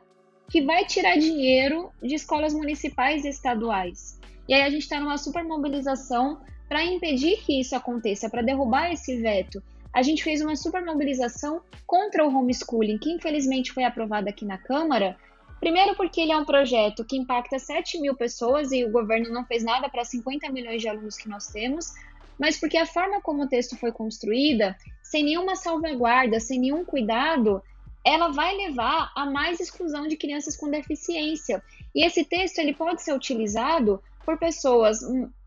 que 0.49 0.61
vai 0.61 0.85
tirar 0.85 1.17
dinheiro 1.17 1.91
de 2.01 2.15
escolas 2.15 2.53
municipais 2.53 3.25
e 3.25 3.29
estaduais. 3.29 4.19
E 4.47 4.53
aí 4.53 4.61
a 4.61 4.69
gente 4.69 4.83
está 4.83 4.99
numa 4.99 5.17
super 5.17 5.43
mobilização 5.43 6.39
para 6.67 6.83
impedir 6.83 7.43
que 7.43 7.59
isso 7.59 7.75
aconteça, 7.75 8.29
para 8.29 8.41
derrubar 8.41 8.91
esse 8.91 9.17
veto. 9.17 9.61
A 9.93 10.01
gente 10.01 10.23
fez 10.23 10.41
uma 10.41 10.55
super 10.55 10.83
mobilização 10.83 11.61
contra 11.87 12.25
o 12.25 12.35
homeschooling, 12.35 12.97
que 12.97 13.11
infelizmente 13.11 13.71
foi 13.71 13.83
aprovado 13.83 14.27
aqui 14.27 14.45
na 14.45 14.57
Câmara. 14.57 15.17
Primeiro, 15.59 15.95
porque 15.95 16.21
ele 16.21 16.31
é 16.31 16.37
um 16.37 16.45
projeto 16.45 17.05
que 17.05 17.17
impacta 17.17 17.57
7 17.57 17.99
mil 18.01 18.15
pessoas 18.15 18.71
e 18.71 18.83
o 18.83 18.91
governo 18.91 19.31
não 19.31 19.45
fez 19.45 19.63
nada 19.63 19.89
para 19.89 20.03
50 20.03 20.51
milhões 20.51 20.81
de 20.81 20.89
alunos 20.89 21.15
que 21.15 21.29
nós 21.29 21.47
temos, 21.47 21.93
mas 22.37 22.59
porque 22.59 22.77
a 22.77 22.85
forma 22.85 23.21
como 23.21 23.43
o 23.43 23.47
texto 23.47 23.77
foi 23.77 23.91
construída, 23.91 24.75
sem 25.01 25.23
nenhuma 25.23 25.55
salvaguarda, 25.55 26.39
sem 26.39 26.59
nenhum 26.59 26.83
cuidado, 26.83 27.63
ela 28.05 28.31
vai 28.31 28.55
levar 28.55 29.11
a 29.15 29.25
mais 29.25 29.59
exclusão 29.59 30.07
de 30.07 30.15
crianças 30.15 30.55
com 30.55 30.69
deficiência. 30.69 31.61
E 31.93 32.05
esse 32.05 32.23
texto 32.23 32.59
ele 32.59 32.73
pode 32.73 33.01
ser 33.01 33.13
utilizado 33.13 34.01
por 34.23 34.37
pessoas 34.37 34.99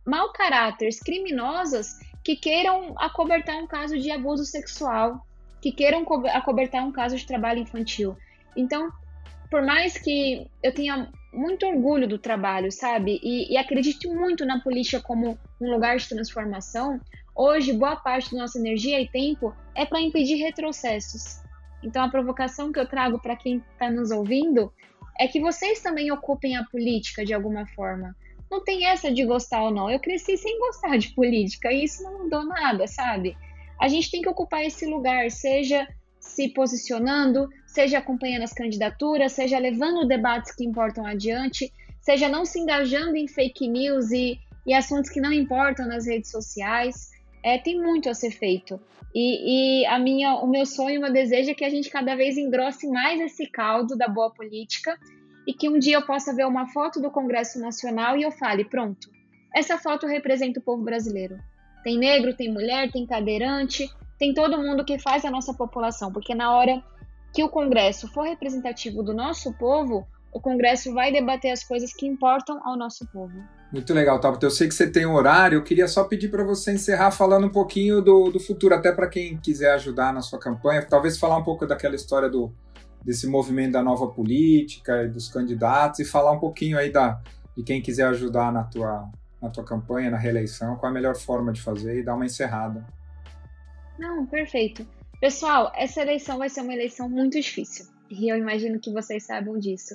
mau 0.04 0.32
caráteres, 0.32 0.98
criminosas, 0.98 1.96
que 2.24 2.34
queiram 2.34 2.94
acobertar 2.98 3.56
um 3.56 3.66
caso 3.66 3.96
de 3.98 4.10
abuso 4.10 4.44
sexual, 4.44 5.24
que 5.62 5.70
queiram 5.70 6.04
acobertar 6.32 6.84
um 6.84 6.92
caso 6.92 7.16
de 7.16 7.26
trabalho 7.26 7.60
infantil. 7.60 8.16
Então, 8.56 8.90
por 9.50 9.62
mais 9.62 9.96
que 9.96 10.46
eu 10.62 10.74
tenha 10.74 11.10
muito 11.32 11.66
orgulho 11.66 12.08
do 12.08 12.18
trabalho, 12.18 12.72
sabe? 12.72 13.20
E, 13.22 13.52
e 13.52 13.56
acredite 13.56 14.08
muito 14.08 14.44
na 14.44 14.60
política 14.60 15.00
como 15.00 15.38
um 15.60 15.70
lugar 15.70 15.96
de 15.96 16.08
transformação, 16.08 17.00
hoje 17.36 17.72
boa 17.72 17.96
parte 17.96 18.32
da 18.32 18.38
nossa 18.38 18.58
energia 18.58 19.00
e 19.00 19.08
tempo 19.08 19.54
é 19.74 19.86
para 19.86 20.00
impedir 20.00 20.36
retrocessos. 20.36 21.40
Então 21.82 22.04
a 22.04 22.10
provocação 22.10 22.72
que 22.72 22.78
eu 22.78 22.88
trago 22.88 23.18
para 23.18 23.36
quem 23.36 23.62
está 23.72 23.90
nos 23.90 24.10
ouvindo 24.10 24.72
é 25.18 25.26
que 25.26 25.40
vocês 25.40 25.80
também 25.80 26.10
ocupem 26.12 26.56
a 26.56 26.64
política 26.64 27.24
de 27.24 27.34
alguma 27.34 27.66
forma. 27.66 28.14
Não 28.50 28.62
tem 28.62 28.86
essa 28.86 29.12
de 29.12 29.24
gostar 29.24 29.62
ou 29.62 29.70
não. 29.70 29.90
Eu 29.90 30.00
cresci 30.00 30.36
sem 30.36 30.58
gostar 30.58 30.96
de 30.96 31.14
política 31.14 31.72
e 31.72 31.84
isso 31.84 32.02
não 32.02 32.24
mudou 32.24 32.44
nada, 32.44 32.86
sabe? 32.86 33.36
A 33.78 33.88
gente 33.88 34.10
tem 34.10 34.22
que 34.22 34.28
ocupar 34.28 34.64
esse 34.64 34.86
lugar, 34.86 35.30
seja 35.30 35.86
se 36.18 36.48
posicionando, 36.48 37.48
seja 37.66 37.98
acompanhando 37.98 38.42
as 38.42 38.52
candidaturas, 38.52 39.32
seja 39.32 39.58
levando 39.58 40.06
debates 40.06 40.54
que 40.54 40.64
importam 40.64 41.06
adiante, 41.06 41.72
seja 42.00 42.28
não 42.28 42.44
se 42.44 42.58
engajando 42.58 43.16
em 43.16 43.28
fake 43.28 43.68
news 43.68 44.10
e, 44.10 44.38
e 44.66 44.74
assuntos 44.74 45.10
que 45.10 45.20
não 45.20 45.32
importam 45.32 45.86
nas 45.86 46.06
redes 46.06 46.30
sociais. 46.30 47.10
É, 47.42 47.58
tem 47.58 47.80
muito 47.80 48.08
a 48.08 48.14
ser 48.14 48.30
feito. 48.30 48.80
E, 49.14 49.82
e, 49.82 49.86
a 49.86 49.98
minha, 49.98 50.34
o 50.36 50.46
meu 50.46 50.66
sonho, 50.66 50.98
o 50.98 51.02
meu 51.02 51.12
desejo 51.12 51.50
é 51.50 51.54
que 51.54 51.64
a 51.64 51.70
gente 51.70 51.90
cada 51.90 52.14
vez 52.14 52.36
engrosse 52.36 52.86
mais 52.88 53.20
esse 53.20 53.46
caldo 53.46 53.96
da 53.96 54.06
boa 54.06 54.30
política 54.30 54.98
e 55.46 55.54
que 55.54 55.68
um 55.68 55.78
dia 55.78 55.96
eu 55.96 56.06
possa 56.06 56.34
ver 56.34 56.46
uma 56.46 56.68
foto 56.68 57.00
do 57.00 57.10
Congresso 57.10 57.58
Nacional 57.58 58.16
e 58.16 58.22
eu 58.22 58.30
fale, 58.30 58.64
pronto, 58.64 59.10
essa 59.54 59.78
foto 59.78 60.06
representa 60.06 60.60
o 60.60 60.62
povo 60.62 60.82
brasileiro. 60.82 61.38
Tem 61.82 61.96
negro, 61.96 62.36
tem 62.36 62.52
mulher, 62.52 62.92
tem 62.92 63.06
cadeirante, 63.06 63.88
tem 64.18 64.34
todo 64.34 64.58
mundo 64.58 64.84
que 64.84 64.98
faz 64.98 65.24
a 65.24 65.30
nossa 65.30 65.54
população, 65.54 66.12
porque 66.12 66.34
na 66.34 66.54
hora 66.54 66.82
que 67.32 67.42
o 67.42 67.48
Congresso 67.48 68.08
for 68.08 68.26
representativo 68.26 69.02
do 69.02 69.14
nosso 69.14 69.52
povo, 69.54 70.06
o 70.32 70.40
Congresso 70.40 70.92
vai 70.92 71.12
debater 71.12 71.50
as 71.50 71.64
coisas 71.64 71.92
que 71.92 72.06
importam 72.06 72.60
ao 72.64 72.76
nosso 72.76 73.06
povo. 73.08 73.42
Muito 73.72 73.92
legal, 73.92 74.18
Tabata. 74.20 74.46
Eu 74.46 74.50
sei 74.50 74.68
que 74.68 74.74
você 74.74 74.90
tem 74.90 75.06
um 75.06 75.14
horário, 75.14 75.56
eu 75.56 75.62
queria 75.62 75.86
só 75.86 76.04
pedir 76.04 76.28
para 76.28 76.42
você 76.42 76.72
encerrar 76.72 77.10
falando 77.10 77.46
um 77.46 77.50
pouquinho 77.50 78.00
do, 78.00 78.30
do 78.30 78.40
futuro, 78.40 78.74
até 78.74 78.92
para 78.92 79.08
quem 79.08 79.36
quiser 79.36 79.72
ajudar 79.72 80.12
na 80.12 80.22
sua 80.22 80.38
campanha, 80.38 80.84
talvez 80.84 81.18
falar 81.18 81.36
um 81.36 81.44
pouco 81.44 81.66
daquela 81.66 81.94
história 81.94 82.28
do, 82.28 82.52
desse 83.04 83.26
movimento 83.26 83.72
da 83.72 83.82
nova 83.82 84.06
política 84.08 85.04
e 85.04 85.08
dos 85.08 85.28
candidatos 85.28 86.00
e 86.00 86.04
falar 86.04 86.32
um 86.32 86.38
pouquinho 86.38 86.78
aí 86.78 86.90
da, 86.90 87.20
de 87.56 87.62
quem 87.62 87.82
quiser 87.82 88.06
ajudar 88.06 88.52
na 88.52 88.64
tua, 88.64 89.10
na 89.40 89.50
tua 89.50 89.64
campanha, 89.64 90.10
na 90.10 90.18
reeleição, 90.18 90.76
qual 90.76 90.90
a 90.90 90.94
melhor 90.94 91.16
forma 91.16 91.52
de 91.52 91.60
fazer 91.60 91.98
e 91.98 92.02
dar 92.02 92.14
uma 92.14 92.26
encerrada. 92.26 92.86
Não, 93.98 94.24
perfeito. 94.26 94.86
Pessoal, 95.20 95.72
essa 95.74 96.00
eleição 96.00 96.38
vai 96.38 96.48
ser 96.48 96.60
uma 96.60 96.72
eleição 96.72 97.08
muito 97.08 97.40
difícil. 97.40 97.86
E 98.08 98.32
eu 98.32 98.36
imagino 98.36 98.80
que 98.80 98.92
vocês 98.92 99.24
saibam 99.24 99.58
disso. 99.58 99.94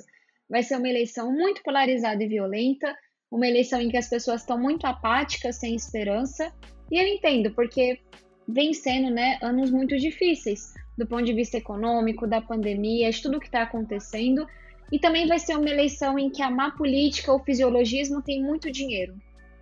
Vai 0.54 0.62
ser 0.62 0.76
uma 0.76 0.88
eleição 0.88 1.32
muito 1.32 1.64
polarizada 1.64 2.22
e 2.22 2.28
violenta, 2.28 2.96
uma 3.28 3.44
eleição 3.44 3.80
em 3.80 3.88
que 3.88 3.96
as 3.96 4.08
pessoas 4.08 4.42
estão 4.42 4.56
muito 4.56 4.86
apáticas, 4.86 5.56
sem 5.56 5.74
esperança. 5.74 6.54
E 6.92 6.96
eu 6.96 7.08
entendo, 7.08 7.50
porque 7.50 7.98
vem 8.46 8.72
sendo 8.72 9.10
né, 9.10 9.36
anos 9.42 9.72
muito 9.72 9.96
difíceis, 9.96 10.72
do 10.96 11.08
ponto 11.08 11.24
de 11.24 11.32
vista 11.32 11.56
econômico, 11.56 12.24
da 12.24 12.40
pandemia, 12.40 13.10
de 13.10 13.20
tudo 13.20 13.40
que 13.40 13.46
está 13.46 13.62
acontecendo. 13.62 14.46
E 14.92 14.98
também 15.00 15.26
vai 15.26 15.40
ser 15.40 15.56
uma 15.56 15.68
eleição 15.68 16.16
em 16.16 16.30
que 16.30 16.40
a 16.40 16.52
má 16.52 16.70
política, 16.70 17.34
o 17.34 17.42
fisiologismo 17.42 18.22
tem 18.22 18.40
muito 18.40 18.70
dinheiro. 18.70 19.16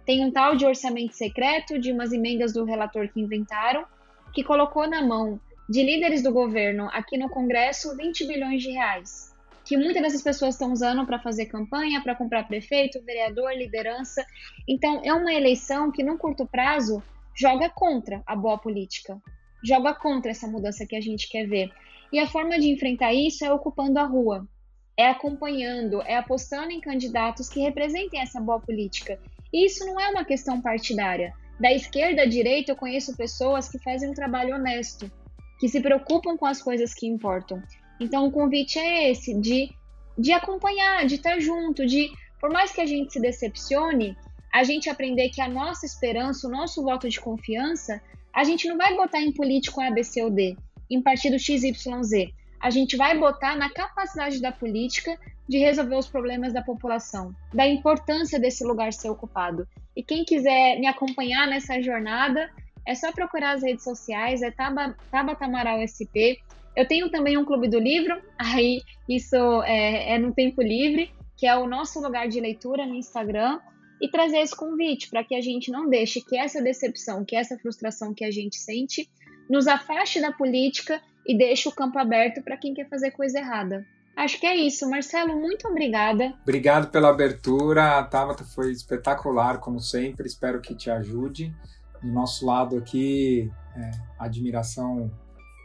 Tem 0.04 0.22
um 0.22 0.30
tal 0.30 0.56
de 0.56 0.66
orçamento 0.66 1.14
secreto, 1.14 1.78
de 1.78 1.90
umas 1.90 2.12
emendas 2.12 2.52
do 2.52 2.66
relator 2.66 3.08
que 3.08 3.18
inventaram, 3.18 3.86
que 4.34 4.44
colocou 4.44 4.86
na 4.86 5.00
mão 5.00 5.40
de 5.70 5.82
líderes 5.82 6.22
do 6.22 6.30
governo 6.30 6.90
aqui 6.92 7.16
no 7.16 7.30
Congresso 7.30 7.96
20 7.96 8.26
bilhões 8.26 8.62
de 8.62 8.72
reais, 8.72 9.31
que 9.72 9.78
muitas 9.78 10.02
dessas 10.02 10.20
pessoas 10.20 10.54
estão 10.54 10.70
usando 10.70 11.06
para 11.06 11.18
fazer 11.18 11.46
campanha, 11.46 12.02
para 12.02 12.14
comprar 12.14 12.46
prefeito, 12.46 13.02
vereador, 13.02 13.54
liderança. 13.54 14.22
Então, 14.68 15.00
é 15.02 15.14
uma 15.14 15.32
eleição 15.32 15.90
que, 15.90 16.02
no 16.02 16.18
curto 16.18 16.44
prazo, 16.44 17.02
joga 17.34 17.70
contra 17.70 18.22
a 18.26 18.36
boa 18.36 18.58
política, 18.58 19.18
joga 19.64 19.94
contra 19.94 20.30
essa 20.30 20.46
mudança 20.46 20.84
que 20.84 20.94
a 20.94 21.00
gente 21.00 21.26
quer 21.26 21.46
ver. 21.46 21.70
E 22.12 22.18
a 22.18 22.26
forma 22.26 22.58
de 22.58 22.68
enfrentar 22.68 23.14
isso 23.14 23.46
é 23.46 23.50
ocupando 23.50 23.98
a 23.98 24.04
rua, 24.04 24.46
é 24.94 25.08
acompanhando, 25.08 26.02
é 26.02 26.18
apostando 26.18 26.70
em 26.70 26.78
candidatos 26.78 27.48
que 27.48 27.60
representem 27.60 28.20
essa 28.20 28.42
boa 28.42 28.60
política. 28.60 29.18
E 29.50 29.64
isso 29.64 29.86
não 29.86 29.98
é 29.98 30.10
uma 30.10 30.26
questão 30.26 30.60
partidária. 30.60 31.32
Da 31.58 31.72
esquerda 31.72 32.24
à 32.24 32.26
direita, 32.26 32.72
eu 32.72 32.76
conheço 32.76 33.16
pessoas 33.16 33.70
que 33.70 33.78
fazem 33.78 34.10
um 34.10 34.14
trabalho 34.14 34.54
honesto, 34.54 35.10
que 35.58 35.66
se 35.66 35.80
preocupam 35.80 36.36
com 36.36 36.44
as 36.44 36.60
coisas 36.60 36.92
que 36.92 37.06
importam. 37.06 37.62
Então, 38.02 38.26
o 38.26 38.32
convite 38.32 38.78
é 38.78 39.10
esse, 39.10 39.32
de, 39.32 39.70
de 40.18 40.32
acompanhar, 40.32 41.06
de 41.06 41.14
estar 41.14 41.38
junto, 41.38 41.86
de, 41.86 42.10
por 42.40 42.50
mais 42.50 42.72
que 42.72 42.80
a 42.80 42.86
gente 42.86 43.12
se 43.12 43.20
decepcione, 43.20 44.16
a 44.52 44.64
gente 44.64 44.90
aprender 44.90 45.28
que 45.30 45.40
a 45.40 45.48
nossa 45.48 45.86
esperança, 45.86 46.48
o 46.48 46.50
nosso 46.50 46.82
voto 46.82 47.08
de 47.08 47.20
confiança, 47.20 48.02
a 48.34 48.42
gente 48.42 48.68
não 48.68 48.76
vai 48.76 48.96
botar 48.96 49.20
em 49.20 49.32
político 49.32 49.80
A, 49.80 49.90
B, 49.90 50.02
C 50.02 50.20
ou 50.22 50.30
D, 50.30 50.56
em 50.90 51.00
partido 51.00 51.38
X, 51.38 51.62
Y, 51.62 52.02
Z. 52.02 52.32
A 52.60 52.70
gente 52.70 52.96
vai 52.96 53.16
botar 53.16 53.56
na 53.56 53.70
capacidade 53.70 54.40
da 54.40 54.50
política 54.50 55.16
de 55.48 55.58
resolver 55.58 55.96
os 55.96 56.08
problemas 56.08 56.52
da 56.52 56.62
população, 56.62 57.34
da 57.54 57.66
importância 57.66 58.38
desse 58.38 58.64
lugar 58.64 58.92
ser 58.92 59.10
ocupado. 59.10 59.66
E 59.94 60.02
quem 60.02 60.24
quiser 60.24 60.78
me 60.80 60.86
acompanhar 60.86 61.46
nessa 61.46 61.80
jornada, 61.80 62.50
é 62.86 62.94
só 62.94 63.12
procurar 63.12 63.52
as 63.52 63.62
redes 63.62 63.84
sociais, 63.84 64.42
é 64.42 64.50
Tabata 64.50 65.44
Amaral 65.44 65.78
SP. 65.86 66.42
Eu 66.76 66.86
tenho 66.86 67.10
também 67.10 67.36
um 67.36 67.44
clube 67.44 67.68
do 67.68 67.78
livro, 67.78 68.20
aí 68.38 68.80
isso 69.08 69.36
é, 69.64 70.14
é 70.14 70.18
no 70.18 70.32
tempo 70.32 70.62
livre, 70.62 71.10
que 71.36 71.46
é 71.46 71.56
o 71.56 71.66
nosso 71.66 72.00
lugar 72.00 72.28
de 72.28 72.40
leitura 72.40 72.86
no 72.86 72.94
Instagram, 72.94 73.60
e 74.00 74.08
trazer 74.08 74.38
esse 74.38 74.56
convite 74.56 75.08
para 75.08 75.22
que 75.22 75.34
a 75.34 75.40
gente 75.40 75.70
não 75.70 75.88
deixe 75.88 76.20
que 76.20 76.36
essa 76.36 76.60
decepção, 76.60 77.24
que 77.24 77.36
essa 77.36 77.56
frustração 77.58 78.12
que 78.12 78.24
a 78.24 78.30
gente 78.30 78.56
sente, 78.56 79.08
nos 79.48 79.68
afaste 79.68 80.20
da 80.20 80.32
política 80.32 81.00
e 81.26 81.36
deixe 81.36 81.68
o 81.68 81.72
campo 81.72 81.98
aberto 81.98 82.42
para 82.42 82.56
quem 82.56 82.74
quer 82.74 82.88
fazer 82.88 83.12
coisa 83.12 83.38
errada. 83.38 83.86
Acho 84.16 84.38
que 84.38 84.46
é 84.46 84.56
isso. 84.56 84.88
Marcelo, 84.90 85.38
muito 85.40 85.68
obrigada. 85.68 86.34
Obrigado 86.42 86.90
pela 86.90 87.08
abertura. 87.08 87.98
A 87.98 88.04
Tabata 88.04 88.44
foi 88.44 88.72
espetacular, 88.72 89.58
como 89.58 89.80
sempre. 89.80 90.26
Espero 90.26 90.60
que 90.60 90.74
te 90.74 90.90
ajude. 90.90 91.54
Do 92.02 92.08
nosso 92.08 92.44
lado 92.44 92.76
aqui, 92.76 93.50
é, 93.76 93.90
admiração 94.18 95.10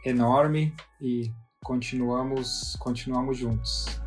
enorme 0.04 0.74
e 1.00 1.30
continuamos, 1.62 2.76
continuamos 2.78 3.38
juntos. 3.38 4.00